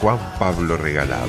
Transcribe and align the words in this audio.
Juan 0.00 0.18
Pablo 0.38 0.76
Regalado. 0.76 1.28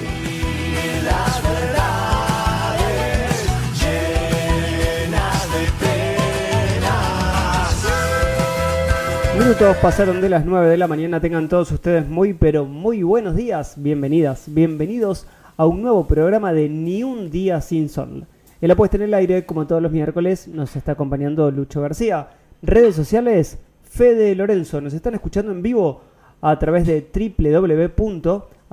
Minutos 9.37 9.77
pasaron 9.77 10.21
de 10.21 10.29
las 10.29 10.45
9 10.45 10.69
de 10.69 10.77
la 10.77 10.87
mañana. 10.87 11.19
Tengan 11.19 11.49
todos 11.49 11.71
ustedes 11.71 12.07
muy, 12.07 12.33
pero 12.33 12.65
muy 12.65 13.03
buenos 13.03 13.35
días. 13.35 13.75
Bienvenidas, 13.77 14.45
bienvenidos 14.47 15.27
a 15.57 15.65
un 15.65 15.81
nuevo 15.81 16.07
programa 16.07 16.53
de 16.53 16.69
Ni 16.69 17.03
un 17.03 17.29
día 17.29 17.61
sin 17.61 17.89
sol. 17.89 18.25
En 18.61 18.67
la 18.67 18.75
puesta 18.75 18.97
en 18.97 19.03
el 19.03 19.13
aire, 19.13 19.45
como 19.45 19.67
todos 19.67 19.81
los 19.81 19.91
miércoles, 19.91 20.47
nos 20.47 20.75
está 20.75 20.93
acompañando 20.93 21.51
Lucho 21.51 21.81
García. 21.81 22.29
Redes 22.61 22.95
sociales, 22.95 23.59
Fede 23.83 24.33
Lorenzo. 24.35 24.81
Nos 24.81 24.93
están 24.93 25.13
escuchando 25.13 25.51
en 25.51 25.61
vivo 25.61 26.01
a 26.41 26.57
través 26.57 26.85
de 26.87 27.01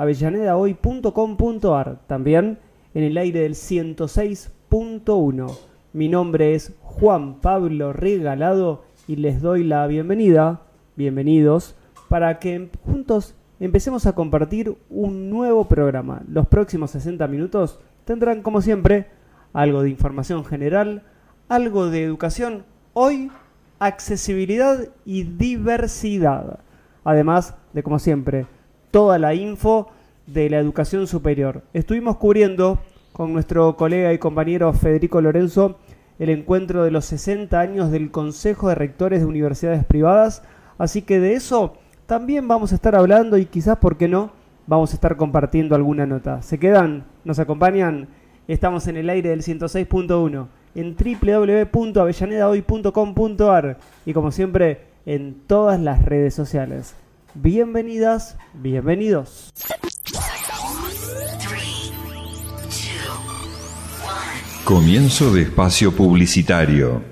www.avellanedahoy.com.ar. 0.03 2.01
También 2.07 2.59
en 2.95 3.05
el 3.05 3.17
aire 3.17 3.41
del 3.41 3.55
106.1. 3.55 5.59
Mi 5.93 6.09
nombre 6.09 6.55
es 6.55 6.75
Juan 6.81 7.41
Pablo 7.41 7.93
Regalado 7.93 8.85
y 9.07 9.17
les 9.17 9.41
doy 9.41 9.65
la 9.65 9.87
bienvenida, 9.87 10.63
bienvenidos, 10.97 11.77
para 12.09 12.39
que 12.39 12.71
juntos 12.85 13.35
empecemos 13.61 14.07
a 14.07 14.15
compartir 14.15 14.77
un 14.91 15.31
nuevo 15.31 15.67
programa. 15.67 16.23
Los 16.29 16.47
próximos 16.47 16.91
60 16.93 17.27
minutos 17.29 17.81
tendrán, 18.05 18.43
como 18.43 18.61
siempre, 18.61 19.07
algo 19.53 19.83
de 19.83 19.91
información 19.91 20.45
general, 20.45 21.03
algo 21.49 21.91
de 21.91 22.03
educación, 22.03 22.65
hoy 22.93 23.31
accesibilidad 23.79 24.89
y 25.05 25.25
diversidad. 25.25 26.61
Además 27.05 27.55
de, 27.73 27.83
como 27.83 27.99
siempre, 27.99 28.47
toda 28.93 29.19
la 29.19 29.35
info 29.35 29.89
de 30.29 30.49
la 30.49 30.59
educación 30.59 31.09
superior. 31.09 31.63
Estuvimos 31.73 32.19
cubriendo 32.19 32.79
con 33.13 33.33
nuestro 33.33 33.77
colega 33.77 34.13
y 34.13 34.19
compañero 34.19 34.73
Federico 34.73 35.21
Lorenzo 35.21 35.81
el 36.21 36.31
encuentro 36.31 36.85
de 36.85 36.93
los 36.93 37.07
60 37.07 37.59
años 37.59 37.91
del 37.91 38.13
Consejo 38.13 38.69
de 38.69 38.77
Rectores 38.77 39.19
de 39.21 39.27
Universidades 39.27 39.85
Privadas, 39.85 40.45
así 40.79 41.03
que 41.03 41.19
de 41.19 41.35
eso 41.35 41.75
también 42.07 42.47
vamos 42.47 42.71
a 42.71 42.77
estar 42.77 42.95
hablando 42.95 43.37
y 43.39 43.47
quizás, 43.47 43.79
¿por 43.79 43.97
qué 43.97 44.07
no?, 44.07 44.31
vamos 44.67 44.93
a 44.93 44.95
estar 44.95 45.17
compartiendo 45.17 45.75
alguna 45.75 46.07
nota. 46.07 46.41
¿Se 46.43 46.59
quedan? 46.59 47.05
¿Nos 47.25 47.41
acompañan? 47.41 48.07
Estamos 48.47 48.87
en 48.87 48.99
el 48.99 49.11
aire 49.11 49.31
del 49.31 49.43
106.1 49.43 50.47
en 50.75 50.97
www.avellanedahoy.com.ar 50.97 53.79
y 54.07 54.13
como 54.13 54.31
siempre 54.31 54.81
en 55.07 55.35
todas 55.47 55.81
las 55.81 56.05
redes 56.05 56.35
sociales. 56.35 56.95
Bienvenidas, 57.35 58.37
bienvenidos. 58.53 59.55
Comienzo 64.65 65.33
de 65.33 65.43
espacio 65.43 65.93
publicitario. 65.93 67.12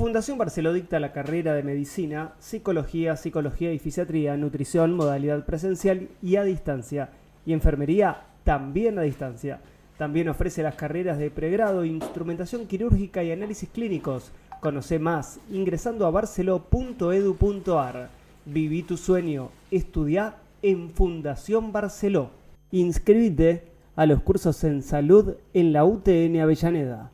Fundación 0.00 0.38
Barceló 0.38 0.72
dicta 0.72 0.98
la 0.98 1.12
carrera 1.12 1.52
de 1.52 1.62
Medicina, 1.62 2.32
Psicología, 2.38 3.16
Psicología 3.16 3.70
y 3.74 3.78
Fisiatría, 3.78 4.34
Nutrición, 4.38 4.94
modalidad 4.94 5.44
presencial 5.44 6.08
y 6.22 6.36
a 6.36 6.42
distancia, 6.42 7.10
y 7.44 7.52
Enfermería 7.52 8.22
también 8.42 8.98
a 8.98 9.02
distancia. 9.02 9.60
También 9.98 10.30
ofrece 10.30 10.62
las 10.62 10.76
carreras 10.76 11.18
de 11.18 11.30
pregrado, 11.30 11.84
Instrumentación 11.84 12.66
Quirúrgica 12.66 13.22
y 13.22 13.30
Análisis 13.30 13.68
Clínicos. 13.68 14.32
Conoce 14.60 14.98
más 14.98 15.38
ingresando 15.50 16.06
a 16.06 16.10
barceló.edu.ar. 16.10 18.08
Viví 18.46 18.82
tu 18.82 18.96
sueño, 18.96 19.50
estudia 19.70 20.36
en 20.62 20.88
Fundación 20.88 21.72
Barceló. 21.72 22.30
Inscribite 22.70 23.64
a 23.96 24.06
los 24.06 24.22
cursos 24.22 24.64
en 24.64 24.82
salud 24.82 25.34
en 25.52 25.74
la 25.74 25.84
UTN 25.84 26.40
Avellaneda. 26.40 27.10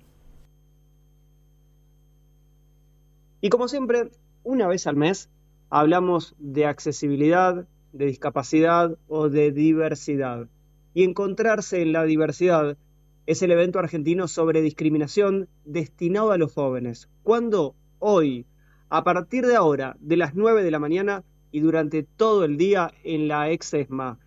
Y 3.41 3.49
como 3.49 3.69
siempre, 3.69 4.11
una 4.43 4.67
vez 4.67 4.85
al 4.85 4.97
mes 4.97 5.29
hablamos 5.69 6.35
de 6.39 6.65
accesibilidad, 6.65 7.65
de 7.93 8.05
discapacidad 8.05 8.97
o 9.07 9.29
de 9.29 9.51
diversidad. 9.51 10.47
Y 10.93 11.03
encontrarse 11.03 11.81
en 11.81 11.93
la 11.93 12.03
diversidad 12.03 12.77
es 13.25 13.41
el 13.43 13.51
evento 13.51 13.79
argentino 13.79 14.27
sobre 14.27 14.61
discriminación 14.61 15.47
destinado 15.65 16.31
a 16.31 16.37
los 16.37 16.53
jóvenes. 16.53 17.09
¿Cuándo? 17.23 17.75
Hoy, 17.99 18.45
a 18.89 19.03
partir 19.03 19.45
de 19.45 19.55
ahora, 19.55 19.95
de 19.99 20.17
las 20.17 20.33
9 20.33 20.63
de 20.63 20.71
la 20.71 20.79
mañana 20.79 21.23
y 21.51 21.59
durante 21.59 22.01
todo 22.03 22.43
el 22.43 22.57
día 22.57 22.91
en 23.03 23.27
la 23.27 23.51
ex 23.51 23.71
ESMA, 23.73 24.17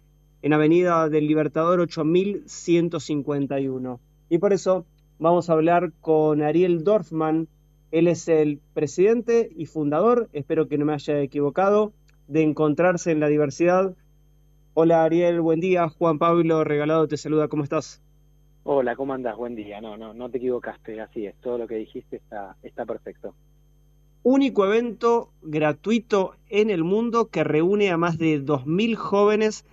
en 0.42 0.52
Avenida 0.52 1.08
del 1.08 1.26
Libertador 1.26 1.80
8151. 1.80 4.00
Y 4.28 4.38
por 4.38 4.52
eso 4.52 4.86
vamos 5.18 5.48
a 5.48 5.54
hablar 5.54 5.92
con 6.00 6.42
Ariel 6.42 6.84
Dorfman. 6.84 7.48
Él 7.90 8.06
es 8.08 8.28
el 8.28 8.60
presidente 8.74 9.50
y 9.56 9.64
fundador, 9.66 10.28
espero 10.32 10.68
que 10.68 10.78
no 10.78 10.84
me 10.84 10.94
haya 10.94 11.20
equivocado, 11.20 11.92
de 12.28 12.42
Encontrarse 12.42 13.10
en 13.10 13.18
la 13.20 13.28
Diversidad. 13.28 13.94
Hola 14.74 15.04
Ariel, 15.04 15.42
buen 15.42 15.60
día. 15.60 15.90
Juan 15.90 16.18
Pablo 16.18 16.64
Regalado 16.64 17.06
te 17.06 17.18
saluda, 17.18 17.46
¿cómo 17.48 17.62
estás? 17.62 18.00
Hola, 18.62 18.96
¿cómo 18.96 19.12
andás? 19.12 19.36
Buen 19.36 19.54
día. 19.54 19.82
No, 19.82 19.98
no, 19.98 20.14
no 20.14 20.30
te 20.30 20.38
equivocaste, 20.38 20.98
así 20.98 21.26
es. 21.26 21.34
Todo 21.42 21.58
lo 21.58 21.66
que 21.66 21.74
dijiste 21.74 22.16
está, 22.16 22.56
está 22.62 22.86
perfecto. 22.86 23.34
Único 24.22 24.64
evento 24.64 25.30
gratuito 25.42 26.36
en 26.48 26.70
el 26.70 26.84
mundo 26.84 27.28
que 27.28 27.44
reúne 27.44 27.90
a 27.90 27.98
más 27.98 28.16
de 28.16 28.42
2.000 28.42 28.94
jóvenes 28.94 29.66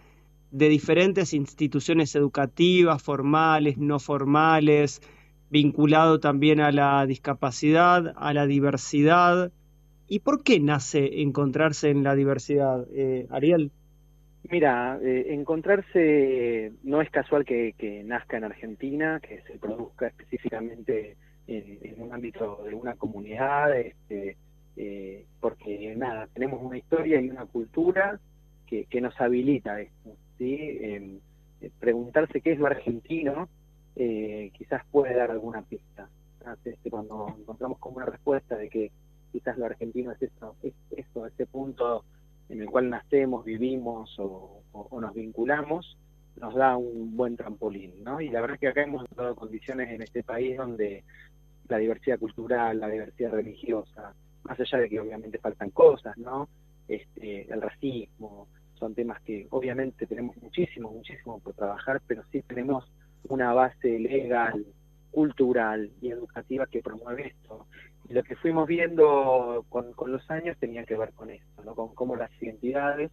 de 0.51 0.67
diferentes 0.67 1.33
instituciones 1.33 2.13
educativas, 2.15 3.01
formales, 3.01 3.77
no 3.77 3.99
formales, 3.99 5.01
vinculado 5.49 6.19
también 6.19 6.59
a 6.59 6.73
la 6.73 7.05
discapacidad, 7.05 8.15
a 8.17 8.33
la 8.33 8.45
diversidad. 8.47 9.53
¿Y 10.09 10.19
por 10.19 10.43
qué 10.43 10.59
nace 10.59 11.21
encontrarse 11.21 11.89
en 11.89 12.03
la 12.03 12.15
diversidad, 12.15 12.85
eh, 12.91 13.27
Ariel? 13.29 13.71
Mira, 14.51 14.97
eh, 15.03 15.27
encontrarse 15.29 16.73
no 16.81 17.01
es 17.01 17.11
casual 17.11 17.45
que, 17.45 18.03
nazca 18.05 18.37
en 18.37 18.45
Argentina, 18.45 19.19
que 19.19 19.41
se 19.43 19.59
produzca 19.59 20.07
específicamente 20.07 21.17
en, 21.45 22.01
un 22.01 22.11
ámbito 22.11 22.63
de 22.63 22.73
una 22.73 22.95
comunidad, 22.95 23.77
este, 23.77 24.37
eh, 24.75 25.25
porque 25.39 25.95
nada, 25.95 26.27
tenemos 26.33 26.63
una 26.63 26.79
historia 26.79 27.21
y 27.21 27.29
una 27.29 27.45
cultura 27.45 28.19
que, 28.65 29.01
nos 29.01 29.19
habilita 29.21 29.81
esto. 29.81 30.15
¿sí? 30.39 30.57
Eh, 30.59 31.19
preguntarse 31.79 32.41
qué 32.41 32.53
es 32.53 32.59
lo 32.59 32.67
argentino 32.67 33.49
quizás 33.95 34.83
puede 34.91 35.13
dar 35.13 35.29
alguna 35.29 35.61
pista. 35.61 36.07
Este, 36.63 36.89
cuando 36.89 37.35
encontramos 37.37 37.77
como 37.79 37.97
una 37.97 38.05
respuesta 38.05 38.55
de 38.55 38.69
que 38.69 38.91
quizás 39.31 39.57
lo 39.57 39.65
argentino 39.65 40.13
es 40.13 40.21
esto, 40.21 40.55
es 40.63 40.73
esto, 40.95 41.27
ese 41.27 41.45
punto 41.45 42.05
en 42.49 42.61
el 42.61 42.69
cual 42.69 42.89
nacemos, 42.89 43.45
vivimos 43.45 44.15
o, 44.19 44.63
nos 44.99 45.13
vinculamos, 45.13 45.97
nos 46.35 46.55
da 46.55 46.77
un 46.77 47.15
buen 47.15 47.35
trampolín, 47.35 48.03
¿no? 48.03 48.21
Y 48.21 48.29
la 48.29 48.41
verdad 48.41 48.55
es 48.55 48.59
que 48.61 48.67
acá 48.67 48.83
hemos 48.83 49.05
dado 49.15 49.35
condiciones 49.35 49.89
en 49.89 50.01
este 50.01 50.23
país 50.23 50.57
donde 50.57 51.03
la 51.67 51.77
diversidad 51.77 52.19
cultural, 52.19 52.79
la 52.79 52.87
diversidad 52.87 53.31
religiosa, 53.31 54.13
más 54.43 54.59
allá 54.59 54.79
de 54.79 54.89
que 54.89 54.99
obviamente 54.99 55.37
faltan 55.37 55.69
cosas, 55.69 56.17
¿no? 56.17 56.49
Este, 56.87 57.51
el 57.51 57.61
racismo, 57.61 58.47
son 58.79 58.95
temas 58.95 59.21
que 59.21 59.45
obviamente 59.51 60.07
tenemos 60.07 60.35
muchísimo, 60.37 60.89
muchísimo 60.89 61.39
por 61.39 61.53
trabajar, 61.53 62.01
pero 62.07 62.23
sí 62.31 62.41
tenemos 62.43 62.89
una 63.27 63.53
base 63.53 63.99
legal, 63.99 64.65
cultural 65.11 65.91
y 66.01 66.09
educativa 66.09 66.65
que 66.65 66.81
promueve 66.81 67.27
esto. 67.27 67.67
Y 68.09 68.13
lo 68.13 68.23
que 68.23 68.35
fuimos 68.35 68.67
viendo 68.67 69.63
con, 69.69 69.93
los 70.07 70.31
años 70.31 70.57
tenía 70.57 70.83
que 70.83 70.97
ver 70.97 71.13
con 71.13 71.29
esto, 71.29 71.63
¿no? 71.63 71.75
con 71.75 71.93
cómo 71.93 72.15
las 72.15 72.31
identidades, 72.41 73.11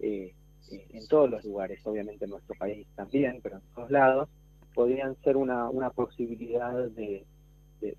eh, 0.00 0.34
eh, 0.70 0.86
en 0.92 1.08
todos 1.08 1.30
los 1.30 1.42
lugares, 1.44 1.80
obviamente 1.86 2.26
en 2.26 2.32
nuestro 2.32 2.54
país 2.56 2.86
también, 2.94 3.40
pero 3.42 3.56
en 3.56 3.62
todos 3.74 3.90
lados, 3.90 4.28
podían 4.74 5.16
ser 5.22 5.38
una, 5.38 5.70
una 5.70 5.88
posibilidad 5.90 6.74
de, 6.90 7.24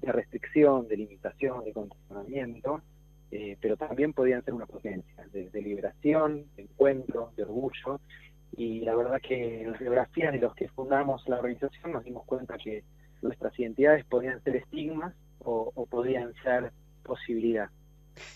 restricción, 0.04 0.88
de 0.88 0.98
limitación, 0.98 1.64
de 1.64 1.74
condicionamiento, 1.74 2.82
eh, 3.32 3.58
pero 3.60 3.76
también 3.76 4.14
podían 4.14 4.44
ser 4.44 4.54
una 4.54 4.68
potencia 4.68 5.28
de, 5.32 5.50
de, 5.50 5.62
liberación, 5.64 6.46
de 6.56 6.64
encuentro, 6.64 7.32
de 7.36 7.44
orgullo. 7.44 8.00
Y 8.56 8.82
la 8.82 8.96
verdad 8.96 9.20
que 9.20 9.64
en 9.64 9.72
las 9.72 9.80
biografías 9.80 10.32
de 10.32 10.40
los 10.40 10.54
que 10.54 10.70
fundamos 10.70 11.28
la 11.28 11.38
organización 11.38 11.92
nos 11.92 12.04
dimos 12.04 12.24
cuenta 12.26 12.56
que 12.58 12.84
nuestras 13.24 13.58
identidades 13.60 14.06
podían 14.06 14.44
ser 14.44 14.58
estigmas 14.58 15.14
o, 15.46 15.86
podían 15.90 16.34
ser 16.44 16.72
posibilidad. 17.04 17.70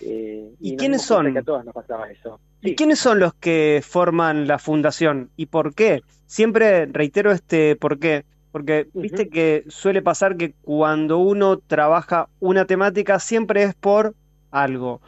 Eh, 0.02 0.54
¿Y, 0.60 0.76
quiénes 0.76 1.02
son? 1.02 1.36
a 1.38 1.42
todas 1.42 1.66
nos 1.66 1.74
pasaba 1.74 2.10
eso. 2.10 2.40
¿Y 2.62 2.76
quiénes 2.76 3.00
son 3.00 3.20
los 3.20 3.34
que 3.34 3.82
forman 3.86 4.48
la 4.48 4.60
fundación 4.60 5.30
y 5.38 5.46
por 5.46 5.74
qué? 5.74 6.02
Siempre 6.26 6.86
reitero 6.86 7.32
este 7.32 7.76
por 7.76 8.00
qué, 8.00 8.26
porque 8.52 8.90
viste 8.94 9.30
que 9.30 9.64
suele 9.68 10.02
pasar 10.02 10.36
que 10.36 10.54
cuando 10.62 11.20
uno 11.20 11.58
trabaja 11.60 12.28
una 12.40 12.66
temática 12.66 13.20
siempre 13.20 13.64
es 13.64 13.76
por 13.76 14.14
algo, 14.52 15.02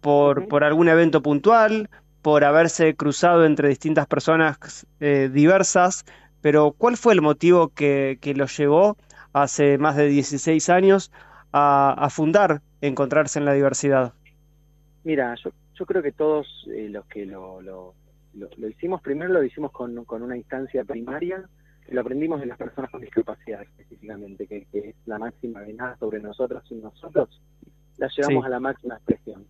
por, 0.00 0.48
por 0.48 0.64
algún 0.64 0.88
evento 0.88 1.22
puntual, 1.22 1.88
por 2.22 2.44
haberse 2.44 2.94
cruzado 2.94 3.46
entre 3.46 3.68
distintas 3.68 4.06
personas 4.06 4.86
eh, 5.00 5.30
diversas, 5.32 6.04
pero 6.40 6.72
¿cuál 6.72 6.96
fue 6.96 7.14
el 7.14 7.22
motivo 7.22 7.68
que, 7.68 8.18
que 8.20 8.34
los 8.34 8.56
llevó 8.56 8.96
hace 9.32 9.78
más 9.78 9.96
de 9.96 10.08
16 10.08 10.68
años 10.68 11.10
a, 11.52 12.08
fundar 12.10 12.60
Encontrarse 12.80 13.38
en 13.38 13.44
la 13.44 13.52
Diversidad? 13.52 14.12
Mira, 15.04 15.34
yo, 15.42 15.50
yo 15.74 15.86
creo 15.86 16.02
que 16.02 16.12
todos 16.12 16.46
eh, 16.72 16.88
los 16.90 17.06
que 17.06 17.26
lo, 17.26 17.60
lo, 17.60 17.94
lo, 18.34 18.68
hicimos, 18.68 19.00
primero 19.00 19.32
lo 19.32 19.42
hicimos 19.42 19.72
con, 19.72 20.04
con 20.04 20.22
una 20.22 20.36
instancia 20.36 20.84
primaria, 20.84 21.48
lo 21.90 22.00
aprendimos 22.00 22.40
de 22.40 22.46
las 22.46 22.58
personas 22.58 22.90
con 22.90 23.00
discapacidad 23.00 23.62
específicamente, 23.62 24.46
que, 24.46 24.66
es 24.72 24.94
la 25.06 25.18
máxima 25.18 25.60
venada 25.60 25.96
sobre 25.96 26.20
nosotros 26.20 26.62
y 26.70 26.74
nosotros, 26.76 27.40
la 27.96 28.08
llevamos 28.08 28.44
a 28.44 28.48
la 28.48 28.60
máxima 28.60 28.96
expresión. 28.96 29.46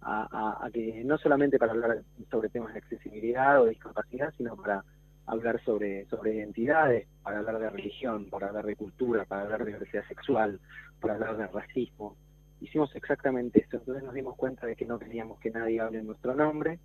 A, 0.00 0.64
a, 0.64 0.70
que 0.70 1.02
no 1.04 1.18
solamente 1.18 1.58
para 1.58 1.72
hablar 1.72 2.02
sobre 2.30 2.48
temas 2.48 2.72
de 2.72 2.78
accesibilidad 2.78 3.60
o 3.60 3.66
discapacidad, 3.66 4.32
sino 4.36 4.56
para 4.56 4.84
hablar 5.28 5.62
sobre, 5.62 6.06
sobre 6.06 6.34
identidades, 6.34 7.06
para 7.22 7.38
hablar 7.38 7.58
de 7.58 7.70
religión, 7.70 8.28
para 8.30 8.48
hablar 8.48 8.64
de 8.64 8.76
cultura, 8.76 9.24
para 9.24 9.42
hablar 9.42 9.64
de 9.64 9.72
diversidad 9.72 10.06
sexual, 10.08 10.58
para 11.00 11.14
hablar 11.14 11.36
de 11.36 11.46
racismo. 11.46 12.16
Hicimos 12.60 12.94
exactamente 12.96 13.60
eso, 13.60 13.76
entonces 13.76 14.02
nos 14.02 14.14
dimos 14.14 14.36
cuenta 14.36 14.66
de 14.66 14.74
que 14.74 14.86
no 14.86 14.98
queríamos 14.98 15.38
que 15.38 15.50
nadie 15.50 15.80
hable 15.80 15.98
en 15.98 16.06
nuestro 16.06 16.34
nombre, 16.34 16.78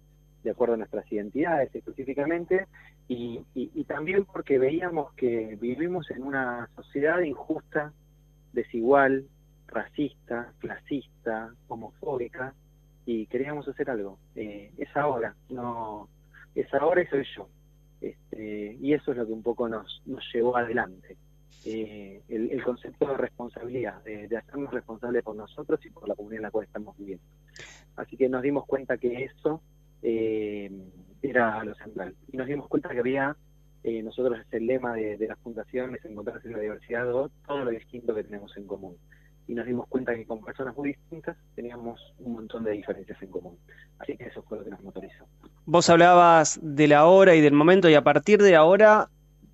de 0.44 0.52
acuerdo 0.52 0.74
a 0.74 0.78
nuestras 0.78 1.10
identidades 1.12 1.74
específicamente, 1.74 2.68
y, 3.08 3.42
y, 3.54 3.84
también 3.86 4.26
porque 4.26 4.60
veíamos 4.60 5.14
que 5.14 5.58
vivimos 5.60 6.10
en 6.12 6.24
una 6.24 6.70
sociedad 6.76 7.20
injusta, 7.20 7.92
desigual, 8.54 9.26
racista, 9.68 10.54
clasista, 10.60 11.54
homofóbica, 11.68 12.54
y 13.06 13.26
queríamos 13.28 13.68
hacer 13.68 13.90
algo. 13.90 14.20
Eh, 14.36 14.72
es 14.78 14.96
ahora, 14.96 15.36
no, 15.50 16.08
es 16.56 16.74
ahora 16.74 17.02
y 17.02 17.08
soy 17.08 17.26
yo. 17.36 17.48
Este, 18.04 18.78
y 18.82 18.94
eso 18.94 19.12
es 19.12 19.18
lo 19.18 19.26
que 19.26 19.32
un 19.32 19.42
poco 19.42 19.70
nos, 19.70 20.02
nos 20.06 20.22
llevó 20.34 20.58
adelante. 20.58 21.16
Eh, 21.66 22.22
el, 22.28 22.62
concepto 22.62 23.08
de 23.08 23.16
responsabilidad, 23.16 24.04
de, 24.04 24.36
hacernos 24.36 24.74
responsables 24.74 25.24
por 25.24 25.38
nosotros 25.38 25.80
y 25.86 25.90
por 25.90 26.10
la 26.10 26.14
comunidad 26.14 26.40
en 26.40 26.44
la 26.44 26.52
cual 26.52 26.66
estamos 26.66 26.98
viviendo. 26.98 27.24
Así 27.96 28.18
que 28.18 28.28
nos 28.28 28.42
dimos 28.42 28.66
cuenta 28.66 28.98
que 28.98 29.24
eso 29.24 29.62
eh, 30.02 30.70
era 31.22 31.64
lo 31.64 31.74
central. 31.76 32.14
Y 32.30 32.36
nos 32.36 32.48
dimos 32.48 32.68
cuenta 32.68 32.90
que 32.90 33.00
había, 33.00 33.38
eh, 33.86 34.04
nosotros 34.04 34.38
es 34.42 34.54
el 34.54 34.68
lema 34.68 34.94
de, 34.94 35.16
de 35.16 35.28
la 35.28 35.38
fundación, 35.38 35.98
encontrarse 36.04 36.50
en 36.50 36.56
la 36.56 36.60
diversidad, 36.60 37.06
todo 37.06 37.32
lo 37.64 37.72
distinto 37.72 38.14
que 38.14 38.26
tenemos 38.26 38.58
en 38.58 38.68
común 38.68 38.98
y 39.48 39.54
nos 39.54 39.66
dimos 39.66 39.88
cuenta 39.88 40.16
que 40.16 40.26
con 40.26 40.44
personas 40.44 40.76
muy 40.76 40.90
distintas 40.90 41.38
teníamos 41.56 42.00
un 42.20 42.34
montón 42.34 42.64
de 42.64 42.72
diferencias 42.72 43.22
en 43.22 43.30
común. 43.30 43.58
Así 44.00 44.18
que 44.18 44.26
eso 44.26 44.44
fue 44.48 44.58
lo 44.58 44.64
que 44.64 44.70
nos 44.72 44.82
motorizó. 44.82 45.26
Vos 45.66 45.90
hablabas 45.90 46.60
de 46.62 46.88
la 46.88 47.06
hora 47.06 47.36
y 47.36 47.42
del 47.42 47.54
momento 47.54 47.90
y 47.90 47.96
a 47.96 48.04
partir 48.04 48.42
de 48.42 48.56
ahora 48.56 49.10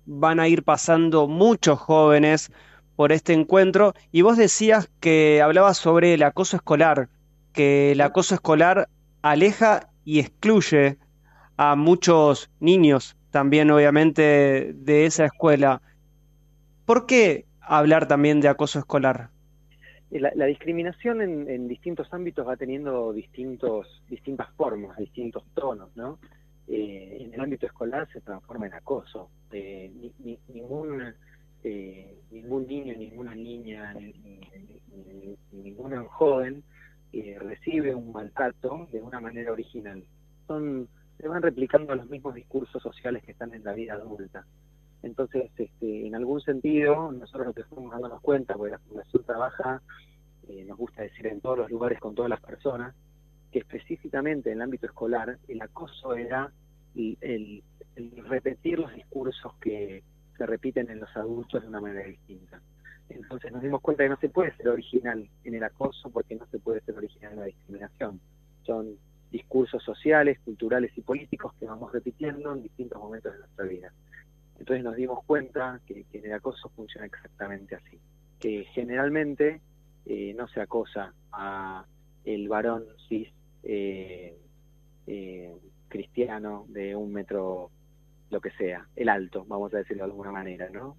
van 0.06 0.40
a 0.40 0.48
ir 0.48 0.62
pasando 0.62 1.28
muchos 1.28 1.78
jóvenes 1.78 2.52
por 2.96 3.12
este 3.12 3.32
encuentro 3.32 3.94
y 4.12 4.22
vos 4.22 4.36
decías 4.36 4.90
que 5.00 5.40
hablabas 5.42 5.78
sobre 5.78 6.14
el 6.14 6.22
acoso 6.22 6.56
escolar, 6.56 7.08
que 7.52 7.92
el 7.92 8.00
acoso 8.00 8.34
escolar 8.34 8.88
aleja 9.22 9.88
y 10.04 10.20
excluye 10.20 10.98
a 11.56 11.76
muchos 11.76 12.50
niños 12.60 13.16
también 13.30 13.70
obviamente 13.70 14.72
de 14.74 15.06
esa 15.06 15.24
escuela. 15.24 15.82
¿Por 16.84 17.06
qué 17.06 17.46
hablar 17.60 18.08
también 18.08 18.40
de 18.40 18.48
acoso 18.48 18.78
escolar? 18.78 19.30
La, 20.10 20.46
discriminación 20.46 21.22
en, 21.22 21.68
distintos 21.68 22.12
ámbitos 22.12 22.46
va 22.46 22.56
teniendo 22.56 23.12
distintos, 23.12 24.02
distintas 24.08 24.50
formas, 24.54 24.98
distintos 24.98 25.44
tonos, 25.54 25.94
¿no? 25.96 26.18
Eh, 26.66 27.18
en 27.20 27.34
el 27.34 27.40
ámbito 27.40 27.66
escolar 27.66 28.08
se 28.12 28.20
transforma 28.20 28.66
en 28.66 28.74
acoso. 28.74 29.30
Eh, 29.52 30.10
ningún, 30.48 31.14
eh, 31.62 32.18
ningún 32.30 32.66
niño, 32.66 32.94
ninguna 32.96 33.34
niña, 33.34 33.94
ni, 33.94 34.14
ningún 35.52 36.04
joven 36.06 36.62
eh, 37.12 37.36
recibe 37.40 37.94
un 37.94 38.12
maltrato 38.12 38.88
de 38.92 39.02
una 39.02 39.20
manera 39.20 39.52
original. 39.52 40.04
Son, 40.46 40.88
se 41.18 41.26
van 41.26 41.42
replicando 41.42 41.94
los 41.94 42.08
mismos 42.08 42.34
discursos 42.34 42.82
sociales 42.82 43.22
que 43.24 43.32
están 43.32 43.52
en 43.52 43.64
la 43.64 43.72
vida 43.72 43.94
adulta. 43.94 44.46
Entonces, 45.02 45.50
este, 45.56 46.06
en 46.06 46.14
algún 46.14 46.40
sentido, 46.40 47.10
nosotros 47.12 47.48
lo 47.48 47.52
que 47.54 47.62
estamos 47.62 47.90
dándonos 47.90 48.20
cuenta, 48.20 48.54
porque 48.54 48.72
la 48.72 48.78
Fundación 48.80 49.24
trabaja, 49.24 49.82
eh, 50.48 50.64
nos 50.66 50.76
gusta 50.76 51.02
decir, 51.02 51.26
en 51.26 51.40
todos 51.40 51.58
los 51.58 51.70
lugares 51.70 51.98
con 52.00 52.14
todas 52.14 52.28
las 52.28 52.40
personas, 52.40 52.94
que 53.50 53.60
específicamente 53.60 54.50
en 54.50 54.58
el 54.58 54.62
ámbito 54.62 54.86
escolar, 54.86 55.38
el 55.48 55.62
acoso 55.62 56.14
era 56.14 56.52
el, 56.94 57.62
repetir 58.28 58.78
los 58.78 58.94
discursos 58.94 59.54
que 59.60 60.02
se 60.36 60.46
repiten 60.46 60.90
en 60.90 61.00
los 61.00 61.16
adultos 61.16 61.62
de 61.62 61.68
una 61.68 61.80
manera 61.80 62.06
distinta. 62.06 62.60
Entonces 63.08 63.52
nos 63.52 63.62
dimos 63.62 63.80
cuenta 63.80 64.04
que 64.04 64.08
no 64.08 64.18
se 64.18 64.28
puede 64.28 64.54
ser 64.56 64.68
original 64.68 65.28
en 65.44 65.54
el 65.54 65.64
acoso 65.64 66.10
porque 66.10 66.36
no 66.36 66.46
se 66.46 66.58
puede 66.58 66.80
ser 66.82 66.96
original 66.96 67.32
en 67.32 67.40
la 67.40 67.44
discriminación. 67.46 68.20
Son 68.62 68.96
discursos 69.30 69.82
sociales, 69.82 70.38
culturales 70.40 70.96
y 70.96 71.02
políticos 71.02 71.52
que 71.58 71.66
vamos 71.66 71.92
repitiendo 71.92 72.52
en 72.52 72.62
distintos 72.62 72.98
momentos 73.00 73.32
de 73.32 73.38
nuestra 73.40 73.64
vida. 73.64 73.92
Entonces 74.60 74.84
nos 74.84 74.94
dimos 74.94 75.24
cuenta 75.24 75.80
que, 75.86 76.04
en 76.12 76.26
el 76.26 76.34
acoso 76.34 76.68
funciona 76.76 77.06
exactamente 77.06 77.74
así, 77.74 77.98
que 78.38 78.64
generalmente 78.74 79.62
eh, 80.04 80.34
no 80.36 80.46
se 80.48 80.60
acosa 80.60 81.14
a 81.32 81.86
el 82.24 82.46
varón 82.46 82.84
cis 83.08 83.28
eh, 83.62 84.36
eh, 85.06 85.56
cristiano 85.88 86.66
de 86.68 86.94
un 86.94 87.10
metro, 87.10 87.70
lo 88.28 88.40
que 88.40 88.50
sea, 88.50 88.86
el 88.96 89.08
alto, 89.08 89.46
vamos 89.48 89.72
a 89.72 89.78
decirlo 89.78 90.04
de 90.04 90.10
alguna 90.10 90.30
manera, 90.30 90.68
¿no? 90.68 90.94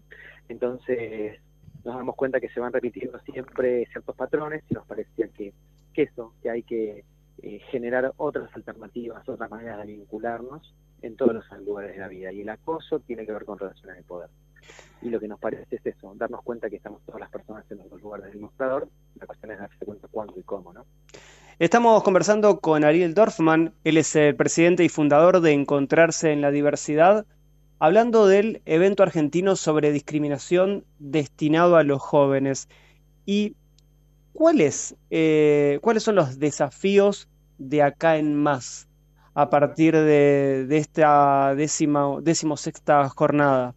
Entonces 0.50 1.39
nos 1.86 1.96
damos 1.96 2.15
cuenta 2.15 2.39
que 2.39 2.50
se 2.50 2.60
van 2.60 2.74
repitiendo 2.74 3.20
siempre 3.20 3.86
ciertos 3.91 4.15
patrones 4.15 4.63
y 4.70 4.74
nos 4.74 4.88
parecía 4.88 5.27
que, 5.27 5.53
que 5.94 6.01
eso, 6.01 6.34
que 6.41 6.50
hay 6.50 6.63
que 6.63 7.06
generar 7.72 8.12
otras 8.18 8.56
alternativas, 8.56 9.27
otras 9.27 9.50
maneras 9.50 9.80
de 9.80 9.94
vincularnos 9.94 10.74
en 11.01 11.15
todos 11.15 11.34
los 11.34 11.46
lugares 11.65 11.93
de 11.93 12.00
la 12.00 12.08
vida. 12.08 12.31
Y 12.31 12.41
el 12.41 12.50
acoso 12.50 13.00
tiene 13.00 13.25
que 13.25 13.31
ver 13.31 13.46
con 13.46 13.58
relaciones 13.58 13.98
de 13.98 14.03
poder. 14.03 14.29
Y 15.01 15.10
lo 15.10 15.20
que 15.20 15.27
nos 15.27 15.39
parece 15.39 15.75
es 15.75 15.86
eso, 15.86 16.13
darnos 16.15 16.43
cuenta 16.43 16.70
que 16.70 16.75
estamos 16.75 17.01
todas 17.05 17.22
las 17.22 17.31
personas 17.31 17.65
en 17.72 17.79
los 17.89 18.01
lugares 18.01 18.27
del 18.27 18.39
mostrador. 18.39 18.88
La 19.20 19.25
cuestión 19.25 19.51
es 19.51 19.60
darse 19.60 19.86
cuenta 19.86 20.08
cuándo 20.10 20.39
y 20.39 20.43
cómo, 20.43 20.74
¿no? 20.74 20.86
Estamos 21.58 22.01
conversando 22.03 22.60
con 22.60 22.84
Ariel 22.84 23.13
Dorfman, 23.13 23.74
él 23.84 23.98
es 23.98 24.15
el 24.15 24.36
presidente 24.36 24.84
y 24.84 24.89
fundador 24.89 25.41
de 25.41 25.53
Encontrarse 25.53 26.31
en 26.31 26.41
la 26.41 26.50
Diversidad, 26.50 27.25
hablando 27.77 28.25
del 28.25 28.63
evento 28.65 29.03
argentino 29.03 29.55
sobre 29.55 29.91
discriminación 29.91 30.86
destinado 30.98 31.77
a 31.77 31.84
los 31.84 32.01
jóvenes. 32.01 32.67
¿Y 33.25 33.55
cuáles, 34.34 34.96
eh, 35.12 35.77
cuáles 35.81 36.01
son 36.01 36.15
los 36.15 36.39
desafíos 36.39 37.27
de 37.60 37.84
acá 37.84 38.17
en 38.17 38.36
más? 38.36 38.88
A 39.33 39.50
partir 39.50 39.95
de, 39.95 40.67
esta 40.77 41.55
décima, 41.55 42.19
decimosexta 42.21 43.07
jornada? 43.09 43.73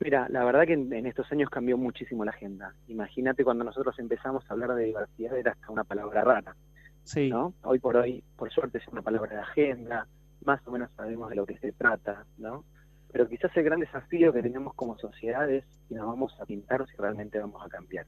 Mira, 0.00 0.28
la 0.28 0.44
verdad 0.44 0.66
que 0.66 0.74
en, 0.74 1.06
estos 1.06 1.30
años 1.32 1.48
cambió 1.48 1.78
muchísimo 1.78 2.24
la 2.24 2.32
agenda. 2.32 2.74
Imagínate 2.88 3.44
cuando 3.44 3.64
nosotros 3.64 3.98
empezamos 3.98 4.44
a 4.48 4.52
hablar 4.52 4.74
de 4.74 4.84
diversidad 4.84 5.38
era 5.38 5.52
hasta 5.52 5.70
una 5.70 5.84
palabra 5.84 6.22
rara. 6.22 6.56
Sí. 7.04 7.30
¿no? 7.30 7.54
Hoy 7.62 7.78
por 7.78 7.96
hoy, 7.96 8.22
por 8.36 8.50
suerte, 8.50 8.78
es 8.78 8.88
una 8.88 9.02
palabra 9.02 9.36
de 9.36 9.42
agenda, 9.42 10.06
más 10.44 10.60
o 10.66 10.70
menos 10.70 10.90
sabemos 10.96 11.30
de 11.30 11.36
lo 11.36 11.46
que 11.46 11.58
se 11.58 11.72
trata, 11.72 12.24
¿no? 12.38 12.64
Pero 13.12 13.28
quizás 13.28 13.56
el 13.56 13.64
gran 13.64 13.80
desafío 13.80 14.32
que 14.32 14.42
tenemos 14.42 14.74
como 14.74 14.98
sociedad 14.98 15.48
es 15.48 15.64
si 15.86 15.94
nos 15.94 16.06
vamos 16.06 16.34
a 16.40 16.46
pintar 16.46 16.84
si 16.88 16.96
realmente 16.96 17.38
vamos 17.38 17.64
a 17.64 17.68
cambiar. 17.68 18.06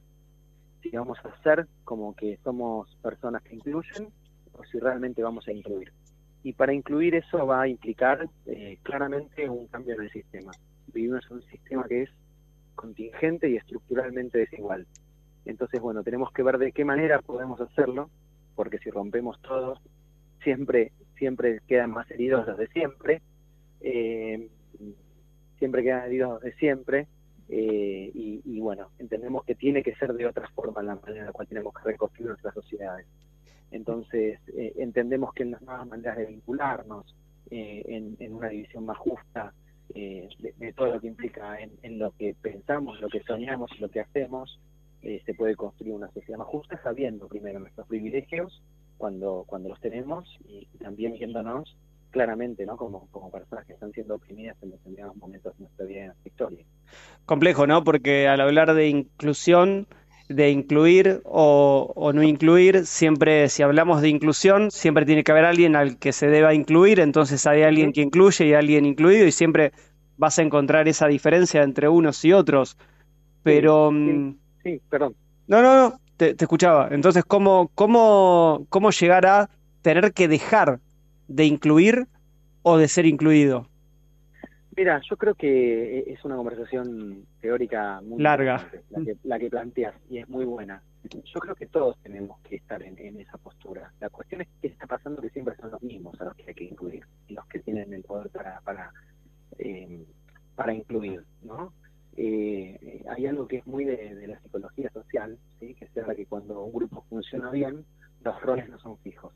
Si 0.81 0.89
vamos 0.89 1.17
a 1.23 1.29
hacer 1.29 1.67
como 1.83 2.15
que 2.15 2.37
somos 2.43 2.93
personas 3.01 3.41
que 3.43 3.55
incluyen 3.55 4.09
o 4.51 4.63
si 4.65 4.79
realmente 4.79 5.23
vamos 5.23 5.47
a 5.47 5.53
incluir 5.53 5.93
y 6.43 6.53
para 6.53 6.73
incluir 6.73 7.15
eso 7.15 7.45
va 7.45 7.63
a 7.63 7.67
implicar 7.67 8.29
eh, 8.45 8.77
claramente 8.83 9.49
un 9.49 9.67
cambio 9.67 9.95
en 9.95 10.03
el 10.03 10.11
sistema. 10.11 10.51
Vivimos 10.93 11.25
en 11.29 11.37
un 11.37 11.43
sistema 11.43 11.85
que 11.87 12.03
es 12.03 12.09
contingente 12.75 13.49
y 13.49 13.57
estructuralmente 13.57 14.37
desigual. 14.37 14.85
Entonces, 15.45 15.81
bueno, 15.81 16.03
tenemos 16.03 16.31
que 16.31 16.43
ver 16.43 16.57
de 16.57 16.71
qué 16.71 16.85
manera 16.85 17.21
podemos 17.21 17.59
hacerlo, 17.59 18.09
porque 18.55 18.79
si 18.79 18.89
rompemos 18.89 19.41
todo, 19.41 19.79
siempre, 20.43 20.91
siempre 21.17 21.61
quedan 21.67 21.91
más 21.91 22.09
heridos 22.11 22.47
los 22.47 22.57
de 22.57 22.67
siempre, 22.67 23.21
eh, 23.81 24.49
siempre 25.57 25.83
quedan 25.83 26.05
heridos 26.05 26.29
los 26.33 26.41
de 26.41 26.53
siempre, 26.53 27.07
eh, 27.49 28.11
y, 28.13 28.41
y, 28.43 28.59
bueno, 28.59 28.89
entendemos 28.99 29.45
que 29.45 29.55
tiene 29.55 29.81
que 29.81 29.95
ser 29.95 30.13
de 30.13 30.25
otra 30.25 30.49
forma 30.49 30.83
la 30.83 30.95
manera 30.95 31.19
en 31.19 31.25
la 31.27 31.31
cual 31.31 31.47
tenemos 31.47 31.73
que 31.73 31.83
reconstruir 31.83 32.27
nuestras 32.27 32.53
sociedades. 32.53 33.07
Entonces, 33.71 34.39
eh, 34.55 34.73
entendemos 34.77 35.33
que 35.33 35.43
en 35.43 35.51
las 35.51 35.61
nuevas 35.61 35.87
maneras 35.87 36.17
de 36.17 36.25
vincularnos, 36.25 37.15
eh, 37.49 37.83
en, 38.19 38.33
una 38.33 38.49
división 38.49 38.85
más 38.85 38.97
justa 38.97 39.53
eh, 39.93 40.27
de, 40.57 40.73
todo 40.73 40.93
lo 40.93 40.99
que 40.99 41.07
implica 41.07 41.57
en, 41.59 41.99
lo 41.99 42.11
que 42.11 42.35
pensamos, 42.41 42.99
lo 42.99 43.07
que 43.07 43.23
soñamos 43.23 43.71
y 43.77 43.79
lo 43.79 43.89
que 43.89 44.01
hacemos, 44.01 44.59
se 45.01 45.33
puede 45.35 45.55
construir 45.55 45.93
una 45.93 46.11
sociedad 46.11 46.39
más 46.39 46.47
justa 46.47 46.81
sabiendo 46.83 47.29
primero 47.29 47.59
nuestros 47.59 47.87
privilegios 47.87 48.61
cuando, 48.97 49.45
cuando 49.47 49.69
los 49.69 49.79
tenemos 49.79 50.27
y 50.49 50.65
también 50.79 51.13
viéndonos 51.13 51.77
claramente 52.11 52.65
¿no? 52.65 52.77
como, 52.77 53.07
como 53.11 53.31
personas 53.31 53.65
que 53.65 53.73
están 53.73 53.91
siendo 53.93 54.15
oprimidas 54.15 54.57
en 54.61 54.71
determinados 54.71 55.15
momentos 55.17 55.55
de 55.57 55.63
nuestra 55.63 55.85
vida 55.85 56.03
y 56.03 56.05
nuestra 56.07 56.29
historia. 56.29 56.65
Complejo, 57.25 57.67
¿no? 57.67 57.83
Porque 57.83 58.27
al 58.27 58.41
hablar 58.41 58.73
de 58.73 58.89
inclusión 58.89 59.87
de 60.29 60.49
incluir 60.51 61.21
o, 61.23 62.11
no 62.13 62.21
incluir, 62.23 62.85
siempre 62.85 63.47
si 63.49 63.63
hablamos 63.63 64.01
de 64.01 64.09
inclusión, 64.09 64.71
siempre 64.71 65.05
tiene 65.05 65.23
que 65.23 65.31
haber 65.31 65.45
alguien 65.45 65.75
al 65.75 65.97
que 65.97 66.11
se 66.11 66.27
deba 66.27 66.53
incluir, 66.53 66.99
entonces 66.99 67.47
hay 67.47 67.63
alguien 67.63 67.93
que 67.93 68.01
incluye 68.01 68.47
y 68.47 68.53
alguien 68.53 68.85
incluido 68.85 69.25
y 69.25 69.31
siempre 69.31 69.71
vas 70.17 70.37
a 70.39 70.41
encontrar 70.41 70.87
esa 70.87 71.07
diferencia 71.07 71.63
entre 71.63 71.87
unos 71.87 72.23
y 72.25 72.33
otros. 72.33 72.77
Pero... 73.43 73.89
Sí, 73.91 73.95
mm, 73.95 74.79
perdón. 74.89 75.15
No, 75.47 75.61
no, 75.61 75.75
no, 75.75 76.01
te, 76.17 76.35
escuchaba. 76.37 76.89
Entonces, 76.91 77.23
¿cómo, 77.23 77.71
cómo, 77.73 78.65
¿cómo 78.69 78.91
llegar 78.91 79.25
a 79.25 79.49
tener 79.81 80.11
que 80.13 80.27
dejar 80.27 80.81
de 81.29 81.45
incluir 81.45 82.07
o 82.63 82.77
de 82.77 82.89
ser 82.89 83.05
incluido? 83.05 83.69
Mira, 84.77 85.01
yo 85.09 85.17
creo 85.17 85.33
que 85.33 86.01
es 86.05 86.23
una 86.23 86.35
conversación 86.35 87.25
teórica 87.41 87.99
muy 88.01 88.21
larga, 88.21 88.69
la 89.23 89.39
que, 89.39 89.49
planteas, 89.49 89.95
y 90.07 90.19
es 90.19 90.29
muy 90.29 90.45
buena. 90.45 90.83
Yo 91.03 91.39
creo 91.39 91.55
que 91.55 91.65
todos 91.65 91.97
tenemos 92.03 92.39
que 92.41 92.57
estar 92.57 92.83
en, 92.83 93.19
esa 93.19 93.39
postura. 93.39 93.91
La 93.99 94.11
cuestión 94.11 94.41
es 94.41 94.47
qué 94.61 94.67
está 94.67 94.85
pasando 94.85 95.19
que 95.19 95.31
siempre 95.31 95.55
son 95.55 95.71
los 95.71 95.81
mismos 95.81 96.21
a 96.21 96.25
los 96.25 96.35
que 96.35 96.43
hay 96.49 96.53
que 96.53 96.65
incluir, 96.65 97.03
y 97.27 97.33
los 97.33 97.47
que 97.47 97.57
tienen 97.59 97.91
el 97.91 98.03
poder 98.03 98.29
para 98.29 98.61
para, 98.61 98.93
eh, 99.57 100.05
para 100.55 100.75
incluir, 100.75 101.25
¿no? 101.41 101.73
Eh, 102.15 103.03
hay 103.09 103.25
algo 103.25 103.47
que 103.47 103.57
es 103.57 103.65
muy 103.65 103.83
de, 103.83 104.27
la 104.27 104.39
psicología 104.41 104.91
social, 104.91 105.39
¿sí? 105.59 105.73
que 105.73 105.87
se 105.87 106.01
habla 106.01 106.13
que 106.13 106.27
cuando 106.27 106.61
un 106.61 106.73
grupo 106.73 107.03
funciona 107.09 107.49
bien, 107.49 107.83
los 108.23 108.39
roles 108.43 108.69
no 108.69 108.77
son 108.77 108.99
fijos, 108.99 109.33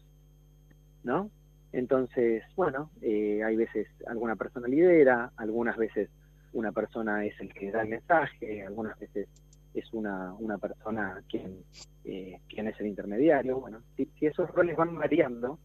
¿no? 1.03 1.31
Entonces, 1.73 2.43
bueno, 2.55 2.89
eh, 3.01 3.41
hay 3.43 3.55
veces 3.55 3.87
alguna 4.07 4.35
persona 4.35 4.67
lidera, 4.67 5.31
algunas 5.37 5.77
veces 5.77 6.09
una 6.53 6.71
persona 6.73 7.25
es 7.25 7.39
el 7.39 7.53
que 7.53 7.71
da 7.71 7.81
el 7.81 7.89
mensaje, 7.89 8.65
algunas 8.65 8.99
veces 8.99 9.29
es 9.73 9.93
una, 9.93 10.33
una 10.33 10.57
persona 10.57 11.23
quien, 11.29 11.63
eh, 12.03 12.39
quien 12.49 12.67
es 12.67 12.77
el 12.81 12.87
intermediario. 12.87 13.61
Bueno, 13.61 13.81
si, 13.95 14.09
esos 14.19 14.49
roles 14.51 14.75
van 14.75 14.97
variando 14.97 15.59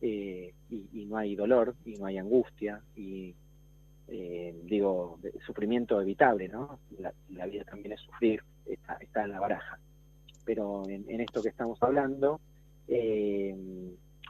eh, 0.00 0.52
y, 0.70 1.04
no 1.06 1.16
hay 1.16 1.36
dolor 1.36 1.76
y 1.84 1.94
no 1.94 2.06
hay 2.06 2.18
angustia 2.18 2.80
y, 2.96 3.34
digo, 4.64 5.20
sufrimiento 5.44 6.00
evitable, 6.00 6.48
¿no? 6.48 6.80
La, 6.98 7.46
vida 7.46 7.64
también 7.64 7.92
es 7.92 8.00
sufrir, 8.00 8.42
está, 8.66 8.94
está 8.94 9.22
en 9.22 9.30
la 9.30 9.40
baraja. 9.40 9.78
Pero 10.44 10.88
en, 10.88 11.04
en 11.08 11.20
esto 11.20 11.42
que 11.42 11.48
estamos 11.48 11.80
hablando, 11.80 12.40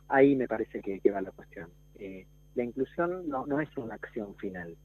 ahí 0.09 0.37
me 0.37 0.49
parece 0.49 0.81
que, 0.81 1.11
va 1.11 1.21
la 1.21 1.31
cuestión. 1.31 1.69
Eh, 1.99 2.27
la 2.55 2.65
inclusión 2.65 3.29
no, 3.29 3.61
es 3.61 3.77
una 3.77 3.95
acción 3.95 4.35
final, 4.37 4.77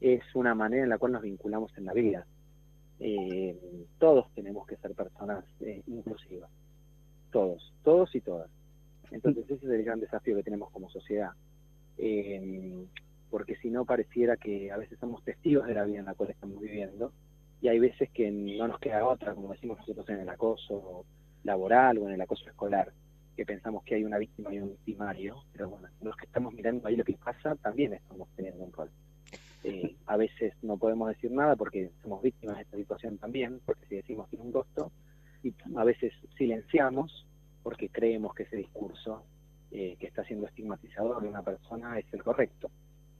es 0.00 0.22
una 0.34 0.54
manera 0.54 0.84
en 0.84 0.90
la 0.90 0.98
cual 0.98 1.12
nos 1.12 1.22
vinculamos 1.22 1.76
en 1.76 1.84
la 1.84 1.92
vida. 1.92 2.26
Eh, 2.98 3.58
todos 3.98 4.32
tenemos 4.34 4.66
que 4.66 4.76
ser 4.76 4.94
personas 4.94 5.44
eh, 5.60 5.82
inclusivas, 5.86 6.50
todos, 7.30 7.74
todos 7.82 8.14
y 8.14 8.20
todas. 8.20 8.50
Entonces 9.10 9.44
ese 9.44 9.66
es 9.66 9.72
el 9.72 9.84
gran 9.84 10.00
desafío 10.00 10.36
que 10.36 10.42
tenemos 10.42 10.70
como 10.70 10.88
sociedad, 10.90 11.30
porque 13.28 13.56
si 13.56 13.70
no 13.70 13.84
pareciera 13.84 14.36
que 14.36 14.70
a 14.70 14.76
veces 14.76 14.98
somos 14.98 15.22
testigos 15.24 15.66
de 15.66 15.74
la 15.74 15.84
vida 15.84 15.98
en 15.98 16.06
la 16.06 16.14
cual 16.14 16.30
estamos 16.30 16.60
viviendo 16.60 17.12
y 17.60 17.68
hay 17.68 17.78
veces 17.78 18.08
que 18.10 18.30
no 18.30 18.68
nos 18.68 18.78
queda 18.78 19.06
otra, 19.06 19.34
como 19.34 19.52
decimos 19.52 19.78
nosotros 19.78 20.08
en 20.08 20.20
el 20.20 20.28
acoso 20.28 21.04
laboral 21.42 21.98
o 21.98 22.08
en 22.08 22.14
el 22.14 22.20
acoso 22.20 22.48
escolar 22.48 22.92
que 23.40 23.46
pensamos 23.46 23.82
que 23.84 23.94
hay 23.94 24.04
una 24.04 24.18
víctima 24.18 24.52
y 24.52 24.60
un 24.60 24.68
victimario, 24.68 25.44
pero 25.50 25.70
bueno, 25.70 25.88
los 26.02 26.14
que 26.14 26.26
estamos 26.26 26.52
mirando 26.52 26.86
ahí 26.86 26.94
lo 26.94 27.04
que 27.04 27.14
pasa 27.14 27.54
también 27.54 27.94
estamos 27.94 28.28
teniendo 28.36 28.64
un 28.64 28.70
rol. 28.70 28.90
Eh, 29.64 29.96
a 30.04 30.18
veces 30.18 30.52
no 30.60 30.76
podemos 30.76 31.08
decir 31.08 31.30
nada 31.30 31.56
porque 31.56 31.90
somos 32.02 32.20
víctimas 32.20 32.56
de 32.56 32.62
esta 32.64 32.76
situación 32.76 33.16
también, 33.16 33.62
porque 33.64 33.86
si 33.86 33.94
decimos 33.96 34.28
tiene 34.28 34.44
un 34.44 34.52
costo, 34.52 34.92
y 35.42 35.54
a 35.74 35.84
veces 35.84 36.12
silenciamos 36.36 37.26
porque 37.62 37.88
creemos 37.88 38.34
que 38.34 38.42
ese 38.42 38.56
discurso 38.56 39.24
eh, 39.70 39.96
que 39.98 40.08
está 40.08 40.22
siendo 40.24 40.46
estigmatizador 40.46 41.22
de 41.22 41.28
una 41.28 41.40
persona 41.40 41.98
es 41.98 42.04
el 42.12 42.22
correcto. 42.22 42.70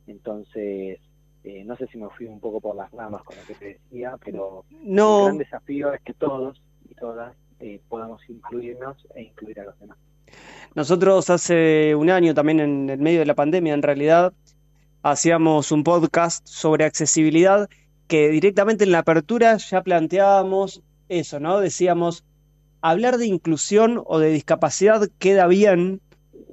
Entonces, 0.06 1.00
eh, 1.44 1.64
no 1.64 1.76
sé 1.78 1.86
si 1.86 1.96
me 1.96 2.10
fui 2.10 2.26
un 2.26 2.40
poco 2.40 2.60
por 2.60 2.76
las 2.76 2.90
ramas 2.92 3.22
con 3.22 3.38
lo 3.38 3.42
que 3.46 3.54
te 3.54 3.64
decía, 3.64 4.18
pero 4.22 4.66
no. 4.82 5.20
el 5.20 5.24
gran 5.24 5.38
desafío 5.38 5.94
es 5.94 6.02
que 6.02 6.12
todos 6.12 6.60
y 6.86 6.94
todas 6.94 7.34
eh, 7.58 7.80
podamos 7.88 8.20
incluirnos 8.28 9.06
e 9.14 9.22
incluir 9.22 9.60
a 9.60 9.64
los 9.64 9.78
demás. 9.80 9.96
Nosotros 10.74 11.30
hace 11.30 11.94
un 11.94 12.10
año, 12.10 12.34
también 12.34 12.60
en 12.60 13.02
medio 13.02 13.20
de 13.20 13.26
la 13.26 13.34
pandemia, 13.34 13.74
en 13.74 13.82
realidad, 13.82 14.32
hacíamos 15.02 15.72
un 15.72 15.84
podcast 15.84 16.46
sobre 16.46 16.84
accesibilidad 16.84 17.68
que 18.06 18.28
directamente 18.28 18.84
en 18.84 18.92
la 18.92 19.00
apertura 19.00 19.56
ya 19.56 19.82
planteábamos 19.82 20.82
eso, 21.08 21.40
¿no? 21.40 21.60
Decíamos, 21.60 22.24
hablar 22.80 23.18
de 23.18 23.26
inclusión 23.26 24.02
o 24.06 24.18
de 24.18 24.30
discapacidad 24.30 25.08
queda 25.18 25.46
bien, 25.46 26.00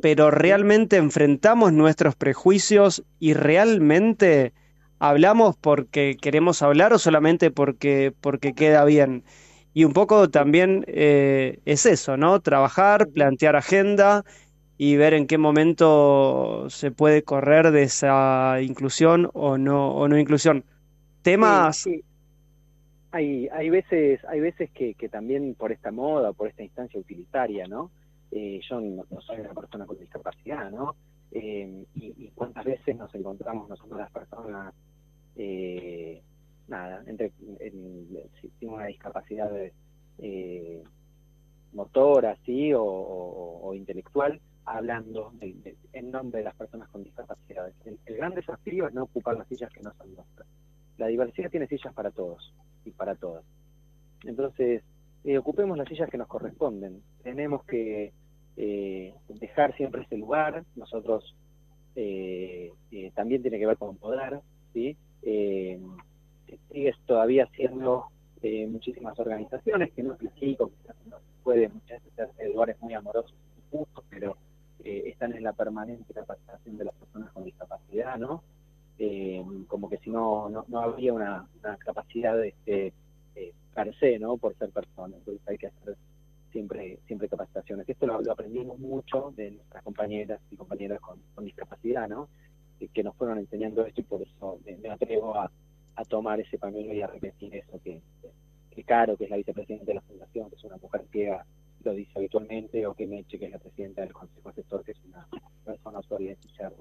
pero 0.02 0.32
realmente 0.32 0.98
enfrentamos 0.98 1.74
nuestros 1.74 2.16
prejuicios 2.16 3.04
y 3.20 3.34
realmente 3.34 4.54
hablamos 5.00 5.56
porque 5.58 6.16
queremos 6.20 6.62
hablar 6.62 6.94
o 6.94 7.00
solamente 7.00 7.52
porque, 7.52 8.14
porque 8.22 8.54
queda 8.54 8.84
bien. 8.86 9.24
Y 9.78 9.86
un 9.86 9.94
poco 9.94 10.28
también 10.28 10.86
eh, 10.88 11.60
es 11.66 11.86
eso, 11.86 12.18
¿no? 12.18 12.40
Trabajar, 12.40 13.10
plantear 13.10 13.56
agenda 13.56 14.26
y 14.76 14.96
ver 14.96 15.14
en 15.14 15.28
qué 15.28 15.38
momento 15.38 16.68
se 16.72 16.90
puede 16.90 17.22
correr 17.22 17.70
de 17.70 17.84
esa 17.84 18.60
inclusión 18.60 19.30
o 19.34 19.60
no, 19.60 19.92
o 19.92 20.08
no 20.08 20.18
inclusión. 20.18 20.64
Temas... 21.22 21.88
Hay, 23.12 23.50
hay 23.50 23.70
veces, 23.70 24.20
hay 24.26 24.40
veces 24.40 24.72
que, 24.72 24.96
también 25.12 25.54
por 25.54 25.72
esta 25.72 25.92
moda, 25.92 26.34
por 26.34 26.48
esta 26.48 26.64
instancia 26.64 27.00
utilitaria, 27.00 27.68
¿no? 27.68 27.92
Eh, 28.32 28.60
yo 28.68 28.82
no, 28.82 29.06
soy 29.22 29.42
una 29.42 29.54
persona 29.54 29.86
con 29.86 30.00
discapacidad, 30.00 30.72
¿no? 30.72 30.96
Eh, 31.34 31.86
y, 31.94 32.32
cuántas 32.34 32.66
veces 32.66 32.98
nos 32.98 33.14
encontramos 33.14 33.70
nosotros 33.70 34.00
las 34.00 34.12
personas, 34.12 34.74
nada, 36.68 37.04
entre, 37.08 37.32
en, 37.60 38.08
si 38.42 38.50
tiene 38.60 38.76
una 38.76 38.86
discapacidad 38.88 39.52
eh, 40.20 40.84
motora, 41.74 42.38
¿sí? 42.46 42.72
O, 42.76 43.74
intelectual, 43.74 44.40
hablando 44.66 45.32
de, 45.36 45.54
de, 45.54 45.78
en 45.94 46.12
nombre 46.12 46.40
de 46.40 46.46
las 46.46 46.56
personas 46.56 46.90
con 46.90 47.04
discapacidades. 47.04 47.76
El, 47.86 48.00
gran 48.16 48.34
desafío 48.34 48.88
es 48.88 48.94
no 48.94 49.04
ocupar 49.04 49.38
las 49.38 49.48
sillas 49.48 49.72
que 49.72 49.82
no 49.82 49.94
son 49.94 50.14
nuestras. 50.16 50.48
La 50.98 51.08
diversidad 51.08 51.52
tiene 51.52 51.68
sillas 51.68 51.94
para 51.94 52.12
todos 52.12 52.54
y 52.86 52.92
para 52.92 53.16
todas. 53.16 53.44
Entonces, 54.24 54.84
eh, 55.24 55.38
ocupemos 55.38 55.78
las 55.78 55.88
sillas 55.88 56.10
que 56.10 56.18
nos 56.18 56.28
corresponden. 56.28 57.02
Tenemos 57.22 57.64
que 57.66 58.14
eh, 58.56 59.14
dejar 59.28 59.76
siempre 59.76 60.04
ese 60.04 60.18
lugar. 60.18 60.64
Nosotros 60.76 61.36
eh, 61.96 62.72
también 63.14 63.42
tiene 63.42 63.60
que 63.60 63.68
ver 63.68 63.78
con 63.78 63.98
poder, 63.98 64.40
¿sí? 64.74 64.98
Sigue 66.72 66.94
todavía 67.06 67.48
siendo 67.56 68.08
muchísimas 68.70 69.20
organizaciones 69.20 69.92
que 69.92 70.04
no 70.04 70.16
critico, 70.16 70.70
quizás 70.70 70.96
no 71.08 71.18
se 71.18 71.44
puede 71.44 71.68
muchas 71.70 72.02
veces 72.04 72.20
hacer 72.20 72.50
lugares 72.50 72.78
muy 72.82 72.94
amorosos 72.94 73.34
y 73.58 73.78
justos, 73.78 74.06
pero 74.10 74.38
están 74.84 75.34
en 75.34 75.44
la 75.44 75.52
permanente 75.52 76.14
capacitación 76.14 76.78
de 76.78 76.86
las 76.86 76.96
personas 76.96 77.32
con 77.32 77.44
discapacidad, 77.44 78.18
¿no? 78.18 78.44
como 79.68 79.90
que 79.90 79.98
si 79.98 80.10
no, 80.10 80.50
no, 80.50 80.66
no 80.68 80.80
habría 80.80 81.14
una, 81.14 81.48
capacidad 81.80 82.36
de 82.36 82.50
este, 82.50 82.94
per 83.74 83.96
se, 84.00 84.18
¿no? 84.18 84.38
Por 84.38 84.58
ser 84.58 84.72
persona. 84.72 85.16
Entonces 85.16 85.48
hay 85.48 85.58
que 85.58 85.68
hacer 85.68 85.96
siempre 86.52 87.00
siempre 87.06 87.30
capacitaciones. 87.30 87.88
Esto 87.88 88.08
lo, 88.08 88.32
aprendimos 88.32 88.80
mucho 88.80 89.34
de 89.36 89.52
nuestras 89.52 89.84
compañeras 89.84 90.40
y 90.50 90.58
compañeras 90.58 91.00
con, 91.00 91.20
con 91.36 91.46
discapacidad, 91.46 92.08
¿no? 92.08 92.28
Que, 92.94 93.04
nos 93.04 93.16
fueron 93.16 93.38
enseñando 93.38 93.86
esto 93.86 94.02
y 94.02 94.04
por 94.04 94.22
eso 94.22 94.60
me 94.66 94.90
atrevo 94.90 95.36
a, 95.36 95.52
a, 95.98 96.06
tomar 96.06 96.40
ese 96.40 96.58
pañuelo 96.58 96.94
y 96.94 97.02
a 97.02 97.08
repetir 97.08 97.56
eso 97.56 97.80
que, 97.84 98.02
Caro, 98.86 99.18
que 99.18 99.26
es 99.26 99.30
la 99.30 99.38
vicepresidenta 99.38 99.86
de 99.86 99.96
la 99.96 100.02
fundación, 100.02 100.50
que 100.50 100.56
es 100.56 100.64
una 100.64 100.78
mujer 100.78 101.02
ciega, 101.12 101.46
lo 101.84 101.94
dice 101.94 102.12
habitualmente, 102.16 102.86
o 102.86 102.94
que 102.94 103.08
Meche, 103.08 103.40
que 103.40 103.46
es 103.46 103.52
la 103.52 103.58
presidenta 103.58 104.02
del 104.02 104.14
Consejo 104.14 104.50
Asesor, 104.50 104.84
que 104.84 104.92
es 104.92 104.98
una 105.04 105.28
persona 105.66 106.00
usuaria 106.00 106.30
de 106.30 106.38
silla 106.42 106.72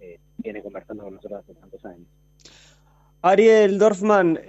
eh, 0.00 0.18
viene 0.38 0.62
conversando 0.62 1.04
con 1.04 1.14
nosotros 1.14 1.44
hace 1.44 1.54
tantos 1.54 1.84
años. 1.84 2.08
Ariel 3.22 3.78
Dorfman, 3.78 4.40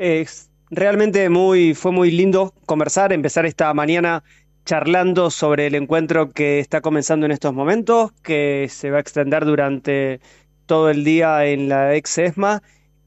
realmente 0.69 1.29
muy, 1.29 1.73
fue 1.73 1.91
muy 1.91 2.11
lindo 2.11 2.53
conversar, 2.65 3.13
empezar 3.13 3.45
esta 3.45 3.73
mañana 3.73 4.23
charlando 4.65 5.29
sobre 5.29 5.67
el 5.67 5.75
encuentro 5.75 6.31
que 6.31 6.59
está 6.59 6.81
comenzando 6.81 7.25
en 7.25 7.31
estos 7.31 7.53
momentos, 7.53 8.11
que 8.23 8.67
se 8.69 8.89
va 8.89 8.97
a 8.97 9.01
extender 9.01 9.45
durante 9.45 10.19
todo 10.65 10.89
el 10.89 11.03
día 11.03 11.45
en 11.45 11.69
la 11.69 11.95
ex 11.95 12.17
ESMA 12.17 12.63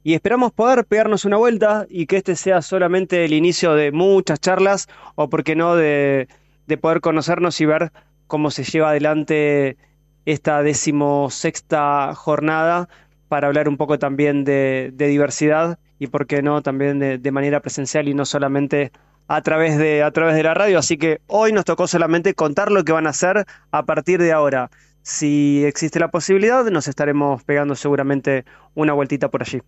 y 0.08 0.14
esperamos 0.14 0.52
poder 0.52 0.86
pegarnos 0.86 1.26
una 1.26 1.36
vuelta 1.36 1.84
y 1.90 2.06
que 2.06 2.16
este 2.16 2.34
sea 2.34 2.62
solamente 2.62 3.26
el 3.26 3.34
inicio 3.34 3.74
de 3.74 3.92
muchas 3.92 4.40
charlas 4.40 4.88
o, 5.16 5.28
por 5.28 5.44
qué 5.44 5.54
no, 5.54 5.76
de, 5.76 6.28
de 6.66 6.78
poder 6.78 7.02
conocernos 7.02 7.60
y 7.60 7.66
ver 7.66 7.92
cómo 8.26 8.50
se 8.50 8.64
lleva 8.64 8.88
adelante 8.88 9.76
esta 10.24 10.62
decimosexta 10.62 12.14
jornada 12.14 12.88
para 13.28 13.48
hablar 13.48 13.68
un 13.68 13.76
poco 13.76 13.98
también 13.98 14.44
de, 14.44 14.92
de 14.94 15.08
diversidad 15.08 15.78
y 15.98 16.06
por 16.06 16.26
qué 16.26 16.40
no 16.40 16.62
también 16.62 16.98
de, 16.98 17.18
de, 17.18 17.30
manera 17.30 17.60
presencial 17.60 18.08
y 18.08 18.14
no 18.14 18.24
solamente 18.24 18.92
a 19.26 19.42
través 19.42 19.76
de 19.76 20.02
a 20.02 20.10
través 20.10 20.36
de 20.36 20.42
la 20.42 20.54
radio. 20.54 20.78
Así 20.78 20.96
que 20.96 21.20
hoy 21.26 21.52
nos 21.52 21.66
tocó 21.66 21.86
solamente 21.86 22.32
contar 22.32 22.72
lo 22.72 22.82
que 22.82 22.92
van 22.92 23.06
a 23.06 23.10
hacer 23.10 23.44
a 23.72 23.84
partir 23.84 24.22
de 24.22 24.32
ahora. 24.32 24.70
Si 25.02 25.66
existe 25.66 26.00
la 26.00 26.10
posibilidad 26.10 26.64
nos 26.70 26.88
estaremos 26.88 27.44
pegando 27.44 27.74
seguramente 27.74 28.46
una 28.74 28.94
vueltita 28.94 29.28
por 29.28 29.42
allí 29.42 29.60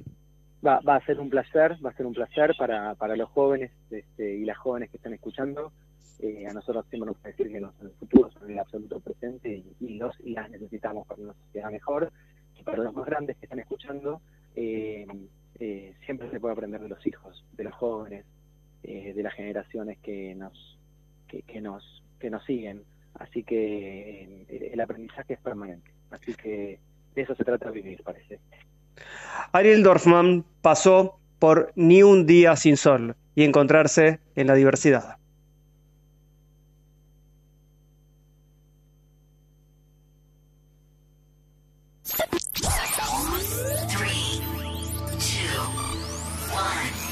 va, 0.67 0.81
va 0.81 0.97
a 0.97 1.05
ser 1.07 1.21
un 1.21 1.31
placer 1.31 1.77
va 1.85 1.91
a 1.91 1.95
ser 1.95 2.07
un 2.07 2.13
placer 2.13 2.55
para, 2.59 2.95
para 2.95 3.17
los 3.17 3.29
jóvenes 3.31 3.71
este, 3.91 4.35
y 4.37 4.45
las 4.45 4.59
jóvenes 4.59 4.91
que 4.91 4.97
están 4.97 5.13
escuchando 5.13 5.73
eh, 6.19 6.47
a 6.47 6.53
nosotros 6.53 6.85
siempre 6.91 7.07
nos 7.07 7.17
puede 7.17 7.33
decir 7.33 7.53
que 7.53 7.61
los, 7.61 7.73
en 7.81 7.87
el 7.87 7.93
futuro 7.93 8.31
son 8.33 8.51
el 8.51 8.59
absoluto 8.59 9.01
presente 9.01 9.65
y, 9.81 9.99
los 9.99 10.19
y 10.21 10.33
las 10.33 10.51
necesitamos 10.51 11.07
para 11.07 11.23
una 11.23 11.35
sociedad 11.35 11.71
mejor 11.71 12.13
y 12.59 12.63
para 12.63 12.83
los 12.83 12.95
más 12.95 13.07
grandes 13.07 13.37
que 13.39 13.47
están 13.47 13.59
escuchando 13.59 14.21
eh, 14.55 15.07
eh, 15.59 15.95
siempre 16.05 16.31
se 16.31 16.41
puede 16.41 16.53
aprender 16.53 16.81
de 16.81 16.89
los 16.89 17.07
hijos, 17.07 17.45
de 17.53 17.65
los 17.65 17.75
jóvenes, 17.75 18.25
de 18.83 19.23
las 19.23 19.35
generaciones 19.35 19.99
que 19.99 20.35
nos, 20.35 20.79
que, 21.29 21.43
que, 21.43 21.61
nos, 21.61 22.03
que 22.19 22.31
nos 22.31 22.43
siguen. 22.47 22.83
Así 23.15 23.43
que 23.43 24.71
el 24.73 24.81
aprendizaje 24.81 25.35
es 25.35 25.41
permanente. 25.41 25.91
Así 26.11 26.35
que 26.35 26.81
de 27.15 27.23
eso 27.23 27.35
se 27.35 27.45
trata 27.45 27.71
vivir, 27.71 28.03
parece. 28.03 28.41
Ariel 29.53 29.83
Dorfman 29.83 30.45
pasó 30.63 31.19
por 31.39 31.73
Ni 31.75 32.03
un 32.03 32.27
día 32.27 32.57
sin 32.57 32.77
sol 32.77 33.17
y 33.35 33.45
encontrarse 33.45 34.21
en 34.37 34.47
la 34.47 34.55
diversidad. 34.55 35.17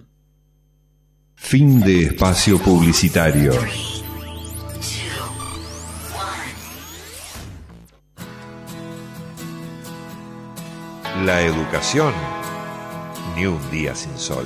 Fin 1.35 1.79
de 1.79 2.03
espacio 2.03 2.59
publicitario. 2.59 3.53
La 11.25 11.41
educación, 11.41 12.13
ni 13.35 13.45
un 13.45 13.71
día 13.71 13.95
sin 13.95 14.17
sol. 14.17 14.45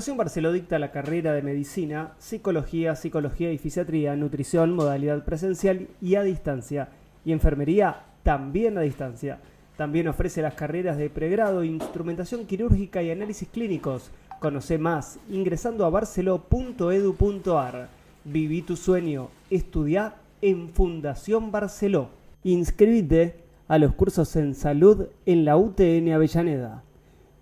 Fundación 0.00 0.16
Barceló 0.16 0.52
dicta 0.52 0.78
la 0.78 0.92
carrera 0.92 1.34
de 1.34 1.42
Medicina, 1.42 2.14
Psicología, 2.16 2.96
Psicología 2.96 3.52
y 3.52 3.58
Fisiatría, 3.58 4.16
Nutrición, 4.16 4.72
modalidad 4.72 5.26
presencial 5.26 5.88
y 6.00 6.14
a 6.14 6.22
distancia, 6.22 6.88
y 7.22 7.32
Enfermería 7.32 8.04
también 8.22 8.78
a 8.78 8.80
distancia. 8.80 9.40
También 9.76 10.08
ofrece 10.08 10.40
las 10.40 10.54
carreras 10.54 10.96
de 10.96 11.10
pregrado, 11.10 11.64
Instrumentación 11.64 12.46
Quirúrgica 12.46 13.02
y 13.02 13.10
Análisis 13.10 13.46
Clínicos. 13.48 14.10
Conoce 14.38 14.78
más 14.78 15.18
ingresando 15.28 15.84
a 15.84 15.90
barceló.edu.ar. 15.90 17.90
Viví 18.24 18.62
tu 18.62 18.76
sueño, 18.76 19.28
estudia 19.50 20.14
en 20.40 20.70
Fundación 20.70 21.52
Barceló. 21.52 22.08
Inscríbete 22.42 23.34
a 23.68 23.76
los 23.76 23.92
cursos 23.92 24.34
en 24.36 24.54
salud 24.54 25.08
en 25.26 25.44
la 25.44 25.58
UTN 25.58 26.10
Avellaneda. 26.14 26.84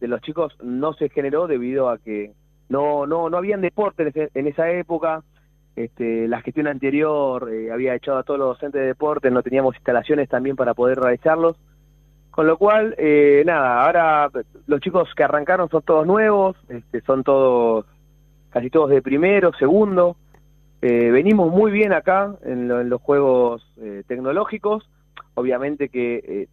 de 0.01 0.09
los 0.09 0.21
chicos 0.23 0.53
no 0.61 0.95
se 0.95 1.09
generó 1.09 1.47
debido 1.47 1.89
a 1.89 1.99
que 1.99 2.33
no 2.69 3.07
no 3.07 3.31
no 3.31 3.37
habían 3.37 3.61
deporte 3.61 4.31
en, 4.35 4.47
esa 4.49 4.69
época. 4.71 5.23
Este, 5.77 6.27
la 6.27 6.43
gestión 6.43 6.67
anterior 6.67 7.49
eh, 7.53 7.71
había 7.71 7.95
echado 7.95 8.19
a 8.19 8.25
todos 8.25 8.41
los 8.41 8.49
docentes 8.49 8.81
de 8.81 8.89
deporte, 8.89 9.31
no 9.31 9.45
teníamos 9.45 9.77
instalaciones 9.77 10.29
también 10.29 10.57
para 10.57 10.75
poder 10.75 10.99
realizarlos. 10.99 11.57
Con 12.33 12.47
lo 12.47 12.57
cual, 12.57 12.95
eh, 12.97 13.43
nada, 13.45 13.85
ahora 13.85 14.31
los 14.67 14.81
chicos 14.81 15.09
que 15.15 15.23
arrancaron 15.23 15.69
son 15.69 15.83
todos 15.83 16.07
nuevos, 16.07 16.57
este, 16.71 17.03
son 17.03 17.23
todos, 17.23 17.85
casi 18.49 18.71
todos 18.71 18.89
de 18.89 19.03
primero, 19.03 19.53
segundo. 19.59 20.17
Eh, 20.81 21.11
venimos 21.11 21.53
muy 21.53 21.71
bien 21.71 21.93
acá 21.93 22.35
en, 22.45 22.69
lo- 22.69 22.81
en 22.81 22.89
los 22.89 23.03
juegos 23.03 23.71
eh, 23.77 24.03
tecnológicos. 24.09 24.89
Obviamente 25.35 25.91
que 25.91 26.17
eh, 26.27 26.49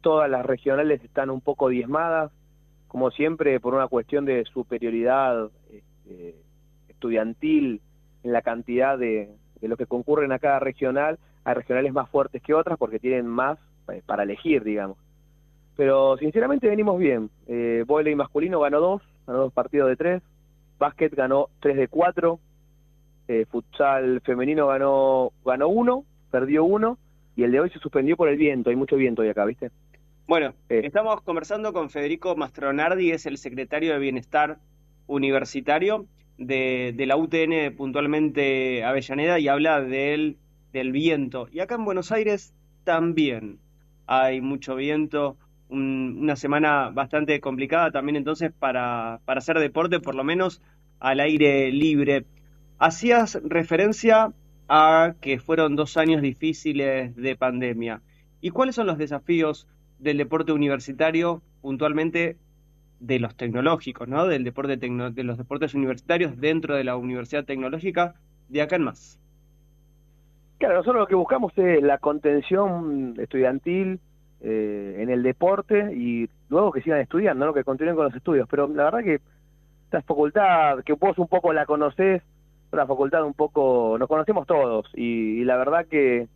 todas 0.00 0.30
las 0.30 0.46
regionales 0.46 1.02
están 1.02 1.28
un 1.30 1.40
poco 1.40 1.68
diezmadas, 1.68 2.30
como 2.86 3.10
siempre, 3.10 3.58
por 3.58 3.74
una 3.74 3.88
cuestión 3.88 4.24
de 4.24 4.44
superioridad 4.44 5.50
este, 5.72 6.36
estudiantil 6.88 7.80
en 8.22 8.32
la 8.32 8.42
cantidad 8.42 8.96
de, 8.96 9.28
de 9.60 9.68
los 9.68 9.76
que 9.76 9.86
concurren 9.86 10.30
a 10.30 10.38
cada 10.38 10.60
regional. 10.60 11.18
Hay 11.44 11.54
regionales 11.54 11.92
más 11.92 12.08
fuertes 12.10 12.40
que 12.42 12.54
otras 12.54 12.78
porque 12.78 13.00
tienen 13.00 13.26
más 13.26 13.58
para 14.06 14.22
elegir, 14.22 14.64
digamos. 14.64 14.96
Pero 15.76 16.16
sinceramente 16.18 16.68
venimos 16.68 16.98
bien. 16.98 17.30
Eh, 17.46 17.84
Voley 17.86 18.14
masculino 18.14 18.60
ganó 18.60 18.80
dos, 18.80 19.02
ganó 19.26 19.40
dos 19.40 19.52
partidos 19.52 19.88
de 19.88 19.96
tres. 19.96 20.22
Básquet 20.78 21.14
ganó 21.14 21.48
tres 21.60 21.76
de 21.76 21.88
cuatro. 21.88 22.38
Eh, 23.28 23.46
futsal 23.50 24.20
femenino 24.22 24.66
ganó, 24.66 25.32
ganó 25.44 25.68
uno, 25.68 26.04
perdió 26.30 26.64
uno. 26.64 26.98
Y 27.36 27.44
el 27.44 27.52
de 27.52 27.60
hoy 27.60 27.70
se 27.70 27.78
suspendió 27.78 28.16
por 28.16 28.28
el 28.28 28.36
viento. 28.36 28.70
Hay 28.70 28.76
mucho 28.76 28.96
viento 28.96 29.22
hoy 29.22 29.28
acá, 29.28 29.44
¿viste? 29.44 29.70
Bueno, 30.26 30.54
Eh. 30.68 30.82
estamos 30.84 31.20
conversando 31.22 31.72
con 31.72 31.90
Federico 31.90 32.36
Mastronardi, 32.36 33.10
es 33.10 33.26
el 33.26 33.38
secretario 33.38 33.92
de 33.92 33.98
Bienestar 33.98 34.58
Universitario 35.06 36.06
de, 36.38 36.92
de 36.96 37.06
la 37.06 37.16
UTN 37.16 37.74
puntualmente 37.76 38.84
Avellaneda 38.84 39.38
y 39.38 39.48
habla 39.48 39.80
del, 39.80 40.36
del 40.72 40.92
viento. 40.92 41.48
Y 41.52 41.60
acá 41.60 41.74
en 41.74 41.84
Buenos 41.84 42.12
Aires 42.12 42.54
también 42.84 43.58
hay 44.10 44.40
mucho 44.40 44.74
viento, 44.76 45.36
un- 45.68 46.18
una 46.20 46.36
semana 46.36 46.90
bastante 46.90 47.40
complicada 47.40 47.92
también 47.92 48.16
entonces 48.16 48.52
para, 48.52 49.20
hacer 49.26 49.58
deporte, 49.60 50.00
por 50.00 50.14
lo 50.16 50.24
menos 50.24 50.60
al 50.98 51.20
aire 51.20 51.70
libre. 51.72 52.26
Hacías 52.78 53.38
referencia 53.44 54.32
a 54.68 55.14
que 55.20 55.38
fueron 55.38 55.76
dos 55.76 55.96
años 55.96 56.22
difíciles 56.22 57.14
de 57.16 57.36
pandemia. 57.36 58.02
¿Y 58.40 58.50
cuáles 58.50 58.74
son 58.74 58.86
los 58.88 58.98
desafíos 58.98 59.68
del 59.98 60.16
deporte 60.18 60.52
universitario, 60.52 61.42
puntualmente 61.60 62.36
de 63.00 63.18
los 63.20 63.36
tecnológicos, 63.36 64.08
¿no? 64.08 64.26
Del 64.26 64.44
deporte 64.44 64.76
tecno- 64.78 65.10
de 65.12 65.24
los 65.24 65.38
deportes 65.38 65.74
universitarios 65.74 66.36
dentro 66.38 66.74
de 66.76 66.84
la 66.84 66.96
Universidad 66.96 67.44
Tecnológica 67.44 68.14
de 68.48 68.62
acá 68.62 68.76
en 68.76 68.82
más? 68.84 69.20
Claro, 70.60 70.74
nosotros 70.74 71.00
lo 71.00 71.06
que 71.06 71.14
buscamos 71.14 71.54
es 71.56 71.82
la 71.82 71.96
contención 71.96 73.14
estudiantil 73.16 73.98
eh, 74.42 74.96
en 74.98 75.08
el 75.08 75.22
deporte 75.22 75.94
y 75.94 76.28
luego 76.50 76.70
que 76.70 76.82
sigan 76.82 77.00
estudiando, 77.00 77.46
¿no? 77.46 77.54
que 77.54 77.64
continúen 77.64 77.96
con 77.96 78.04
los 78.04 78.14
estudios. 78.14 78.46
Pero 78.46 78.68
la 78.68 78.84
verdad 78.84 79.02
que 79.02 79.20
esta 79.84 80.02
facultad, 80.02 80.80
que 80.84 80.92
vos 80.92 81.16
un 81.16 81.28
poco 81.28 81.54
la 81.54 81.64
conocés, 81.64 82.22
una 82.72 82.86
facultad 82.86 83.24
un 83.24 83.32
poco, 83.32 83.96
nos 83.98 84.06
conocemos 84.06 84.46
todos 84.46 84.86
y, 84.92 85.40
y 85.40 85.44
la 85.44 85.56
verdad 85.56 85.86
que, 85.86 86.28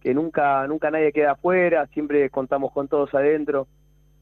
que 0.00 0.14
nunca, 0.14 0.64
nunca 0.68 0.92
nadie 0.92 1.10
queda 1.10 1.32
afuera, 1.32 1.88
siempre 1.88 2.30
contamos 2.30 2.70
con 2.70 2.86
todos 2.86 3.12
adentro. 3.16 3.66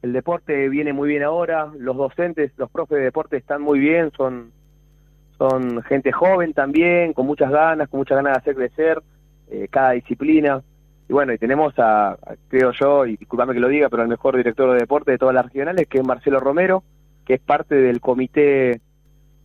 El 0.01 0.15
deporte 0.15 0.71
viene 0.71 0.95
muy 0.95 1.11
bien 1.11 1.23
ahora, 1.23 1.71
los 1.77 1.99
docentes, 1.99 2.53
los 2.57 2.71
profes 2.71 2.97
de 2.97 3.05
deporte 3.05 3.37
están 3.37 3.61
muy 3.61 3.79
bien, 3.79 4.11
son, 4.17 4.53
son 5.37 5.83
gente 5.83 6.13
joven 6.13 6.55
también, 6.55 7.13
con 7.13 7.27
muchas 7.27 7.51
ganas, 7.51 7.91
con 7.91 7.99
muchas 7.99 8.17
ganas 8.17 8.33
de 8.33 8.39
hacer 8.39 8.55
crecer 8.55 9.03
eh, 9.63 9.69
cada 9.69 9.93
disciplina. 9.93 10.63
Y 11.09 11.13
bueno, 11.13 11.33
y 11.35 11.39
tenemos 11.39 11.75
a, 11.79 12.17
creo 12.49 12.73
yo, 12.73 13.07
y 13.07 13.17
discúlpame 13.17 13.53
que 13.55 13.61
lo 13.61 13.69
diga, 13.69 13.89
pero 13.91 14.03
el 14.03 14.09
mejor 14.09 14.37
director 14.37 14.73
de 14.73 14.79
deporte 14.81 15.11
de 15.13 15.19
todas 15.19 15.35
las 15.35 15.45
regionales, 15.45 15.87
que 15.87 15.99
es 15.99 16.07
Marcelo 16.07 16.41
Romero, 16.41 16.83
que 17.27 17.35
es 17.35 17.41
parte 17.41 17.75
del 17.75 18.01
comité, 18.01 18.81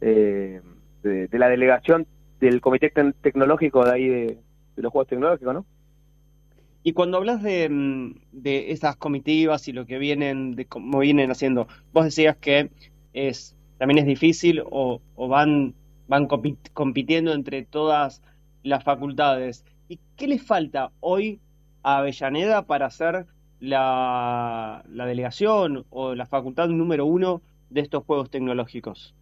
eh, 0.01 0.61
de, 1.03 1.29
la 1.33 1.49
delegación 1.49 2.07
del 2.39 2.61
comité 2.61 2.93
tec- 2.93 3.15
tecnológico 3.21 3.83
de 3.85 3.91
ahí 3.91 4.07
de, 4.07 4.37
los 4.77 4.91
Juegos 4.91 5.09
Tecnológicos, 5.09 5.53
¿no? 5.53 5.65
Y 6.81 6.93
cuando 6.93 7.17
hablas 7.17 7.43
de, 7.43 7.67
mm, 7.69 8.15
de 8.31 8.71
esas 8.71 8.95
comitivas 8.95 9.67
y 9.67 9.73
lo 9.73 9.85
que 9.85 9.97
vienen, 9.97 10.55
de 10.55 10.65
cómo 10.65 10.99
vienen 10.99 11.29
haciendo, 11.31 11.67
vos 11.91 12.05
decías 12.05 12.37
que 12.37 12.69
es 13.13 13.55
también 13.77 13.97
es 13.99 14.05
difícil 14.05 14.61
o, 14.65 15.01
o 15.15 15.27
van, 15.27 15.73
van 16.07 16.27
compi- 16.29 16.57
compitiendo 16.73 17.33
entre 17.33 17.63
todas 17.65 18.21
las 18.63 18.83
facultades. 18.83 19.65
¿Y 19.89 19.99
qué 20.15 20.27
les 20.27 20.45
falta 20.45 20.91
hoy 21.01 21.41
a 21.83 21.97
Avellaneda 21.97 22.61
para 22.65 22.85
hacer 22.85 23.25
la, 23.59 24.83
delegación 24.87 25.85
o 25.89 26.15
la 26.15 26.25
facultad 26.27 26.67
número 26.69 27.05
uno 27.05 27.41
de 27.69 27.81
estos 27.81 28.05
Juegos 28.05 28.29
Tecnológicos? 28.29 29.15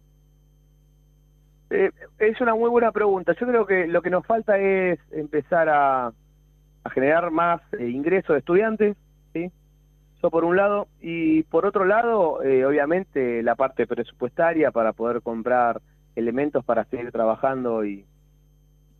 Eh, 1.70 1.90
es 2.18 2.40
una 2.40 2.54
muy 2.54 2.70
buena 2.70 2.92
pregunta. 2.92 3.34
Yo 3.40 3.46
creo 3.46 3.66
que 3.66 3.86
lo 3.86 4.02
que 4.02 4.10
nos 4.10 4.26
falta 4.26 4.58
es 4.58 4.98
empezar 5.10 5.68
a, 5.70 6.08
a 6.08 6.90
generar 6.90 7.30
más 7.30 7.62
eh, 7.78 7.88
ingresos 7.88 8.34
de 8.34 8.38
estudiantes. 8.40 8.96
Eso 9.34 10.30
por 10.30 10.44
un 10.44 10.56
lado. 10.56 10.88
Y 11.00 11.44
por 11.44 11.64
otro 11.66 11.86
lado, 11.86 12.42
eh, 12.42 12.66
obviamente, 12.66 13.42
la 13.42 13.56
parte 13.56 13.86
presupuestaria 13.86 14.70
para 14.70 14.92
poder 14.92 15.22
comprar 15.22 15.80
elementos 16.14 16.64
para 16.64 16.84
seguir 16.86 17.12
trabajando 17.12 17.84
y 17.86 18.04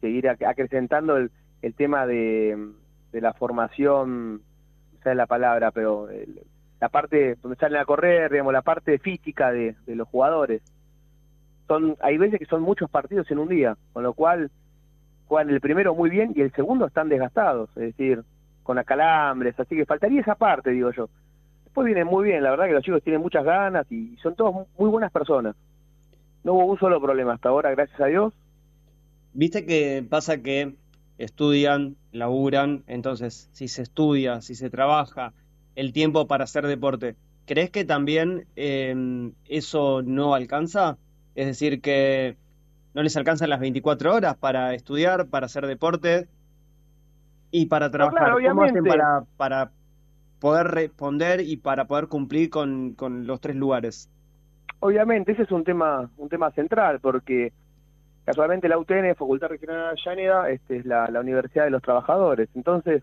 seguir 0.00 0.24
ac- 0.26 0.46
acrecentando 0.48 1.16
el, 1.16 1.30
el 1.62 1.74
tema 1.74 2.06
de, 2.06 2.56
de 3.12 3.20
la 3.20 3.32
formación, 3.34 4.34
no 4.36 5.02
sé 5.02 5.14
la 5.14 5.26
palabra, 5.26 5.70
pero 5.70 6.08
el- 6.10 6.40
la 6.80 6.88
parte 6.88 7.36
donde 7.42 7.56
salen 7.58 7.80
a 7.80 7.84
correr, 7.84 8.30
digamos, 8.30 8.52
la 8.52 8.62
parte 8.62 8.98
física 9.00 9.50
de, 9.50 9.74
de 9.86 9.96
los 9.96 10.06
jugadores 10.08 10.62
son 11.66 11.96
hay 12.00 12.16
veces 12.18 12.38
que 12.38 12.46
son 12.46 12.62
muchos 12.62 12.88
partidos 12.88 13.30
en 13.30 13.38
un 13.38 13.48
día, 13.48 13.76
con 13.92 14.02
lo 14.02 14.14
cual 14.14 14.50
juegan 15.26 15.50
el 15.50 15.60
primero 15.60 15.94
muy 15.94 16.08
bien 16.08 16.32
y 16.34 16.40
el 16.40 16.52
segundo 16.52 16.86
están 16.86 17.08
desgastados, 17.08 17.68
es 17.76 17.96
decir, 17.96 18.22
con 18.62 18.78
acalambres, 18.78 19.58
así 19.58 19.76
que 19.76 19.84
faltaría 19.86 20.20
esa 20.20 20.34
parte, 20.34 20.70
digo 20.70 20.90
yo. 20.92 21.08
Después 21.64 21.84
vienen 21.86 22.06
muy 22.06 22.24
bien, 22.24 22.42
la 22.42 22.50
verdad 22.50 22.66
que 22.66 22.72
los 22.72 22.84
chicos 22.84 23.02
tienen 23.02 23.20
muchas 23.20 23.44
ganas 23.44 23.90
y 23.92 24.16
son 24.22 24.34
todos 24.34 24.54
mu- 24.54 24.66
muy 24.78 24.88
buenas 24.88 25.12
personas. 25.12 25.54
No 26.44 26.54
hubo 26.54 26.64
un 26.66 26.78
solo 26.78 27.00
problema 27.00 27.34
hasta 27.34 27.50
ahora, 27.50 27.70
gracias 27.72 28.00
a 28.00 28.06
Dios. 28.06 28.32
Viste 29.34 29.66
que 29.66 30.04
pasa 30.08 30.42
que 30.42 30.74
estudian, 31.18 31.96
laburan, 32.12 32.84
entonces 32.86 33.48
si 33.52 33.68
se 33.68 33.82
estudia, 33.82 34.40
si 34.40 34.54
se 34.54 34.70
trabaja, 34.70 35.32
el 35.74 35.92
tiempo 35.92 36.26
para 36.26 36.44
hacer 36.44 36.66
deporte, 36.66 37.16
¿crees 37.46 37.70
que 37.70 37.84
también 37.84 38.46
eh, 38.56 39.30
eso 39.46 40.02
no 40.02 40.34
alcanza? 40.34 40.96
Es 41.34 41.46
decir, 41.46 41.80
que 41.80 42.36
no 42.94 43.02
les 43.02 43.16
alcanzan 43.16 43.50
las 43.50 43.60
24 43.60 44.14
horas 44.14 44.36
para 44.36 44.74
estudiar, 44.74 45.26
para 45.28 45.46
hacer 45.46 45.66
deporte 45.66 46.26
y 47.50 47.66
para 47.66 47.90
trabajar. 47.90 48.18
claro, 48.18 48.38
¿Cómo 48.48 48.62
hacen 48.64 48.84
para, 48.84 49.24
para 49.36 49.70
poder 50.40 50.68
responder 50.68 51.40
y 51.40 51.56
para 51.56 51.86
poder 51.86 52.08
cumplir 52.08 52.50
con, 52.50 52.94
con 52.94 53.26
los 53.26 53.40
tres 53.40 53.56
lugares? 53.56 54.10
Obviamente, 54.80 55.32
ese 55.32 55.42
es 55.42 55.50
un 55.50 55.64
tema, 55.64 56.10
un 56.16 56.28
tema 56.28 56.50
central, 56.52 57.00
porque 57.00 57.52
casualmente 58.28 58.68
la 58.68 58.76
UTN, 58.76 59.14
Facultad 59.14 59.48
Regional 59.48 59.78
de 59.78 59.86
Avellaneda, 59.88 60.50
este, 60.50 60.76
es 60.76 60.84
la, 60.84 61.08
Universidad 61.18 61.64
de 61.64 61.70
los 61.70 61.80
Trabajadores. 61.80 62.50
Entonces, 62.54 63.02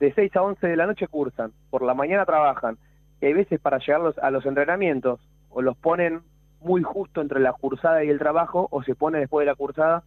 de 0.00 0.12
6 0.12 0.34
a 0.34 0.42
11 0.42 0.66
de 0.66 0.76
la 0.76 0.86
noche 0.86 1.06
cursan, 1.06 1.52
por 1.70 1.82
la 1.82 1.94
mañana 1.94 2.26
trabajan, 2.26 2.76
hay 3.22 3.32
veces 3.32 3.60
para 3.60 3.78
llegar 3.78 4.12
a 4.20 4.30
los 4.32 4.44
entrenamientos, 4.44 5.20
o 5.50 5.62
los 5.62 5.76
ponen 5.76 6.22
muy 6.62 6.82
justo 6.82 7.20
entre 7.20 7.38
la 7.38 7.52
cursada 7.52 8.02
y 8.02 8.08
el 8.08 8.18
trabajo, 8.18 8.66
o 8.72 8.82
se 8.82 8.96
pone 8.96 9.20
después 9.20 9.44
de 9.44 9.52
la 9.52 9.54
cursada, 9.54 10.02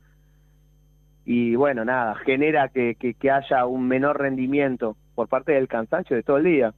y 1.23 1.55
bueno, 1.55 1.85
nada, 1.85 2.15
genera 2.15 2.67
que 2.67 3.15
haya 3.31 3.65
un 3.65 3.87
menor 3.87 4.19
rendimiento 4.19 4.97
por 5.15 5.29
parte 5.29 5.53
del 5.53 5.69
cansancio 5.69 6.17
de 6.17 6.23
todo 6.23 6.35
el 6.35 6.43
día. 6.43 6.73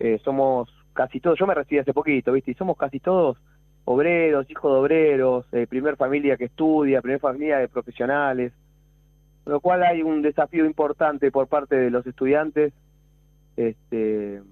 Eh, 0.00 0.18
somos 0.24 0.72
casi 0.94 1.20
todos, 1.20 1.38
yo 1.38 1.46
me 1.46 1.54
recibí 1.54 1.78
hace 1.78 1.92
poquito, 1.92 2.32
¿viste? 2.32 2.52
Y 2.52 2.54
somos 2.54 2.78
casi 2.78 3.00
todos 3.00 3.36
obreros, 3.90 4.50
hijos 4.50 4.70
de 4.70 4.78
obreros, 4.78 5.46
eh, 5.50 5.66
primer 5.66 5.96
familia 5.96 6.36
que 6.36 6.44
estudia, 6.44 7.00
primer 7.00 7.20
familia 7.20 7.56
de 7.56 7.68
profesionales, 7.68 8.52
lo 9.46 9.60
cual 9.60 9.82
hay 9.82 10.02
un 10.02 10.20
desafío 10.20 10.66
importante 10.66 11.30
por 11.30 11.46
parte 11.46 11.74
de 11.74 11.90
los 11.90 12.06
estudiantes 12.06 12.74
este, 13.56 14.42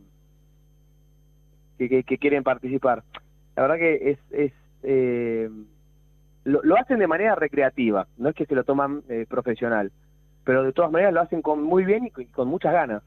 que, 1.77 2.19
quieren 2.19 2.45
participar. 2.45 3.03
La 3.57 3.63
verdad 3.65 3.77
que 3.77 4.11
es, 4.11 4.19
es 4.31 4.53
eh, 4.83 5.51
lo, 6.45 6.77
hacen 6.79 6.99
de 6.99 7.07
manera 7.07 7.35
recreativa, 7.35 8.07
no 8.17 8.31
es 8.31 8.35
que 8.35 8.47
se 8.47 8.55
lo 8.55 8.65
toman 8.65 9.03
eh, 9.11 9.27
profesional, 9.29 9.93
pero 10.45 10.63
de 10.63 10.73
todas 10.73 10.91
maneras 10.91 11.13
lo 11.13 11.21
hacen 11.21 11.43
con 11.43 11.63
muy 11.63 11.85
bien 11.85 12.07
y 12.07 12.11
con 12.11 12.49
muchas 12.49 12.73
ganas. 12.73 13.03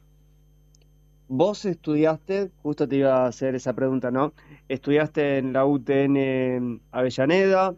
Vos 1.32 1.64
estudiaste, 1.66 2.50
justo 2.64 2.88
te 2.88 2.96
iba 2.96 3.24
a 3.24 3.28
hacer 3.28 3.54
esa 3.54 3.74
pregunta, 3.74 4.10
¿no? 4.10 4.34
Estudiaste 4.68 5.38
en 5.38 5.54
la 5.54 5.64
UTN 5.64 6.82
Avellaneda, 6.92 7.76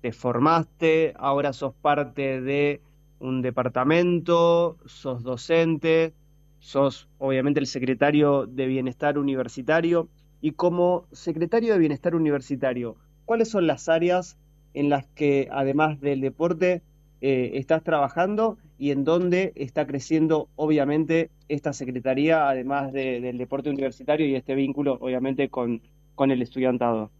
te 0.00 0.10
formaste, 0.10 1.14
ahora 1.16 1.52
sos 1.52 1.72
parte 1.76 2.40
de 2.40 2.80
un 3.20 3.42
departamento, 3.42 4.76
sos 4.86 5.22
docente, 5.22 6.14
sos 6.58 7.08
obviamente 7.18 7.60
el 7.60 7.68
secretario 7.68 8.44
de 8.46 8.66
Bienestar 8.66 9.18
Universitario. 9.18 10.08
Y 10.40 10.50
como 10.50 11.06
secretario 11.12 11.74
de 11.74 11.78
Bienestar 11.78 12.16
Universitario, 12.16 12.96
¿cuáles 13.24 13.50
son 13.50 13.68
las 13.68 13.88
áreas 13.88 14.36
en 14.74 14.88
las 14.88 15.06
que, 15.14 15.48
además 15.52 16.00
del 16.00 16.20
deporte, 16.20 16.82
eh, 17.20 17.52
estás 17.54 17.84
trabajando 17.84 18.58
y 18.78 18.90
en 18.90 19.04
dónde 19.04 19.52
está 19.54 19.86
creciendo, 19.86 20.48
obviamente, 20.56 21.30
esta 21.48 21.72
secretaría, 21.72 22.48
además 22.48 22.92
de- 22.92 23.20
del 23.20 23.38
deporte 23.38 23.70
universitario 23.70 24.26
y 24.26 24.34
este 24.34 24.54
vínculo, 24.54 24.98
obviamente, 25.00 25.48
con, 25.48 25.80
con 26.14 26.30
el 26.30 26.42
estudiantado? 26.42 27.10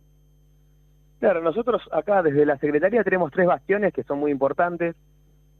Claro, 1.20 1.40
nosotros 1.42 1.82
acá 1.92 2.22
desde 2.22 2.44
la 2.44 2.58
Secretaría 2.58 3.02
tenemos 3.04 3.30
tres 3.30 3.46
bastiones 3.46 3.94
que 3.94 4.02
son 4.02 4.18
muy 4.18 4.30
importantes. 4.30 4.94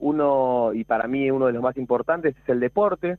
Uno, 0.00 0.72
y 0.74 0.84
para 0.84 1.06
mí 1.06 1.30
uno 1.30 1.46
de 1.46 1.52
los 1.52 1.62
más 1.62 1.76
importantes, 1.76 2.36
es 2.36 2.48
el 2.48 2.60
deporte, 2.60 3.16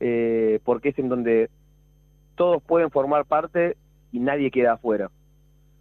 eh, 0.00 0.58
porque 0.64 0.88
es 0.88 0.98
en 0.98 1.08
donde 1.10 1.50
todos 2.34 2.62
pueden 2.62 2.90
formar 2.90 3.26
parte 3.26 3.76
y 4.10 4.18
nadie 4.18 4.50
queda 4.50 4.72
afuera. 4.72 5.10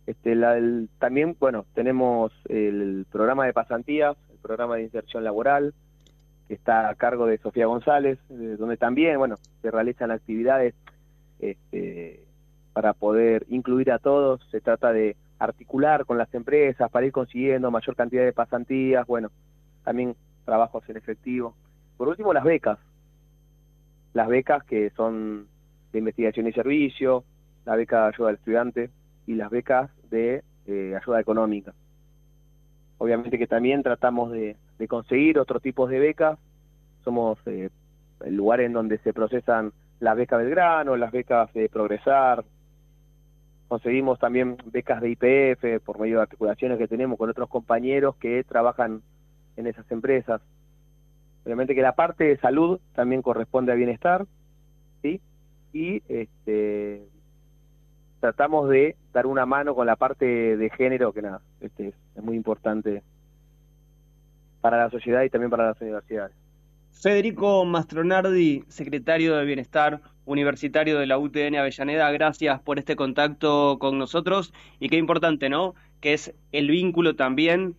Este, 0.05 0.35
la- 0.35 0.57
el- 0.57 0.89
también, 0.99 1.35
bueno, 1.39 1.65
tenemos 1.73 2.33
el 2.49 3.05
programa 3.11 3.45
de 3.45 3.53
pasantías, 3.53 4.17
el 4.31 4.37
programa 4.39 4.75
de 4.75 4.83
inserción 4.83 5.23
laboral, 5.23 5.73
está 6.49 6.89
a 6.89 6.95
cargo 6.95 7.27
de 7.27 7.37
Sofía 7.37 7.67
González, 7.67 8.19
donde 8.27 8.77
también, 8.77 9.17
bueno, 9.17 9.37
se 9.61 9.71
realizan 9.71 10.11
actividades 10.11 10.73
este, 11.39 12.23
para 12.73 12.93
poder 12.93 13.45
incluir 13.49 13.91
a 13.91 13.99
todos. 13.99 14.41
Se 14.49 14.59
trata 14.59 14.91
de 14.91 15.15
articular 15.37 16.05
con 16.05 16.17
las 16.17 16.33
empresas 16.33 16.89
para 16.91 17.05
ir 17.05 17.11
consiguiendo 17.11 17.71
mayor 17.71 17.95
cantidad 17.95 18.25
de 18.25 18.33
pasantías, 18.33 19.05
bueno, 19.07 19.29
también 19.83 20.15
trabajos 20.43 20.83
en 20.89 20.97
efectivo. 20.97 21.55
Por 21.97 22.07
último, 22.07 22.33
las 22.33 22.43
becas. 22.43 22.79
Las 24.13 24.27
becas 24.27 24.63
que 24.63 24.89
son 24.91 25.47
de 25.91 25.99
investigación 25.99 26.47
y 26.47 26.51
servicio, 26.51 27.23
la 27.65 27.75
beca 27.75 28.01
de 28.03 28.07
ayuda 28.09 28.29
al 28.29 28.35
estudiante 28.35 28.89
y 29.27 29.35
las 29.35 29.51
becas 29.51 29.91
de 30.09 30.43
eh, 30.65 30.97
ayuda 30.99 31.19
económica. 31.19 31.73
Obviamente 32.97 33.37
que 33.37 33.47
también 33.47 33.83
tratamos 33.83 34.31
de, 34.31 34.57
de 34.79 34.87
conseguir 34.87 35.37
otros 35.37 35.61
tipos 35.61 35.89
de 35.89 35.99
becas. 35.99 36.39
Somos 37.03 37.37
eh, 37.45 37.69
el 38.25 38.35
lugar 38.35 38.61
en 38.61 38.73
donde 38.73 38.97
se 38.99 39.13
procesan 39.13 39.71
las 39.99 40.15
becas 40.15 40.39
Belgrano, 40.39 40.95
las 40.95 41.11
becas 41.11 41.53
de 41.53 41.69
Progresar. 41.69 42.43
Conseguimos 43.67 44.17
también 44.17 44.57
becas 44.65 45.01
de 45.01 45.09
IPF 45.11 45.83
por 45.85 45.99
medio 45.99 46.15
de 46.15 46.23
articulaciones 46.23 46.79
que 46.79 46.87
tenemos 46.87 47.19
con 47.19 47.29
otros 47.29 47.49
compañeros 47.49 48.15
que 48.15 48.43
trabajan 48.43 49.03
en 49.57 49.67
esas 49.67 49.89
empresas. 49.91 50.41
Obviamente 51.45 51.75
que 51.75 51.81
la 51.81 51.93
parte 51.93 52.23
de 52.23 52.37
salud 52.37 52.79
también 52.95 53.21
corresponde 53.21 53.71
a 53.71 53.75
bienestar, 53.75 54.25
¿sí? 55.01 55.21
Y 55.71 56.01
este, 56.07 57.03
tratamos 58.19 58.69
de 58.69 58.95
dar 59.13 59.27
una 59.27 59.45
mano 59.45 59.75
con 59.75 59.85
la 59.85 59.97
parte 59.97 60.57
de 60.57 60.69
género, 60.71 61.13
que 61.13 61.21
nada, 61.21 61.41
este, 61.61 61.89
es 62.15 62.23
muy 62.23 62.35
importante 62.35 63.03
para 64.61 64.77
la 64.77 64.89
sociedad 64.89 65.23
y 65.23 65.29
también 65.29 65.49
para 65.49 65.67
las 65.67 65.81
universidades. 65.81 66.35
Federico 66.91 67.63
Mastronardi, 67.63 68.65
secretario 68.67 69.37
de 69.37 69.45
Bienestar 69.45 70.01
Universitario 70.25 70.99
de 70.99 71.07
la 71.07 71.17
UTN 71.17 71.55
Avellaneda, 71.55 72.11
gracias 72.11 72.59
por 72.61 72.77
este 72.77 72.95
contacto 72.95 73.77
con 73.79 73.97
nosotros 73.97 74.53
y 74.79 74.89
qué 74.89 74.97
importante, 74.97 75.49
¿no? 75.49 75.75
Que 76.01 76.13
es 76.13 76.33
el 76.51 76.69
vínculo 76.69 77.15
también 77.15 77.75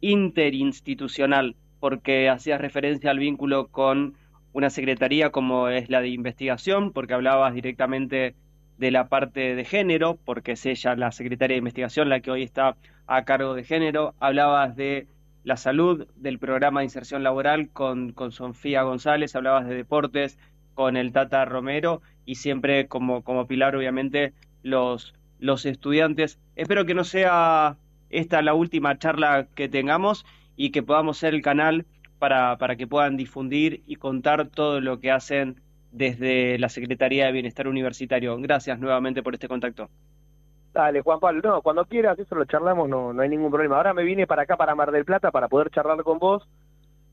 interinstitucional, 0.00 1.54
porque 1.80 2.28
hacías 2.28 2.60
referencia 2.60 3.10
al 3.10 3.18
vínculo 3.18 3.68
con 3.68 4.14
una 4.52 4.70
secretaría 4.70 5.30
como 5.30 5.68
es 5.68 5.90
la 5.90 6.00
de 6.00 6.08
investigación, 6.08 6.92
porque 6.92 7.14
hablabas 7.14 7.54
directamente 7.54 8.34
de 8.78 8.90
la 8.90 9.08
parte 9.08 9.54
de 9.54 9.64
género, 9.64 10.18
porque 10.24 10.52
es 10.52 10.66
ella 10.66 10.96
la 10.96 11.12
secretaria 11.12 11.54
de 11.54 11.58
investigación 11.58 12.08
la 12.08 12.20
que 12.20 12.30
hoy 12.30 12.42
está 12.42 12.76
a 13.06 13.24
cargo 13.24 13.54
de 13.54 13.64
género, 13.64 14.14
hablabas 14.18 14.76
de 14.76 15.06
la 15.44 15.56
salud, 15.56 16.06
del 16.16 16.38
programa 16.38 16.80
de 16.80 16.86
inserción 16.86 17.22
laboral 17.22 17.68
con, 17.70 18.12
con 18.12 18.32
Sofía 18.32 18.82
González, 18.82 19.34
hablabas 19.34 19.66
de 19.66 19.74
deportes 19.74 20.38
con 20.74 20.96
el 20.96 21.12
Tata 21.12 21.44
Romero 21.44 22.00
y 22.24 22.36
siempre 22.36 22.86
como, 22.88 23.22
como 23.22 23.46
pilar 23.46 23.76
obviamente 23.76 24.32
los, 24.62 25.14
los 25.38 25.66
estudiantes. 25.66 26.38
Espero 26.56 26.86
que 26.86 26.94
no 26.94 27.04
sea 27.04 27.76
esta 28.10 28.42
la 28.42 28.54
última 28.54 28.98
charla 28.98 29.48
que 29.54 29.68
tengamos 29.68 30.24
y 30.56 30.70
que 30.70 30.82
podamos 30.82 31.18
ser 31.18 31.34
el 31.34 31.42
canal 31.42 31.86
para, 32.18 32.56
para 32.58 32.76
que 32.76 32.86
puedan 32.86 33.16
difundir 33.16 33.82
y 33.86 33.96
contar 33.96 34.48
todo 34.48 34.80
lo 34.80 35.00
que 35.00 35.10
hacen 35.10 35.60
desde 35.90 36.58
la 36.58 36.68
Secretaría 36.68 37.26
de 37.26 37.32
Bienestar 37.32 37.68
Universitario. 37.68 38.36
Gracias 38.38 38.78
nuevamente 38.78 39.22
por 39.22 39.34
este 39.34 39.48
contacto. 39.48 39.90
Dale, 40.72 41.02
Juan 41.02 41.20
Pablo, 41.20 41.40
no, 41.42 41.62
cuando 41.62 41.84
quieras, 41.84 42.18
eso 42.18 42.34
lo 42.34 42.46
charlamos, 42.46 42.88
no, 42.88 43.12
no 43.12 43.22
hay 43.22 43.28
ningún 43.28 43.50
problema. 43.50 43.76
Ahora 43.76 43.92
me 43.92 44.04
vine 44.04 44.26
para 44.26 44.42
acá, 44.42 44.56
para 44.56 44.74
Mar 44.74 44.90
del 44.90 45.04
Plata, 45.04 45.30
para 45.30 45.48
poder 45.48 45.70
charlar 45.70 46.02
con 46.02 46.18
vos, 46.18 46.48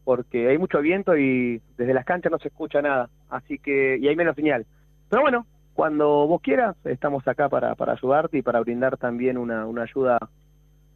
porque 0.06 0.48
hay 0.48 0.58
mucho 0.58 0.80
viento 0.80 1.18
y 1.18 1.62
desde 1.78 1.94
las 1.94 2.06
canchas 2.06 2.32
no 2.32 2.40
se 2.40 2.48
escucha 2.48 2.82
nada, 2.82 3.10
así 3.30 3.60
que, 3.60 3.98
y 3.98 4.08
hay 4.08 4.16
menos 4.16 4.36
señal. 4.36 4.66
Pero 5.10 5.24
bueno, 5.24 5.46
cuando 5.74 6.26
vos 6.26 6.42
quieras, 6.42 6.78
estamos 6.86 7.28
acá 7.28 7.50
para, 7.50 7.76
para 7.76 7.94
ayudarte 7.94 8.38
y 8.38 8.42
para 8.42 8.62
brindar 8.62 8.98
también 8.98 9.38
una, 9.38 9.66
una 9.66 9.84
ayuda, 9.84 10.20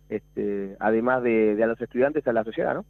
este, 0.07 0.77
además 0.79 1.21
de, 1.21 1.55
de 1.55 1.63
a 1.65 1.67
los 1.67 1.81
estudiantes, 1.81 2.25
a 2.27 2.33
la 2.33 2.45
sociedad, 2.45 2.75
¿no? 2.75 2.85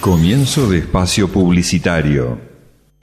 Comienzo 0.00 0.68
de 0.70 0.78
espacio 0.78 1.28
publicitario. 1.28 2.53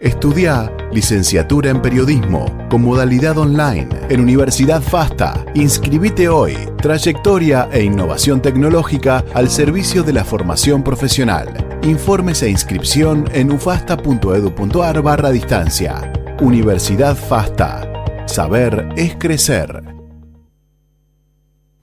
Estudia 0.00 0.70
licenciatura 0.92 1.70
en 1.70 1.80
periodismo 1.80 2.68
con 2.68 2.82
modalidad 2.82 3.38
online 3.38 3.88
en 4.10 4.20
Universidad 4.20 4.82
FASTA. 4.82 5.46
Inscribite 5.54 6.28
hoy. 6.28 6.54
Trayectoria 6.82 7.70
e 7.72 7.82
innovación 7.82 8.42
tecnológica 8.42 9.24
al 9.32 9.48
servicio 9.48 10.02
de 10.02 10.12
la 10.12 10.22
formación 10.22 10.84
profesional. 10.84 11.48
Informes 11.82 12.42
e 12.42 12.50
inscripción 12.50 13.24
en 13.32 13.50
ufasta.edu.ar 13.50 15.00
barra 15.00 15.30
distancia. 15.30 16.12
Universidad 16.42 17.16
FASTA. 17.16 18.26
Saber 18.26 18.90
es 18.98 19.16
crecer. 19.16 19.82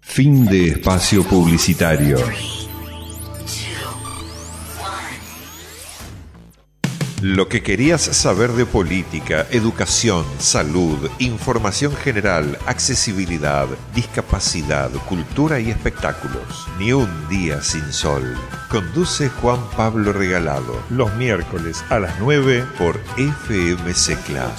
Fin 0.00 0.44
de 0.44 0.68
espacio 0.68 1.24
publicitario. 1.24 2.18
Lo 7.26 7.48
que 7.48 7.62
querías 7.62 8.02
saber 8.02 8.50
de 8.50 8.66
política, 8.66 9.46
educación, 9.50 10.26
salud, 10.36 11.08
información 11.18 11.92
general, 11.92 12.58
accesibilidad, 12.66 13.66
discapacidad, 13.94 14.90
cultura 15.08 15.58
y 15.58 15.70
espectáculos. 15.70 16.66
Ni 16.78 16.92
un 16.92 17.08
día 17.30 17.62
sin 17.62 17.90
sol. 17.94 18.22
Conduce 18.70 19.30
Juan 19.30 19.58
Pablo 19.74 20.12
Regalado 20.12 20.74
los 20.90 21.16
miércoles 21.16 21.82
a 21.88 21.98
las 21.98 22.20
9 22.20 22.62
por 22.76 23.00
FM 23.16 23.94
Secla. 23.94 24.54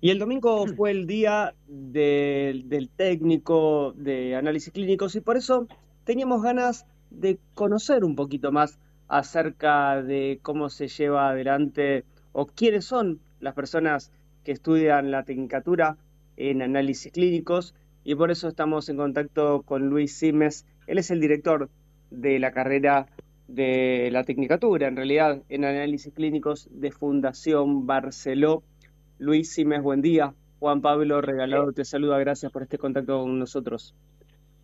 Y 0.00 0.08
el 0.08 0.18
domingo 0.18 0.66
fue 0.68 0.92
el 0.92 1.06
día 1.06 1.54
del, 1.66 2.70
del 2.70 2.88
técnico 2.88 3.92
de 3.98 4.34
análisis 4.34 4.72
clínicos 4.72 5.14
y 5.14 5.20
por 5.20 5.36
eso 5.36 5.68
teníamos 6.04 6.42
ganas 6.42 6.86
de 7.10 7.38
conocer 7.54 8.04
un 8.04 8.16
poquito 8.16 8.52
más 8.52 8.78
acerca 9.08 10.02
de 10.02 10.38
cómo 10.42 10.68
se 10.68 10.88
lleva 10.88 11.30
adelante 11.30 12.04
o 12.32 12.46
quiénes 12.46 12.84
son 12.84 13.20
las 13.40 13.54
personas 13.54 14.12
que 14.44 14.52
estudian 14.52 15.10
la 15.10 15.24
tecnicatura 15.24 15.96
en 16.36 16.62
análisis 16.62 17.12
clínicos 17.12 17.74
y 18.04 18.14
por 18.14 18.30
eso 18.30 18.48
estamos 18.48 18.88
en 18.88 18.96
contacto 18.96 19.62
con 19.62 19.88
Luis 19.88 20.14
Simes. 20.14 20.66
Él 20.86 20.98
es 20.98 21.10
el 21.10 21.20
director 21.20 21.68
de 22.10 22.38
la 22.38 22.52
carrera 22.52 23.06
de 23.48 24.10
la 24.12 24.24
tecnicatura, 24.24 24.88
en 24.88 24.96
realidad, 24.96 25.42
en 25.48 25.64
análisis 25.64 26.12
clínicos 26.12 26.68
de 26.70 26.90
Fundación 26.90 27.86
Barceló. 27.86 28.62
Luis 29.18 29.52
Simes, 29.52 29.82
buen 29.82 30.00
día. 30.00 30.34
Juan 30.58 30.80
Pablo 30.80 31.20
Regalado 31.20 31.72
te 31.72 31.84
saluda, 31.84 32.18
gracias 32.18 32.50
por 32.52 32.62
este 32.62 32.78
contacto 32.78 33.20
con 33.20 33.38
nosotros. 33.38 33.94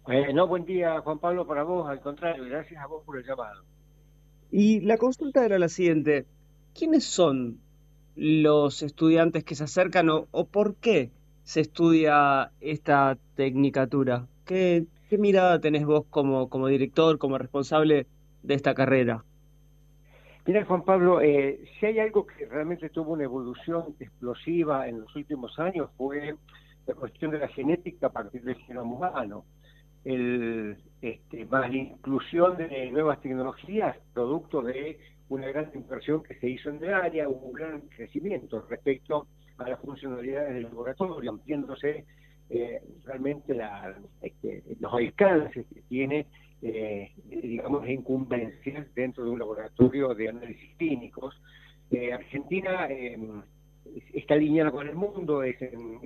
Bueno, 0.05 0.47
buen 0.47 0.67
día 0.67 1.01
Juan 1.01 1.19
Pablo 1.19 1.47
para 1.47 1.63
vos, 1.63 1.89
al 1.89 2.01
contrario, 2.01 2.45
gracias 2.45 2.83
a 2.83 2.87
vos 2.87 3.03
por 3.07 3.17
el 3.17 3.25
llamado. 3.25 3.65
Y 4.51 4.81
la 4.81 4.99
consulta 4.99 5.47
era 5.47 5.59
la 5.59 5.71
siguiente, 5.71 6.27
¿quiénes 6.75 7.05
son 7.05 7.59
los 8.15 8.83
estudiantes 8.83 9.45
que 9.45 9.55
se 9.55 9.65
acercan 9.65 10.11
o, 10.11 10.29
o 10.31 10.47
por 10.47 10.77
qué 10.77 11.11
se 11.43 11.63
estudia 11.63 12.51
esta 12.61 13.17
tecnicatura? 13.35 14.27
¿Qué, 14.45 14.85
qué 15.09 15.17
mirada 15.17 15.59
tenés 15.59 15.87
vos 15.87 16.05
como, 16.11 16.51
como 16.51 16.67
director, 16.67 17.17
como 17.17 17.39
responsable 17.39 18.07
de 18.43 18.55
esta 18.55 18.75
carrera? 18.75 19.25
Mira, 20.45 20.67
Juan 20.67 20.85
Pablo, 20.85 21.23
eh, 21.23 21.65
si 21.81 21.87
hay 21.87 21.99
algo 21.99 22.27
que 22.27 22.45
realmente 22.45 22.91
tuvo 22.91 23.15
una 23.15 23.25
evolución 23.25 23.97
explosiva 23.99 24.87
en 24.87 25.01
los 25.01 25.17
últimos 25.17 25.59
años 25.59 25.89
fue 25.97 26.37
la 26.87 26.95
cuestión 26.95 27.31
de 27.31 27.39
la 27.39 27.49
genética 27.49 28.09
a 28.09 28.13
partir 28.13 28.43
del 28.43 28.57
genoma 28.57 28.93
humano. 28.95 29.45
El, 30.05 30.77
este, 31.01 31.45
más 31.47 31.71
la 31.71 31.77
inclusión 31.77 32.57
de 32.57 32.91
nuevas 32.91 33.21
tecnologías, 33.21 33.97
producto 34.13 34.63
de 34.63 34.99
una 35.29 35.49
gran 35.49 35.71
inversión 35.75 36.23
que 36.23 36.35
se 36.37 36.49
hizo 36.49 36.71
en 36.71 36.85
el 36.85 36.95
área, 36.95 37.29
hubo 37.29 37.47
un 37.47 37.53
gran 37.53 37.81
crecimiento 37.89 38.65
respecto 38.69 39.27
a 39.59 39.69
las 39.69 39.81
funcionalidades 39.81 40.55
del 40.55 40.65
laboratorio, 40.65 41.31
ampliándose 41.31 42.05
eh, 42.51 42.83
realmente 43.05 43.55
la, 43.55 43.97
este, 44.21 44.63
los 44.81 44.93
alcances 44.93 45.67
que 45.73 45.81
tiene, 45.83 46.27
eh, 46.63 47.13
digamos, 47.27 47.85
la 47.85 47.93
incumbencia 47.93 48.87
dentro 48.95 49.25
de 49.25 49.31
un 49.31 49.39
laboratorio 49.39 50.15
de 50.15 50.29
análisis 50.29 50.77
clínicos. 50.77 51.35
Eh, 51.91 52.13
Argentina 52.13 52.87
eh, 52.91 53.19
está 54.13 54.35
alineada 54.35 54.71
con 54.71 54.89
el 54.89 54.95
mundo, 54.95 55.43
es 55.43 55.61
en, 55.61 56.01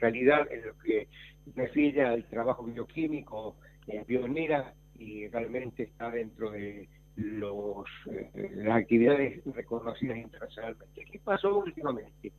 realidad 0.00 0.50
en 0.50 0.66
lo 0.66 0.78
que 0.78 1.08
refiere 1.54 2.04
al 2.04 2.24
trabajo 2.24 2.64
bioquímico 2.64 3.56
eh, 3.86 4.04
pionera 4.06 4.74
y 4.98 5.28
realmente 5.28 5.84
está 5.84 6.10
dentro 6.10 6.50
de 6.50 6.88
los, 7.16 7.86
eh, 8.10 8.30
las 8.54 8.76
actividades 8.76 9.42
reconocidas 9.54 10.18
internacionalmente. 10.18 11.04
¿Qué 11.10 11.18
pasó 11.18 11.58
últimamente? 11.58 12.32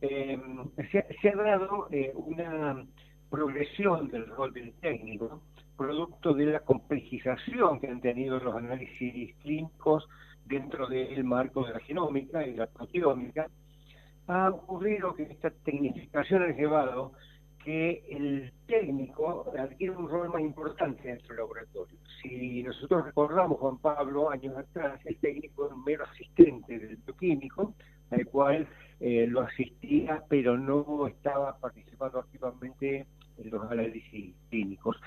Eh, 0.00 0.38
se, 0.90 1.06
se 1.20 1.28
ha 1.28 1.36
dado 1.36 1.88
una 2.14 2.84
progresión 3.30 4.08
del 4.10 4.26
rol 4.26 4.52
del 4.52 4.72
técnico, 4.74 5.42
producto 5.76 6.34
de 6.34 6.46
la 6.46 6.60
complejización 6.60 7.80
que 7.80 7.88
han 7.88 8.00
tenido 8.00 8.38
los 8.38 8.54
análisis 8.54 9.34
clínicos 9.36 10.06
dentro 10.44 10.86
del 10.86 11.24
marco 11.24 11.66
de 11.66 11.72
la 11.72 11.80
genómica 11.80 12.46
y 12.46 12.54
la 12.54 12.66
proteómica, 12.66 13.48
ha 14.26 14.50
ocurrido 14.50 15.14
que 15.14 15.24
esta 15.24 15.50
tecnificación 15.50 16.42
ha 16.42 16.48
llevado 16.48 17.12
que 17.64 18.04
el 18.10 18.52
técnico 18.66 19.50
adquiere 19.58 19.96
un 19.96 20.08
rol 20.08 20.28
más 20.28 20.42
importante 20.42 21.08
dentro 21.08 21.28
del 21.28 21.38
laboratorio. 21.38 21.98
Si 22.22 22.62
nosotros 22.62 23.06
recordamos, 23.06 23.58
Juan 23.58 23.78
Pablo, 23.78 24.30
años 24.30 24.54
atrás, 24.56 25.00
el 25.06 25.16
técnico 25.16 25.66
era 25.66 25.74
un 25.74 25.82
mero 25.82 26.04
asistente 26.04 26.78
del 26.78 26.96
bioquímico, 26.96 27.74
al 28.10 28.26
cual 28.26 28.68
eh, 29.00 29.26
lo 29.26 29.40
asistía, 29.40 30.22
pero 30.28 30.58
no 30.58 31.06
estaba 31.06 31.56
participando 31.58 32.18
activamente 32.18 33.06
en 33.38 33.50
los 33.50 33.70
análisis 33.70 34.34
clínicos. 34.50 35.00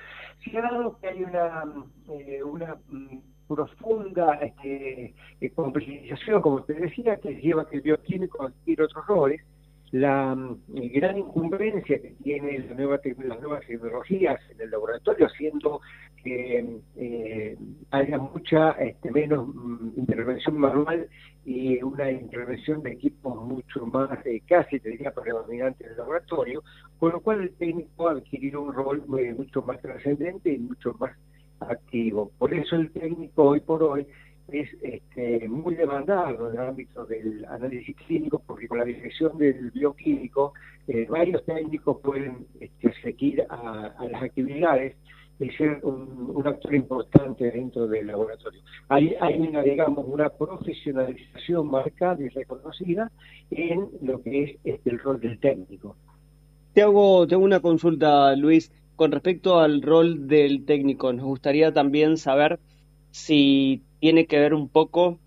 Se 0.43 0.57
ha 0.57 0.61
dado 0.61 0.97
que 0.99 1.07
hay 1.09 1.23
una, 1.23 1.63
eh, 2.09 2.41
una 2.43 2.75
mm, 2.89 3.19
profunda 3.47 4.35
este, 4.35 5.13
eh, 5.41 5.49
complejización, 5.51 6.41
como 6.41 6.63
te 6.63 6.73
decía, 6.73 7.17
que 7.17 7.35
lleva 7.35 7.67
que 7.69 7.77
el 7.77 7.81
bioquímico 7.81 8.43
adquiere 8.43 8.83
otros 8.83 9.05
roles. 9.07 9.41
La 9.91 10.35
mm, 10.35 10.59
gran 10.93 11.17
incumbencia 11.17 12.01
que 12.01 12.13
tiene 12.21 12.59
la 12.59 12.73
nueva 12.75 12.99
las 13.19 13.41
nuevas 13.41 13.65
tecnologías 13.65 14.39
en 14.51 14.61
el 14.61 14.71
laboratorio, 14.71 15.27
haciendo 15.27 15.79
que 16.23 16.79
eh, 16.97 17.57
haya 17.91 18.17
mucha 18.17 18.71
este, 18.71 19.11
menos 19.11 19.47
mm, 19.47 19.91
intervención 19.97 20.57
manual 20.57 21.07
y 21.45 21.81
una 21.81 22.11
intervención 22.11 22.83
de 22.83 22.91
equipos 22.91 23.35
mucho 23.47 23.85
más, 23.85 24.25
eh, 24.25 24.41
casi 24.45 24.81
te 24.81 24.89
diría, 24.89 25.11
predominante 25.11 25.85
en 25.85 25.91
el 25.91 25.97
laboratorio, 25.97 26.61
con 26.99 27.13
lo 27.13 27.21
cual 27.21 27.41
el 27.41 27.55
técnico 27.55 28.09
ha 28.09 28.11
adquirido 28.11 28.61
un 28.61 28.73
rol 28.73 29.03
eh, 29.17 29.33
mucho 29.33 29.61
más 29.61 29.81
trascendente 29.81 30.51
y 30.51 30.57
mucho 30.57 30.93
más 30.99 31.15
activo. 31.59 32.31
Por 32.37 32.53
eso 32.53 32.75
el 32.75 32.91
técnico 32.91 33.43
hoy 33.43 33.59
por 33.59 33.83
hoy 33.83 34.07
es 34.49 34.69
este, 34.81 35.47
muy 35.49 35.75
demandado 35.75 36.49
en 36.49 36.59
el 36.59 36.67
ámbito 36.67 37.05
del 37.05 37.45
análisis 37.45 37.95
clínico, 37.95 38.41
porque 38.45 38.67
con 38.67 38.77
la 38.77 38.85
dirección 38.85 39.37
del 39.37 39.71
bioquímico, 39.71 40.53
eh, 40.87 41.05
varios 41.09 41.43
técnicos 41.45 41.97
pueden 42.01 42.47
este, 42.59 42.93
seguir 43.01 43.45
a, 43.49 43.93
las 44.09 44.23
actividades 44.23 44.95
y 45.39 45.49
ser 45.51 45.79
un, 45.83 46.31
un 46.33 46.47
actor 46.47 46.73
importante 46.73 47.51
dentro 47.51 47.87
del 47.87 48.07
laboratorio. 48.07 48.61
Hay, 48.89 49.15
hay 49.19 49.39
una, 49.39 49.61
digamos, 49.61 50.05
una 50.07 50.29
profesionalización 50.29 51.69
marcada 51.69 52.23
y 52.23 52.29
reconocida 52.29 53.11
en 53.51 53.89
lo 54.01 54.21
que 54.21 54.43
es 54.43 54.57
este, 54.63 54.89
el 54.89 54.99
rol 54.99 55.19
del 55.19 55.39
técnico. 55.39 55.95
Te 56.73 56.81
hago, 56.81 57.27
te 57.27 57.35
hago 57.35 57.43
una 57.43 57.59
consulta, 57.59 58.35
Luis, 58.35 58.71
con 58.97 59.11
respecto 59.11 59.59
al 59.59 59.81
rol 59.81 60.27
del 60.27 60.65
técnico. 60.65 61.13
Nos 61.13 61.25
gustaría 61.25 61.71
también 61.71 62.17
saber 62.17 62.59
si 63.11 63.83
tiene 63.99 64.25
que 64.25 64.39
ver 64.39 64.53
un 64.53 64.67
poco 64.67 65.19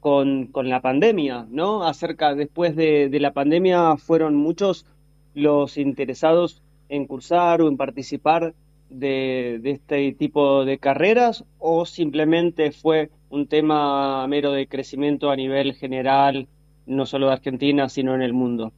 con, 0.00 0.50
la 0.54 0.80
pandemia, 0.80 1.46
¿no? 1.50 1.84
Acerca, 1.84 2.34
después 2.34 2.74
de, 2.76 3.08
de 3.08 3.20
la 3.20 3.32
pandemia, 3.32 3.96
fueron 3.96 4.34
muchos 4.34 4.86
los 5.34 5.76
interesados 5.78 6.62
en 6.88 7.06
cursar 7.06 7.62
o 7.62 7.68
en 7.68 7.76
participar 7.76 8.54
de, 8.88 9.58
de 9.62 9.70
este 9.70 10.12
tipo 10.12 10.64
de 10.64 10.78
carreras 10.78 11.44
o 11.58 11.86
simplemente 11.86 12.72
fue 12.72 13.10
un 13.30 13.46
tema 13.48 14.26
mero 14.28 14.52
de 14.52 14.66
crecimiento 14.66 15.30
a 15.30 15.36
nivel 15.36 15.74
general, 15.74 16.48
no 16.86 17.04
solo 17.06 17.26
de 17.26 17.34
Argentina, 17.34 17.88
sino 17.88 18.14
en 18.14 18.22
el 18.22 18.32
mundo. 18.32 18.72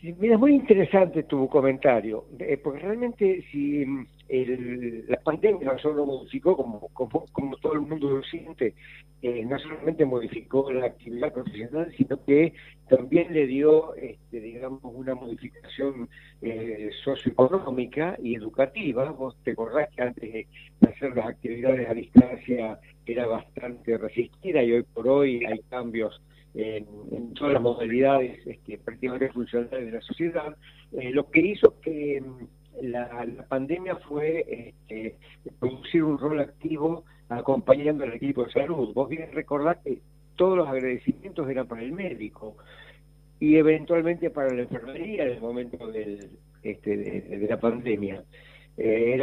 Mira, 0.00 0.38
muy 0.38 0.54
interesante 0.54 1.24
tu 1.24 1.48
comentario, 1.48 2.26
eh, 2.38 2.56
porque 2.62 2.78
realmente 2.78 3.42
si 3.50 3.84
mm, 3.84 4.06
el- 4.28 5.04
la 5.08 5.16
pandemia 5.20 5.72
no 5.72 5.78
solo 5.80 6.06
modificó, 6.06 6.56
como, 6.56 6.78
como, 6.92 7.24
como 7.32 7.56
todo 7.56 7.72
el 7.72 7.80
mundo 7.80 8.08
lo 8.08 8.22
siente, 8.22 8.74
eh, 9.22 9.44
no 9.44 9.58
solamente 9.58 10.04
modificó 10.04 10.70
la 10.72 10.86
actividad 10.86 11.32
profesional, 11.32 11.92
sino 11.96 12.24
que 12.24 12.52
también 12.88 13.32
le 13.34 13.48
dio, 13.48 13.96
este, 13.96 14.38
digamos, 14.40 14.80
una 14.84 15.16
modificación 15.16 16.08
eh, 16.42 16.90
socioeconómica 17.02 18.16
y 18.22 18.36
educativa. 18.36 19.10
Vos 19.10 19.36
te 19.42 19.50
acordás 19.50 19.88
que 19.96 20.02
antes 20.02 20.32
de 20.32 20.46
hacer 20.88 21.16
las 21.16 21.26
actividades 21.26 21.88
a 21.90 21.94
distancia 21.94 22.78
era 23.04 23.26
bastante 23.26 23.98
resistida 23.98 24.62
y 24.62 24.72
hoy 24.74 24.84
por 24.94 25.08
hoy 25.08 25.44
hay 25.44 25.58
cambios 25.68 26.22
en, 26.54 27.34
todas 27.34 27.54
las 27.54 27.62
modalidades 27.62 28.46
este, 28.46 28.78
prácticamente 28.78 29.30
funcionales 29.30 29.86
de 29.86 29.92
la 29.92 30.00
sociedad, 30.00 30.56
eh, 30.92 31.10
lo 31.10 31.30
que 31.30 31.40
hizo 31.40 31.78
que 31.80 32.20
mm, 32.20 32.82
la, 32.82 33.26
pandemia 33.48 33.96
fue 33.96 34.44
este, 34.48 35.16
producir 35.58 36.04
un 36.04 36.18
rol 36.18 36.40
activo 36.40 37.04
acompañando 37.28 38.04
al 38.04 38.14
equipo 38.14 38.44
de 38.44 38.52
salud. 38.52 38.92
Vos 38.94 39.08
bien 39.08 39.30
recordás 39.32 39.78
que 39.78 39.98
todos 40.36 40.56
los 40.56 40.68
agradecimientos 40.68 41.48
eran 41.48 41.66
para 41.66 41.82
el 41.82 41.92
médico 41.92 42.56
y 43.40 43.56
eventualmente 43.56 44.30
para 44.30 44.52
la 44.54 44.62
enfermería 44.62 45.24
en 45.24 45.32
el 45.32 45.40
momento 45.40 45.78
este, 46.62 46.96
de, 46.96 47.46
la 47.48 47.60
pandemia. 47.60 48.22
Eh, 48.76 49.20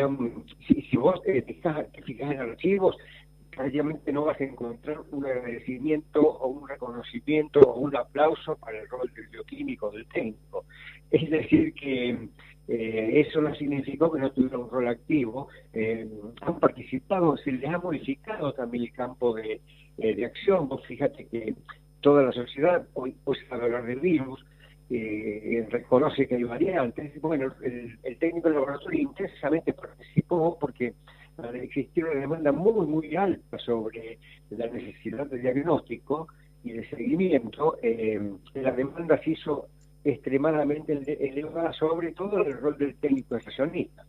si, 0.68 0.98
vos 0.98 1.22
te 1.24 1.42
te 1.42 2.02
fijas 2.04 2.32
en 2.32 2.40
archivos, 2.40 2.98
prácticamente 3.56 4.12
no 4.12 4.26
vas 4.26 4.40
a 4.40 4.44
encontrar 4.44 5.02
un 5.12 5.26
agradecimiento 5.26 6.22
o 6.22 6.48
un 6.48 6.68
reconocimiento 6.68 7.60
o 7.62 7.80
un 7.80 7.96
aplauso 7.96 8.58
para 8.58 8.80
el 8.80 8.88
rol 8.90 9.12
del 9.16 9.28
bioquímico, 9.28 9.92
del 9.92 10.06
técnico. 10.08 10.66
Es 11.10 11.30
decir, 11.30 11.74
que 11.74 12.30
eh, 12.68 13.24
eso 13.28 13.42
no 13.42 13.54
significó 13.56 14.12
que 14.12 14.20
no 14.20 14.32
tuviera 14.32 14.58
un 14.58 14.70
rol 14.70 14.88
activo. 14.88 15.48
Eh, 15.74 16.08
han 16.42 16.60
participado, 16.60 17.38
se 17.38 17.52
les 17.52 17.70
ha 17.70 17.78
modificado 17.78 18.54
también 18.54 18.86
el 18.86 18.92
campo 18.92 19.34
de, 19.34 19.62
eh, 19.98 20.16
de 20.16 20.26
acción. 20.26 20.68
Vos 20.68 20.86
fíjate 20.86 21.26
que 21.28 21.56
toda 22.02 22.24
la 22.24 22.32
sociedad, 22.32 22.88
hoy, 22.94 23.16
hoy 23.24 23.38
se 23.38 23.48
va 23.48 23.58
a 23.58 23.66
hablar 23.66 23.86
del 23.86 24.00
virus, 24.00 24.46
eh, 24.90 25.66
reconoce 25.70 26.28
que 26.28 26.36
hay 26.36 26.44
variantes. 26.44 27.20
Bueno, 27.22 27.54
el, 27.64 27.98
el 28.04 28.18
técnico 28.18 28.50
del 28.50 28.56
laboratorio 28.56 29.02
intensamente 29.02 29.74
participó 29.74 30.58
porque 30.60 30.94
existir 31.62 32.06
una 32.06 32.20
demanda 32.20 32.52
muy, 32.52 32.86
muy 32.86 33.16
alta 33.16 33.58
sobre 33.60 34.18
la 34.50 34.68
necesidad 34.68 35.28
de 35.28 35.40
diagnóstico 35.40 36.28
y 36.64 36.72
de 36.72 36.88
seguimiento, 36.90 37.78
eh, 37.82 38.20
la 38.56 38.72
demanda 38.72 39.22
se 39.24 39.32
hizo 39.32 39.68
extremadamente 40.04 40.94
ele- 40.94 41.18
elevada, 41.30 41.74
sobre 41.74 42.12
todo 42.14 42.38
el 42.44 42.54
rol 42.54 42.78
del 42.78 42.96
técnico 42.96 43.36
estacionista. 43.36 44.06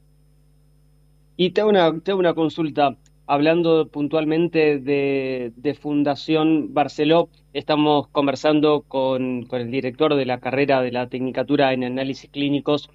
Y 1.37 1.51
te 1.51 1.61
hago 1.61 1.71
una, 1.71 2.01
te 2.01 2.11
hago 2.11 2.21
una 2.21 2.35
consulta. 2.35 2.97
Hablando 3.29 3.89
puntualmente 3.89 4.79
de, 4.79 5.53
de 5.57 5.75
Fundación 5.75 6.73
Barceló, 6.73 7.29
estamos 7.53 8.07
conversando 8.09 8.83
con, 8.87 9.45
con 9.47 9.61
el 9.61 9.71
director 9.71 10.15
de 10.15 10.25
la 10.27 10.39
carrera 10.39 10.81
de 10.81 10.93
la 10.93 11.09
Tecnicatura 11.09 11.73
en 11.73 11.83
Análisis 11.85 12.31
Clínicos. 12.31 12.89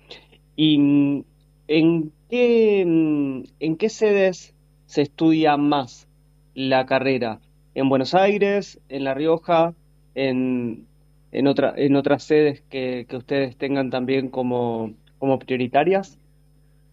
¿Y 0.56 0.78
mm, 0.80 1.24
en 1.68 2.12
mm, 2.32 3.44
en 3.60 3.78
qué 3.78 3.90
sedes 3.90 4.56
se 4.86 5.02
estudia 5.02 5.58
más 5.58 6.08
la 6.54 6.86
carrera? 6.86 7.40
¿En 7.76 7.90
Buenos 7.90 8.14
Aires, 8.16 8.82
en 8.90 9.04
La 9.04 9.14
Rioja, 9.14 9.74
en, 10.16 10.86
en, 11.32 11.48
otra, 11.48 11.74
en 11.76 11.96
otras 11.96 12.24
sedes 12.24 12.62
que, 12.70 13.06
ustedes 13.12 13.58
tengan 13.58 13.90
también 13.90 14.30
como, 14.30 14.94
prioritarias? 15.46 16.20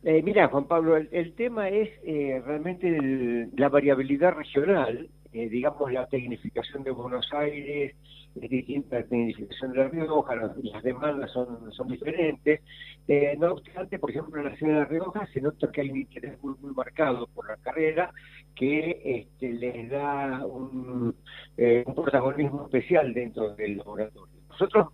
Eh, 0.05 0.23
mira, 0.23 0.49
Juan 0.49 0.65
Pablo, 0.65 0.97
el, 0.97 1.33
tema 1.35 1.69
es 1.69 1.91
eh, 2.05 2.41
realmente 2.45 3.49
la 3.57 3.69
variabilidad 3.69 4.35
regional, 4.35 5.09
eh, 5.33 5.49
digamos 5.49 5.93
la 5.93 6.07
tecnificación 6.07 6.83
de 6.83 6.91
Buenos 6.91 7.29
Aires 7.33 7.95
es 8.35 8.51
distinta 8.51 8.97
a 8.97 9.01
la 9.01 9.07
tecnificación 9.07 9.73
de 9.73 9.79
La 9.79 9.89
Rioja, 9.89 10.37
las, 10.37 10.83
demandas 10.83 11.31
son, 11.33 11.73
son 11.73 11.89
diferentes. 11.89 12.61
Eh, 13.07 13.37
no 13.39 13.53
obstante, 13.53 13.99
por 13.99 14.11
ejemplo, 14.11 14.41
en 14.41 14.51
la 14.51 14.57
ciudad 14.57 14.75
de 14.75 14.79
La 14.81 14.85
Rioja 14.85 15.27
se 15.33 15.41
nota 15.41 15.71
que 15.73 15.81
hay 15.81 15.91
un 15.91 15.99
interés 15.99 16.43
muy, 16.43 16.55
muy 16.61 16.73
marcado 16.73 17.27
por 17.29 17.49
la 17.49 17.57
carrera 17.57 18.13
que 18.55 19.01
este, 19.05 19.53
les 19.53 19.91
da 19.91 20.45
un, 20.47 21.15
eh, 21.57 21.85
un 21.87 21.95
protagonismo 21.95 22.65
especial 22.65 23.13
dentro 23.13 23.55
del 23.55 23.79
laboratorio. 23.79 24.41
Nosotros 24.49 24.89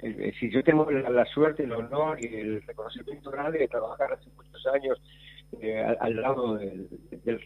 eh, 0.00 0.32
si 0.38 0.50
yo 0.50 0.62
tengo 0.62 0.90
la, 0.90 1.10
la 1.10 1.24
suerte, 1.26 1.64
el 1.64 1.72
honor 1.72 2.22
y 2.22 2.26
el 2.26 2.62
reconocimiento 2.62 3.30
grande 3.30 3.58
de 3.58 3.68
trabajar 3.68 4.12
hace 4.12 4.30
muchos 4.36 4.66
años 4.68 5.00
eh, 5.60 5.82
al, 6.00 6.16
lado 6.20 6.56
del, 6.56 6.88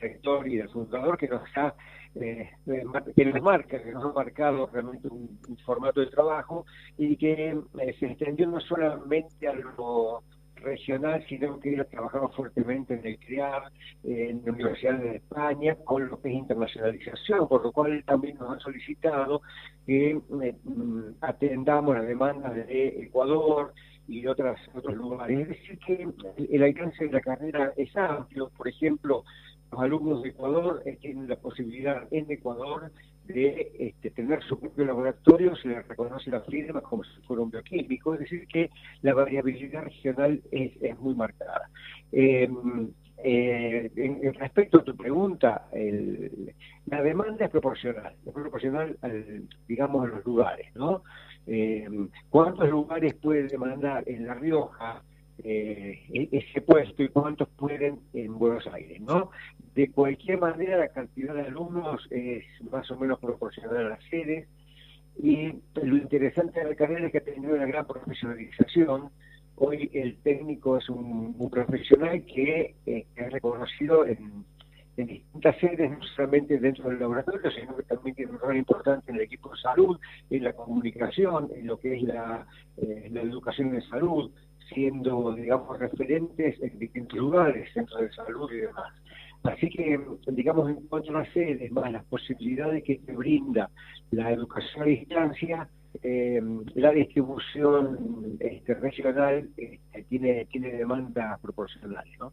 rector 0.01 0.49
y 0.49 0.57
del 0.57 0.69
fundador 0.69 1.17
que 1.17 1.29
nos 1.29 1.43
ha 1.57 1.75
eh, 2.15 2.51
eh, 2.67 2.85
que 3.17 3.25
nos 3.25 3.41
marca, 3.41 3.83
que 3.83 3.91
nos 3.91 4.05
ha 4.05 4.13
marcado 4.13 4.69
realmente 4.71 5.09
un, 5.09 5.39
formato 5.65 6.01
de 6.01 6.09
trabajo 6.09 6.67
y 6.99 7.17
que 7.17 7.51
eh, 7.79 7.97
se 7.99 8.07
extendió 8.07 8.47
no 8.49 8.61
solamente 8.61 9.49
a 9.49 9.55
lo 9.55 10.23
regional, 10.57 11.25
sino 11.29 11.59
que 11.59 11.85
trabajamos 11.85 12.35
fuertemente 12.35 12.95
en 12.95 13.07
el 13.07 13.19
CREAR, 13.19 13.65
en 14.05 14.43
la 14.45 14.53
Universidad 14.53 14.99
de 14.99 15.17
España, 15.17 15.77
con 15.85 16.09
lo 16.09 16.21
que 16.21 16.29
es 16.29 16.35
internacionalización, 16.35 17.49
por 17.49 17.65
lo 17.65 17.73
cual 17.73 18.03
también 18.05 18.37
nos 18.39 18.51
han 18.51 18.61
solicitado 18.61 19.43
que 19.87 20.11
eh, 20.11 20.57
mm, 20.65 21.15
atendamos 21.21 21.97
las 21.97 22.07
demandas 22.07 22.55
de 22.55 22.89
Ecuador 23.05 23.73
y 24.09 24.27
otras, 24.27 24.59
otros 24.75 24.97
lugares. 24.97 25.41
Es 25.41 25.49
decir, 25.49 25.79
que 25.79 26.09
el 26.51 26.63
alcance 26.63 27.07
de 27.07 27.13
la 27.13 27.21
carrera 27.21 27.73
es 27.77 27.97
amplio. 27.97 28.51
Por 28.57 28.69
ejemplo, 28.69 29.25
los 29.71 29.81
alumnos 29.81 30.23
de 30.23 30.31
Ecuador 30.31 30.83
eh, 30.85 30.99
tienen 31.01 31.29
la 31.29 31.37
posibilidad 31.37 32.07
en 32.11 32.31
Ecuador 32.31 32.93
de 33.27 33.73
este, 33.79 34.11
tener 34.11 34.43
su 34.43 34.59
propio 34.59 34.85
laboratorio, 34.85 35.55
se 35.57 35.69
les 35.69 35.87
reconoce 35.87 36.31
la 36.31 36.41
firma 36.41 36.81
como 36.81 37.05
si 37.05 37.21
fuera 37.23 37.43
un 37.43 37.51
bioquímico, 37.51 38.15
es 38.15 38.21
decir, 38.21 38.47
que 38.49 38.69
la 39.03 39.15
variabilidad 39.15 39.85
regional 39.85 40.43
es, 40.51 40.73
es 40.83 40.99
muy 40.99 41.15
marcada. 41.15 41.71
Eh, 42.11 42.51
eh, 43.25 43.91
en, 43.97 44.25
en 44.25 44.35
respecto 44.35 44.79
a 44.79 44.85
tu 44.85 44.97
pregunta, 44.97 45.69
el- 45.73 46.53
la 46.87 47.03
demanda 47.03 47.45
es 47.45 47.51
proporcional, 47.51 48.15
es 48.27 48.33
proporcional, 48.33 48.97
al, 49.03 49.49
digamos, 49.69 50.05
a 50.05 50.09
los 50.17 50.25
lugares, 50.25 50.75
¿no? 50.75 51.03
Eh, 51.47 51.89
¿Cuántos 52.31 52.69
lugares 52.71 53.15
puede 53.15 53.49
demandar 53.49 54.05
en 54.07 54.27
La 54.27 54.35
Rioja 54.35 55.03
eh, 55.45 56.05
e- 56.13 56.29
ese 56.31 56.61
puesto 56.61 57.03
y 57.03 57.09
cuántos 57.09 57.49
pueden 57.51 58.01
en 58.13 58.39
Buenos 58.39 58.67
Aires, 58.69 59.01
¿no? 59.01 59.31
De 59.75 59.91
cualquier 59.91 60.39
manera, 60.39 60.77
la 60.77 60.89
cantidad 60.89 61.35
de 61.35 61.43
alumnos 61.43 62.07
es 62.11 62.45
más 62.71 62.89
o 62.91 62.97
menos 62.99 63.19
proporcional 63.19 63.87
a 63.87 63.89
las 63.91 64.05
sedes 64.11 64.47
y 65.19 65.53
lo 65.83 65.97
interesante 65.97 66.61
de 66.61 66.71
la 66.71 66.75
carrera 66.75 67.07
es 67.07 67.13
que 67.13 67.19
ha 67.19 67.25
tenido 67.25 67.55
una 67.55 67.67
gran 67.67 67.87
profesionalización. 67.87 69.11
Hoy 69.65 69.89
el 69.95 70.17
técnico 70.25 70.77
es 70.77 70.89
un, 70.89 71.49
profesional 71.49 72.25
que 72.25 72.75
eh, 72.85 73.07
es 73.15 73.33
reconocido 73.33 74.05
en, 74.05 74.45
en 74.97 75.07
distintas 75.07 75.57
sedes, 75.61 75.89
no 75.89 76.03
solamente 76.17 76.59
dentro 76.59 76.89
del 76.91 76.99
laboratorio, 76.99 77.49
sino 77.53 77.77
que 77.77 77.85
también 77.85 78.17
tiene 78.17 78.33
un 78.33 78.41
rol 78.41 78.57
importante 78.57 79.13
en 79.13 79.19
el 79.19 79.23
equipo 79.23 79.51
de 79.51 79.59
salud, 79.59 80.01
en 80.31 80.43
la 80.43 80.53
comunicación, 80.53 81.49
en 81.55 81.69
lo 81.69 81.79
que 81.79 81.95
es 81.95 82.03
la, 82.03 82.45
eh, 82.77 83.09
la 83.13 83.23
educación 83.23 83.73
en 83.73 83.83
salud, 83.83 84.33
siendo, 84.75 85.33
digamos, 85.33 85.79
referentes 85.79 86.61
en 86.61 86.81
distintos 86.81 87.17
lugares, 87.17 87.73
centros 87.73 88.01
de 88.01 88.13
salud 88.15 88.51
y 88.51 88.57
demás. 88.57 88.93
Así 89.45 89.71
que, 89.71 90.01
digamos, 90.27 90.71
en 90.71 90.89
cuanto 90.89 91.11
a 91.11 91.21
las 91.23 91.33
sedes, 91.33 91.71
más 91.71 91.93
las 91.93 92.05
posibilidades 92.07 92.83
que 92.83 92.97
te 92.97 93.13
brinda 93.13 93.71
la 94.11 94.33
educación 94.33 94.83
a 94.83 94.87
distancia, 94.87 95.69
eh, 96.03 96.41
la 96.75 96.91
distribución 96.93 98.37
este, 98.41 98.75
regional 98.75 99.49
este, 99.57 100.03
tiene, 100.09 100.47
tiene 100.47 100.73
demandas 100.73 101.39
proporcionales, 101.41 102.19
¿no? 102.19 102.33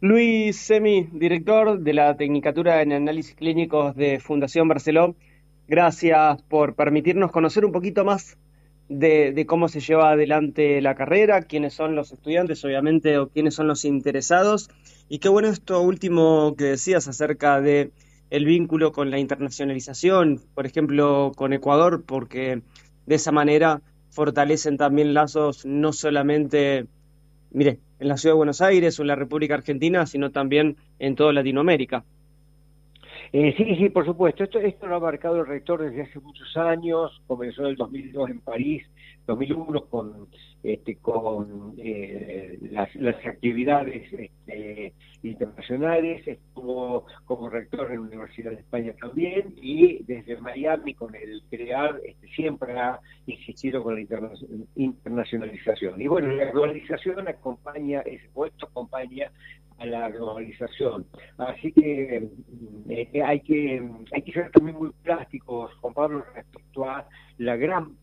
Luis 0.00 0.58
Semi, 0.58 1.08
director 1.12 1.78
de 1.78 1.94
la 1.94 2.16
Tecnicatura 2.16 2.82
en 2.82 2.92
Análisis 2.92 3.34
Clínicos 3.34 3.96
de 3.96 4.20
Fundación 4.20 4.68
Barceló, 4.68 5.14
gracias 5.66 6.42
por 6.42 6.74
permitirnos 6.74 7.30
conocer 7.30 7.64
un 7.64 7.72
poquito 7.72 8.04
más 8.04 8.36
de 8.88 9.46
cómo 9.48 9.68
se 9.68 9.80
lleva 9.80 10.10
adelante 10.10 10.82
la 10.82 10.94
carrera, 10.94 11.42
quiénes 11.42 11.72
son 11.72 11.96
los 11.96 12.12
estudiantes, 12.12 12.62
obviamente, 12.66 13.16
o 13.16 13.28
quiénes 13.28 13.54
son 13.54 13.66
los 13.66 13.86
interesados. 13.86 14.68
Y 15.08 15.20
qué 15.20 15.30
bueno 15.30 15.48
esto 15.48 15.80
último 15.80 16.54
que 16.56 16.64
decías 16.64 17.08
acerca 17.08 17.62
de 17.62 17.90
el 18.34 18.46
vínculo 18.46 18.90
con 18.90 19.12
la 19.12 19.20
internacionalización, 19.20 20.40
por 20.54 20.66
ejemplo, 20.66 21.30
con 21.36 21.52
Ecuador, 21.52 22.02
porque 22.04 22.62
de 23.06 23.14
esa 23.14 23.30
manera 23.30 23.80
fortalecen 24.10 24.76
también 24.76 25.14
lazos 25.14 25.64
no 25.64 25.92
solamente, 25.92 26.86
mire, 27.52 27.78
en 28.00 28.08
la 28.08 28.16
ciudad 28.16 28.34
de 28.34 28.38
Buenos 28.38 28.60
Aires 28.60 28.98
o 28.98 29.02
en 29.02 29.08
la 29.08 29.14
República 29.14 29.54
Argentina, 29.54 30.04
sino 30.06 30.32
también 30.32 30.76
en 30.98 31.14
toda 31.14 31.32
Latinoamérica. 31.32 32.04
Eh, 33.32 33.54
sí, 33.56 33.76
sí, 33.76 33.88
por 33.90 34.04
supuesto. 34.04 34.42
Esto, 34.42 34.58
esto 34.58 34.88
lo 34.88 34.96
ha 34.96 35.00
marcado 35.00 35.38
el 35.38 35.46
rector 35.46 35.82
desde 35.82 36.02
hace 36.02 36.18
muchos 36.18 36.56
años. 36.56 37.22
Comenzó 37.28 37.62
en 37.62 37.68
el 37.68 37.76
2002 37.76 38.30
en 38.30 38.40
París, 38.40 38.84
2001 39.26 39.84
con, 39.86 40.28
este, 40.62 40.96
con 40.96 41.74
eh, 41.78 42.58
las, 42.70 42.94
las 42.96 43.16
actividades 43.26 44.12
este, 44.12 44.92
internacionales. 45.22 46.26
Estuvo 46.26 47.06
como 47.24 47.48
rector 47.48 47.90
en 47.90 47.96
la 47.96 48.06
Universidad 48.08 48.50
de 48.50 48.58
España 48.58 48.94
también 49.00 49.54
y 49.60 50.02
desde 50.04 50.36
Miami 50.40 50.94
con 50.94 51.14
el 51.14 51.42
CREAR 51.50 52.00
este, 52.04 52.28
siempre 52.28 52.78
ha 52.78 53.00
insistido 53.26 53.82
con 53.82 53.94
la 53.94 54.00
interna- 54.00 54.32
internacionalización. 54.76 56.00
Y 56.00 56.06
bueno, 56.06 56.28
la 56.32 56.50
globalización 56.50 57.26
acompaña, 57.28 58.00
ese 58.00 58.28
puesto 58.32 58.66
acompaña 58.66 59.30
a 59.78 59.86
la 59.86 60.08
globalización. 60.08 61.06
Así 61.38 61.72
que 61.72 62.28
mm, 62.30 62.90
eh, 62.90 63.22
hay 63.24 63.40
que 63.40 63.82
hay 64.12 64.22
que 64.22 64.32
ser 64.32 64.50
también 64.52 64.76
muy 64.76 64.90
plásticos, 65.02 65.72
Juan 65.80 65.94
Pablo, 65.94 66.24
respecto 66.34 66.88
a 66.88 67.08
la 67.38 67.56
gran 67.56 67.96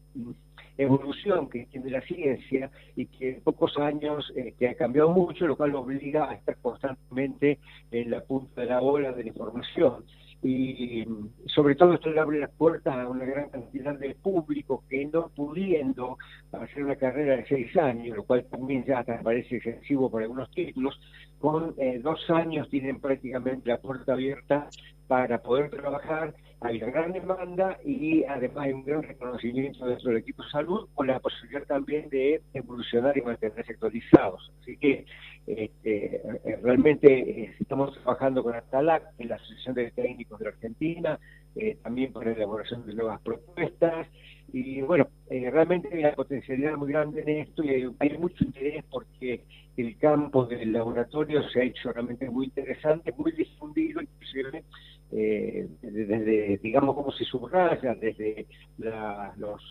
evolución 0.83 1.49
que 1.49 1.65
tiene 1.65 1.89
la 1.89 2.01
ciencia 2.01 2.71
y 2.95 3.05
que 3.07 3.29
en 3.29 3.41
pocos 3.41 3.77
años 3.77 4.31
este, 4.35 4.69
ha 4.69 4.75
cambiado 4.75 5.11
mucho, 5.11 5.47
lo 5.47 5.55
cual 5.55 5.75
obliga 5.75 6.29
a 6.29 6.33
estar 6.33 6.57
constantemente 6.57 7.59
en 7.91 8.11
la 8.11 8.21
punta 8.21 8.61
de 8.61 8.67
la 8.67 8.81
ola 8.81 9.11
de 9.11 9.23
la 9.23 9.29
información. 9.29 10.03
Y 10.43 11.05
mm, 11.05 11.47
sobre 11.47 11.75
todo 11.75 11.93
esto 11.93 12.09
le 12.09 12.19
abre 12.19 12.39
las 12.39 12.51
puertas 12.51 12.95
a 12.95 13.07
una 13.07 13.25
gran 13.25 13.49
cantidad 13.49 13.97
de 13.97 14.15
público 14.15 14.83
que 14.89 15.05
no 15.05 15.29
pudiendo 15.29 16.17
hacer 16.51 16.83
una 16.83 16.95
carrera 16.95 17.37
de 17.37 17.45
seis 17.45 17.75
años, 17.77 18.17
lo 18.17 18.23
cual 18.23 18.45
también 18.49 18.83
ya 18.83 18.99
hasta 18.99 19.21
parece 19.21 19.57
excesivo 19.57 20.09
por 20.09 20.23
algunos 20.23 20.49
títulos, 20.51 20.99
con 21.39 21.75
eh, 21.77 21.99
dos 22.01 22.27
años 22.29 22.69
tienen 22.69 22.99
prácticamente 22.99 23.69
la 23.69 23.77
puerta 23.77 24.13
abierta 24.13 24.67
para 25.07 25.41
poder 25.41 25.69
trabajar. 25.69 26.33
Hay 26.63 26.77
una 26.77 26.91
gran 26.91 27.11
demanda 27.11 27.79
y 27.83 28.23
además 28.23 28.65
hay 28.67 28.73
un 28.73 28.85
gran 28.85 29.01
reconocimiento 29.01 29.83
dentro 29.83 30.09
del 30.09 30.19
equipo 30.19 30.43
de 30.43 30.49
salud 30.51 30.87
con 30.93 31.07
la 31.07 31.19
posibilidad 31.19 31.63
también 31.63 32.07
de 32.09 32.39
evolucionar 32.53 33.17
y 33.17 33.21
mantenerse 33.21 33.73
actualizados. 33.73 34.51
Así 34.61 34.77
que 34.77 35.05
este, 35.47 36.17
eh, 36.17 36.59
realmente 36.61 37.07
eh, 37.07 37.55
estamos 37.59 37.95
trabajando 37.95 38.43
con 38.43 38.53
Atalac, 38.53 39.05
la 39.17 39.35
Asociación 39.37 39.73
de 39.73 39.89
Técnicos 39.89 40.37
de 40.37 40.45
la 40.45 40.51
Argentina, 40.51 41.19
eh, 41.55 41.77
también 41.81 42.13
para 42.13 42.29
la 42.29 42.37
elaboración 42.37 42.85
de 42.85 42.93
nuevas 42.93 43.19
propuestas. 43.21 44.07
Y 44.53 44.81
bueno, 44.81 45.07
realmente 45.29 45.89
hay 45.91 46.01
una 46.01 46.11
potencialidad 46.11 46.75
muy 46.77 46.91
grande 46.91 47.21
en 47.21 47.29
esto 47.29 47.63
y 47.63 47.69
hay, 47.69 47.89
hay 47.97 48.17
mucho 48.19 48.43
interés 48.43 48.83
porque 48.91 49.45
el 49.77 49.97
campo 49.97 50.45
del 50.45 50.73
laboratorio 50.73 51.41
se 51.49 51.61
ha 51.61 51.63
hecho 51.63 51.91
realmente 51.91 52.29
muy 52.29 52.45
interesante, 52.45 53.13
muy 53.13 53.31
difundido, 53.31 54.01
inclusive 54.01 54.63
eh, 55.11 55.67
desde, 55.81 56.57
digamos, 56.63 56.95
cómo 56.95 57.11
se 57.11 57.25
subraya, 57.25 57.95
desde 57.95 58.47
la- 58.77 59.33
los, 59.37 59.61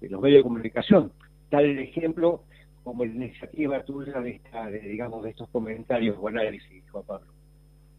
los 0.00 0.20
medios 0.20 0.38
de 0.38 0.42
comunicación. 0.42 1.12
Tal 1.50 1.64
el 1.64 1.78
ejemplo 1.78 2.42
como 2.82 3.04
la 3.04 3.12
iniciativa 3.12 3.82
tuya 3.84 4.20
de, 4.20 4.30
esta, 4.36 4.66
de, 4.70 4.80
digamos, 4.80 5.22
de 5.24 5.30
estos 5.30 5.48
comentarios 5.50 6.16
o 6.20 6.28
análisis, 6.28 6.84
Juan 6.90 7.04
Pablo. 7.04 7.32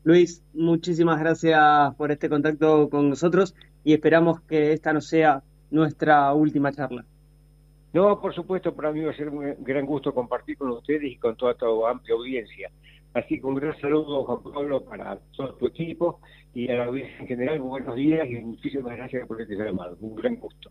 Luis, 0.04 0.44
muchísimas 0.54 1.20
gracias 1.20 1.60
por 1.96 2.12
este 2.12 2.30
contacto 2.30 2.90
con 2.90 3.10
nosotros 3.10 3.56
y 3.84 3.94
esperamos 3.94 4.42
que 4.42 4.72
esta 4.74 4.94
no 4.94 5.02
sea 5.02 5.42
nuestra 5.72 6.32
última 6.34 6.72
charla. 6.72 7.04
No, 7.94 8.20
por 8.22 8.36
supuesto, 8.36 8.76
para 8.76 8.92
mí 8.92 9.02
va 9.02 9.12
a 9.12 9.16
ser 9.16 9.30
un 9.30 9.56
gran 9.64 9.86
gusto 9.86 10.14
compartir 10.14 10.58
con 10.58 10.70
ustedes 10.70 11.12
y 11.12 11.18
con 11.18 11.36
toda 11.38 11.56
tu 11.56 11.88
amplia 11.88 12.14
audiencia. 12.14 12.70
Así 13.16 13.40
que 13.40 13.46
un 13.46 13.56
gran 13.56 13.80
saludo, 13.80 14.26
Juan 14.26 14.44
Pablo, 14.44 14.84
para 14.84 15.18
todo 15.38 15.56
tu 15.56 15.68
equipo 15.68 16.20
y 16.54 16.70
a 16.70 16.76
la 16.76 16.86
audiencia 16.86 17.18
en 17.22 17.28
general. 17.28 17.62
Buenos 17.62 17.96
días 17.96 18.28
y 18.30 18.36
muchísimas 18.42 18.98
gracias 18.98 19.26
por 19.26 19.42
este 19.42 19.56
llamado. 19.56 19.98
Un 20.02 20.16
gran 20.16 20.36
gusto. 20.36 20.70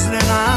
Bosnena 0.00 0.49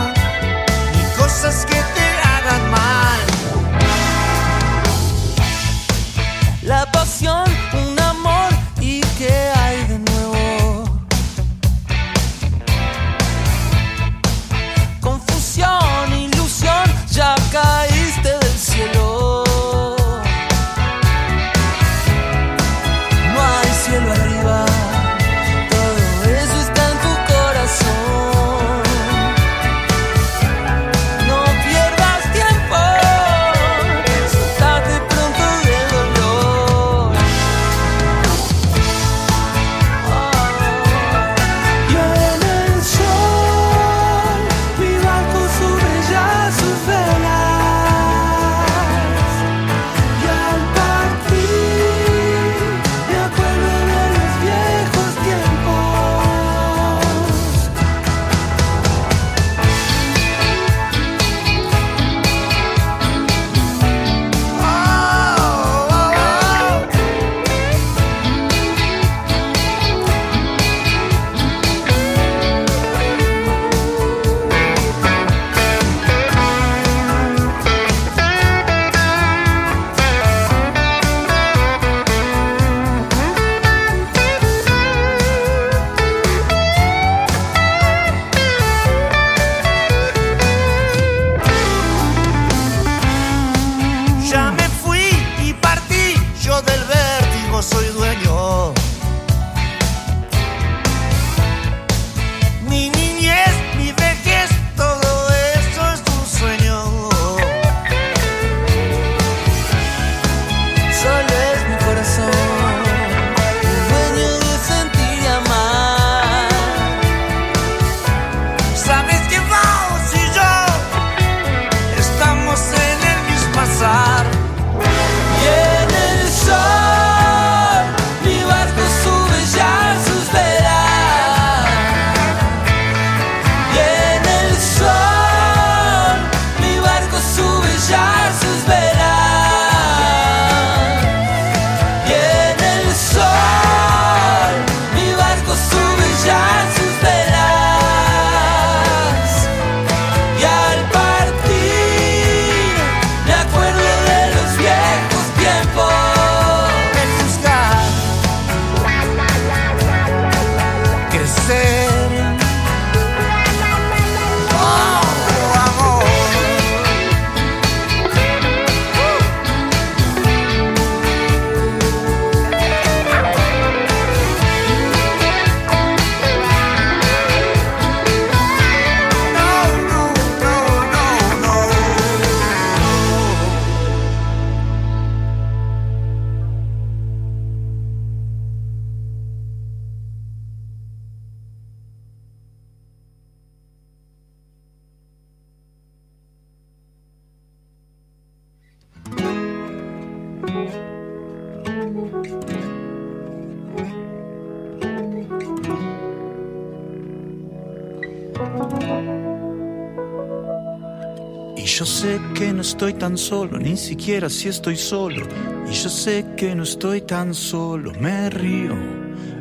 sé 212.04 212.20
que 212.34 212.52
no 212.52 212.62
estoy 212.62 212.96
tan 212.96 213.18
solo, 213.18 213.58
ni 213.58 213.78
siquiera 213.78 214.30
si 214.30 214.50
estoy 214.50 214.76
solo. 214.76 215.26
Y 215.70 215.72
yo 215.72 215.88
sé 215.88 216.26
que 216.36 216.54
no 216.54 216.64
estoy 216.64 217.00
tan 217.00 217.34
solo, 217.34 217.94
me 217.98 218.30
río, 218.30 218.76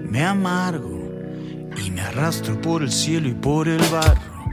me 0.08 0.24
amargo 0.24 1.02
y 1.84 1.90
me 1.90 2.02
arrastro 2.02 2.60
por 2.60 2.82
el 2.82 2.92
cielo 2.92 3.28
y 3.28 3.34
por 3.34 3.66
el 3.66 3.82
barro. 3.90 4.46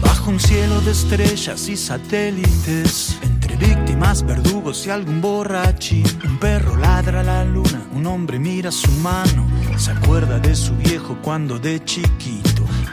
Bajo 0.00 0.30
un 0.30 0.38
cielo 0.38 0.80
de 0.82 0.92
estrellas 0.92 1.68
y 1.68 1.76
satélites, 1.76 3.18
entre 3.24 3.56
víctimas, 3.56 4.24
verdugos 4.24 4.86
y 4.86 4.90
algún 4.90 5.20
borrachín. 5.20 6.06
Un 6.24 6.38
perro 6.38 6.76
ladra 6.76 7.24
la 7.24 7.44
luna, 7.44 7.82
un 7.92 8.06
hombre 8.06 8.38
mira 8.38 8.70
su 8.70 8.92
mano, 9.02 9.44
se 9.76 9.90
acuerda 9.90 10.38
de 10.38 10.54
su 10.54 10.72
viejo 10.76 11.18
cuando 11.20 11.58
de 11.58 11.82
chiquito 11.84 12.46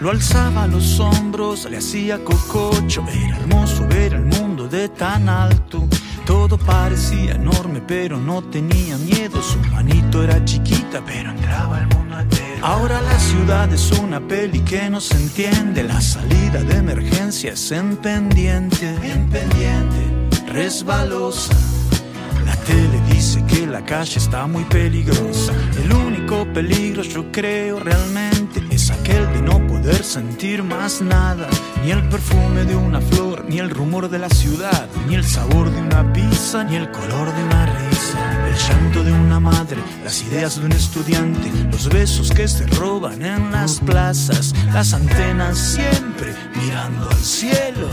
lo 0.03 0.09
alzaba 0.09 0.63
a 0.63 0.67
los 0.67 0.99
hombros, 0.99 1.69
le 1.69 1.77
hacía 1.77 2.21
cococho. 2.23 3.05
Era 3.07 3.37
hermoso 3.37 3.87
ver 3.87 4.13
el 4.13 4.25
mundo 4.25 4.42
de 4.73 4.89
tan 4.89 5.29
alto. 5.29 5.87
Todo 6.25 6.57
parecía 6.57 7.33
enorme, 7.33 7.79
pero 7.79 8.17
no 8.17 8.41
tenía 8.41 8.97
miedo. 8.97 9.39
Su 9.41 9.59
manito 9.71 10.23
era 10.23 10.43
chiquita, 10.43 11.03
pero 11.05 11.29
entraba 11.29 11.79
el 11.79 11.87
mundo 11.95 12.19
entero. 12.19 12.65
Ahora 12.65 12.99
la 13.01 13.19
ciudad 13.19 13.71
es 13.71 13.91
una 13.91 14.19
peli 14.19 14.61
que 14.61 14.89
no 14.89 14.99
se 14.99 15.15
entiende. 15.15 15.83
La 15.83 16.01
salida 16.01 16.63
de 16.63 16.77
emergencia 16.77 17.53
es 17.53 17.71
en 17.71 17.97
pendiente, 17.97 18.95
en 19.03 19.29
pendiente, 19.29 20.01
resbalosa. 20.47 21.53
La 22.43 22.55
tele 22.55 22.99
dice 23.11 23.43
que 23.45 23.67
la 23.67 23.85
calle 23.85 24.17
está 24.17 24.47
muy 24.47 24.63
peligrosa. 24.63 25.53
El 25.83 25.93
único 25.93 26.51
peligro, 26.51 27.03
yo 27.03 27.31
creo 27.31 27.79
realmente, 27.79 28.59
aquel 29.03 29.33
de 29.33 29.41
no 29.41 29.67
poder 29.67 30.01
sentir 30.03 30.63
más 30.63 31.01
nada. 31.01 31.47
Ni 31.83 31.91
el 31.91 32.07
perfume 32.07 32.63
de 32.63 32.75
una 32.75 33.01
flor, 33.01 33.45
ni 33.49 33.59
el 33.59 33.69
rumor 33.69 34.09
de 34.09 34.17
la 34.17 34.29
ciudad, 34.29 34.87
ni 35.07 35.15
el 35.15 35.25
sabor 35.25 35.69
de 35.69 35.81
una 35.81 36.13
pizza, 36.13 36.63
ni 36.63 36.77
el 36.77 36.89
color 36.89 37.33
de 37.35 37.43
una 37.43 37.65
risa. 37.65 38.47
El 38.47 38.55
llanto 38.55 39.03
de 39.03 39.11
una 39.11 39.39
madre, 39.39 39.77
las 40.03 40.21
ideas 40.23 40.59
de 40.59 40.65
un 40.65 40.71
estudiante, 40.71 41.51
los 41.71 41.89
besos 41.89 42.31
que 42.31 42.47
se 42.47 42.65
roban 42.67 43.21
en 43.21 43.51
las 43.51 43.79
plazas, 43.79 44.53
las 44.73 44.93
antenas 44.93 45.57
siempre 45.57 46.33
mirando 46.55 47.09
al 47.09 47.17
cielo. 47.17 47.89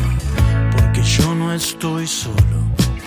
Porque 0.71 1.03
yo 1.03 1.35
no 1.35 1.53
estoy 1.53 2.07
solo. 2.07 2.61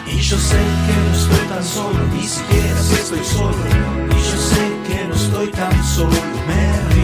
Y 0.06 0.20
yo 0.20 0.38
sé 0.38 0.58
que 0.86 0.96
no 1.10 1.16
estoy 1.16 1.48
tan 1.48 1.64
solo, 1.64 2.00
ni 2.14 2.24
siquiera 2.24 2.82
si 2.82 2.96
estoy 2.96 3.24
solo. 3.24 3.64
Y 4.10 4.16
yo 4.30 4.38
sé 4.52 4.64
que 4.88 5.08
no 5.08 5.16
estoy 5.16 5.48
tan 5.52 5.84
solo, 5.86 6.20
me 6.48 6.94
río, 6.94 7.03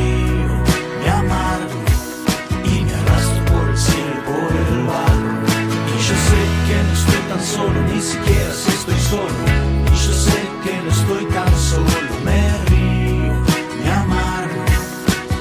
solo. 9.10 9.34
Y 9.86 9.96
yo 10.06 10.14
sé 10.14 10.40
que 10.64 10.74
no 10.84 10.92
estoy 10.92 11.26
tan 11.34 11.54
solo, 11.58 12.14
me 12.24 12.42
río, 12.70 13.34
me 13.84 13.92
amargo 13.92 14.66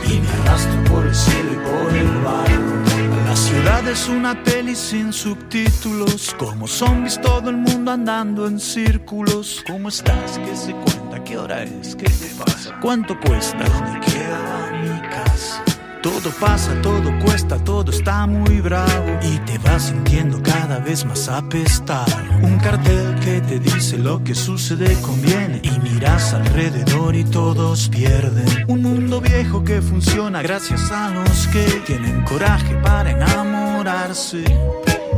y 0.08 0.18
me 0.20 0.28
arrastro 0.28 0.84
por 0.84 1.06
el 1.06 1.14
cielo 1.14 1.52
y 1.52 1.56
por 1.56 1.96
el 1.96 2.10
barro. 2.24 2.78
La 3.26 3.36
ciudad 3.36 3.86
es 3.88 4.08
una 4.08 4.42
peli 4.42 4.74
sin 4.74 5.12
subtítulos, 5.12 6.34
como 6.38 6.66
zombies 6.66 7.20
todo 7.20 7.50
el 7.50 7.58
mundo 7.58 7.92
andando 7.92 8.46
en 8.46 8.58
círculos. 8.58 9.62
¿Cómo 9.66 9.88
estás? 9.88 10.38
¿Qué 10.38 10.56
se 10.56 10.72
cuenta? 10.72 11.22
¿Qué 11.24 11.36
hora 11.36 11.62
es? 11.62 11.94
¿Qué 11.94 12.06
te 12.06 12.28
pasa? 12.42 12.78
¿Cuánto 12.80 13.18
cuesta? 13.20 13.64
¿Dónde 13.64 14.00
queda 14.06 14.70
mi 14.82 15.00
casa? 15.08 15.67
Todo 16.02 16.30
pasa, 16.38 16.80
todo 16.80 17.18
cuesta, 17.18 17.58
todo 17.58 17.90
está 17.90 18.24
muy 18.26 18.60
bravo 18.60 19.18
y 19.20 19.38
te 19.40 19.58
vas 19.58 19.84
sintiendo 19.84 20.40
cada 20.40 20.78
vez 20.78 21.04
más 21.04 21.28
apestado. 21.28 22.12
Un 22.40 22.56
cartel 22.58 23.16
que 23.18 23.40
te 23.40 23.58
dice 23.58 23.98
lo 23.98 24.22
que 24.22 24.34
sucede 24.34 24.94
conviene 25.02 25.60
y 25.62 25.78
miras 25.80 26.34
alrededor 26.34 27.16
y 27.16 27.24
todos 27.24 27.88
pierden. 27.88 28.46
Un 28.68 28.82
mundo 28.82 29.20
viejo 29.20 29.64
que 29.64 29.82
funciona 29.82 30.40
gracias 30.40 30.88
a 30.92 31.10
los 31.10 31.48
que 31.48 31.64
tienen 31.84 32.22
coraje 32.22 32.76
para 32.76 33.10
enamorarse. 33.10 34.44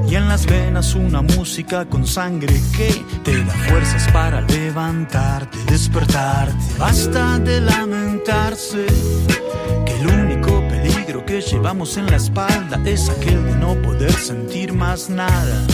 Y 0.08 0.14
en 0.14 0.28
las 0.28 0.46
venas 0.46 0.94
una 0.94 1.20
música 1.20 1.84
con 1.84 2.06
sangre 2.06 2.58
que 2.74 3.04
te 3.22 3.44
da 3.44 3.52
fuerzas 3.68 4.08
para 4.12 4.40
levantarte, 4.40 5.58
despertarte. 5.66 6.56
Basta 6.78 7.38
de 7.38 7.60
lamentarse 7.60 8.86
peligro 11.20 11.24
que 11.26 11.40
llevamos 11.40 11.96
en 11.96 12.06
la 12.06 12.16
espalda 12.16 12.80
es 12.84 13.08
aquel 13.08 13.44
de 13.44 13.56
no 13.56 13.74
poder 13.82 14.12
sentir 14.12 14.72
más 14.72 15.08
nada. 15.08 15.66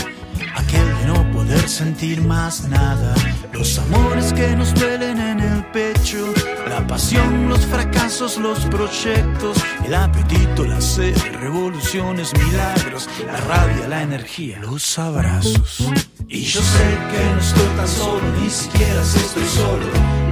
Aquel 0.55 0.87
de 0.99 1.07
no 1.07 1.31
poder 1.31 1.67
sentir 1.67 2.21
más 2.21 2.67
nada. 2.67 3.13
Los 3.53 3.77
amores 3.79 4.33
que 4.33 4.55
nos 4.55 4.73
duelen 4.73 5.19
en 5.19 5.39
el 5.39 5.65
pecho. 5.71 6.33
La 6.69 6.85
pasión, 6.85 7.49
los 7.49 7.65
fracasos, 7.65 8.37
los 8.37 8.59
proyectos. 8.65 9.57
El 9.85 9.93
apetito, 9.93 10.65
la 10.65 10.81
sed, 10.81 11.15
revoluciones, 11.39 12.33
milagros. 12.33 13.09
La 13.25 13.37
rabia, 13.37 13.87
la 13.87 14.01
energía, 14.03 14.59
los 14.59 14.97
abrazos. 14.99 15.87
Y 16.27 16.41
yo 16.41 16.61
sé 16.61 16.87
que 17.11 17.33
no 17.33 17.39
estoy 17.39 17.75
tan 17.77 17.87
solo, 17.87 18.23
ni 18.41 18.49
siquiera 18.49 19.03
si 19.03 19.19
estoy 19.19 19.45
solo. 19.45 19.85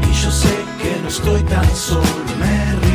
Y 0.09 0.13
yo 0.13 0.31
sé 0.31 0.55
que 0.81 1.01
no 1.01 1.07
estoy 1.07 1.41
tan 1.43 1.75
solo. 1.75 2.03
Me 2.39 2.71
río, 2.81 2.94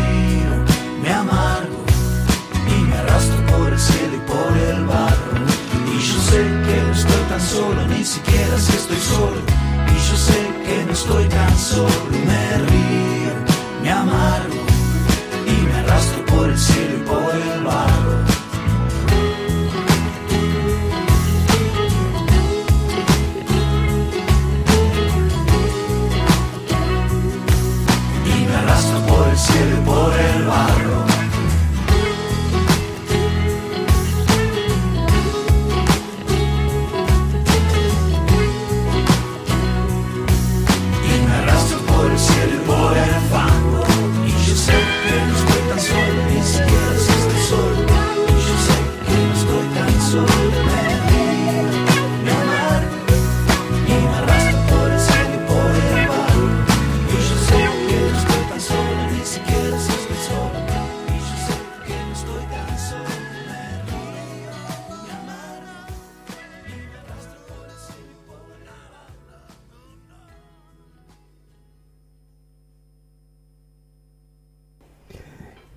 ni 8.01 8.07
siquiera 8.07 8.59
si 8.59 8.73
estoy 8.73 8.97
solo. 8.97 9.43
Y 9.89 9.97
yo 10.09 10.17
sé 10.17 10.41
que 10.65 10.85
no 10.87 10.93
estoy 10.93 11.29
tan 11.29 11.59
solo, 11.59 12.01
me 12.27 12.59
río, 12.65 12.80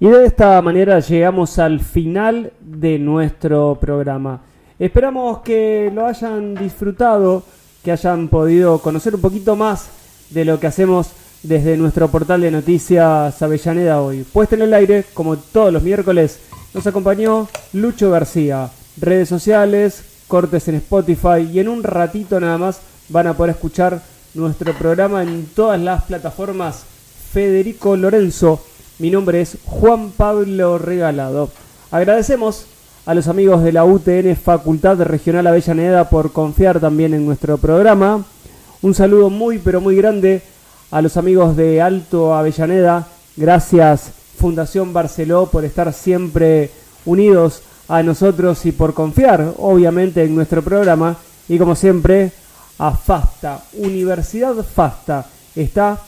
Y 0.04 0.10
de 0.10 0.26
esta 0.26 0.62
manera 0.62 1.00
llegamos 1.00 1.60
al 1.60 1.80
final 1.80 2.52
de 2.60 3.00
nuestro 3.00 3.78
programa. 3.80 4.42
Esperamos 4.78 5.40
que 5.44 5.90
lo 5.96 6.06
hayan 6.06 6.56
disfrutado, 6.56 7.44
que 7.82 7.94
hayan 7.94 8.28
podido 8.28 8.80
conocer 8.80 9.16
un 9.16 9.22
poquito 9.22 9.56
más 9.56 9.88
de 10.32 10.44
lo 10.44 10.60
que 10.60 10.68
hacemos 10.68 11.12
desde 11.42 11.78
nuestro 11.78 12.10
portal 12.10 12.42
de 12.42 12.52
noticias 12.52 13.42
Avellaneda 13.42 14.02
hoy. 14.02 14.26
Puesta 14.26 14.56
en 14.56 14.64
el 14.64 14.74
aire, 14.74 15.06
como 15.14 15.38
todos 15.38 15.72
los 15.72 15.84
miércoles, 15.84 16.42
nos 16.74 16.86
acompañó 16.86 17.48
Lucho 17.72 18.12
García. 18.12 18.70
Redes 19.00 19.30
sociales, 19.30 20.04
cortes 20.28 20.68
en 20.68 20.76
Spotify 20.76 21.50
y 21.50 21.60
en 21.60 21.70
un 21.70 21.82
ratito 21.82 22.42
nada 22.42 22.58
más 22.58 22.82
van 23.08 23.28
a 23.28 23.38
poder 23.38 23.52
escuchar 23.52 24.02
nuestro 24.34 24.74
programa 24.74 25.24
en 25.24 25.46
todas 25.56 25.80
las 25.80 26.04
plataformas. 26.04 26.84
Federico 27.32 27.96
Lorenzo, 27.96 28.60
mi 29.04 29.12
nombre 29.12 29.42
es 29.42 29.58
Juan 29.66 30.12
Pablo 30.12 30.78
Regalado. 30.78 31.50
Agradecemos 31.92 32.68
a 33.06 33.14
los 33.14 33.28
amigos 33.28 33.62
de 33.62 33.74
la 33.74 33.84
UTN 33.84 34.34
Facultad 34.38 35.02
Regional 35.02 35.46
Avellaneda 35.46 36.10
por 36.10 36.32
confiar 36.32 36.80
también 36.80 37.14
en 37.14 37.26
nuestro 37.26 37.58
programa. 37.58 38.24
Un 38.82 38.94
saludo 38.94 39.30
muy 39.30 39.60
pero 39.60 39.82
muy 39.82 39.98
grande 39.98 40.42
a 40.90 41.02
los 41.02 41.18
amigos 41.18 41.58
de 41.58 41.82
Alto 41.82 42.34
Avellaneda. 42.34 43.06
Gracias 43.36 44.10
Fundación 44.38 44.94
Barceló 44.94 45.48
por 45.48 45.66
estar 45.66 45.92
siempre 45.92 46.72
unidos 47.04 47.62
a 47.90 48.04
nosotros 48.04 48.66
y 48.66 48.72
por 48.72 48.94
confiar 48.94 49.54
obviamente 49.58 50.24
en 50.24 50.34
nuestro 50.34 50.62
programa. 50.62 51.18
Y 51.50 51.58
como 51.58 51.76
siempre 51.76 52.32
a 52.78 52.92
FASTA, 52.92 53.66
Universidad 53.74 54.56
FASTA. 54.64 55.26
Está 55.58 56.00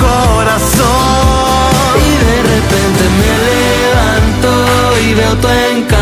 corazón. 0.00 0.88
Y 1.98 2.12
de 2.24 2.38
repente 2.42 3.02
me 3.18 3.32
levanto 3.48 4.50
y 5.00 5.14
veo 5.14 5.34
tu 5.36 5.48
encanto. 5.48 6.01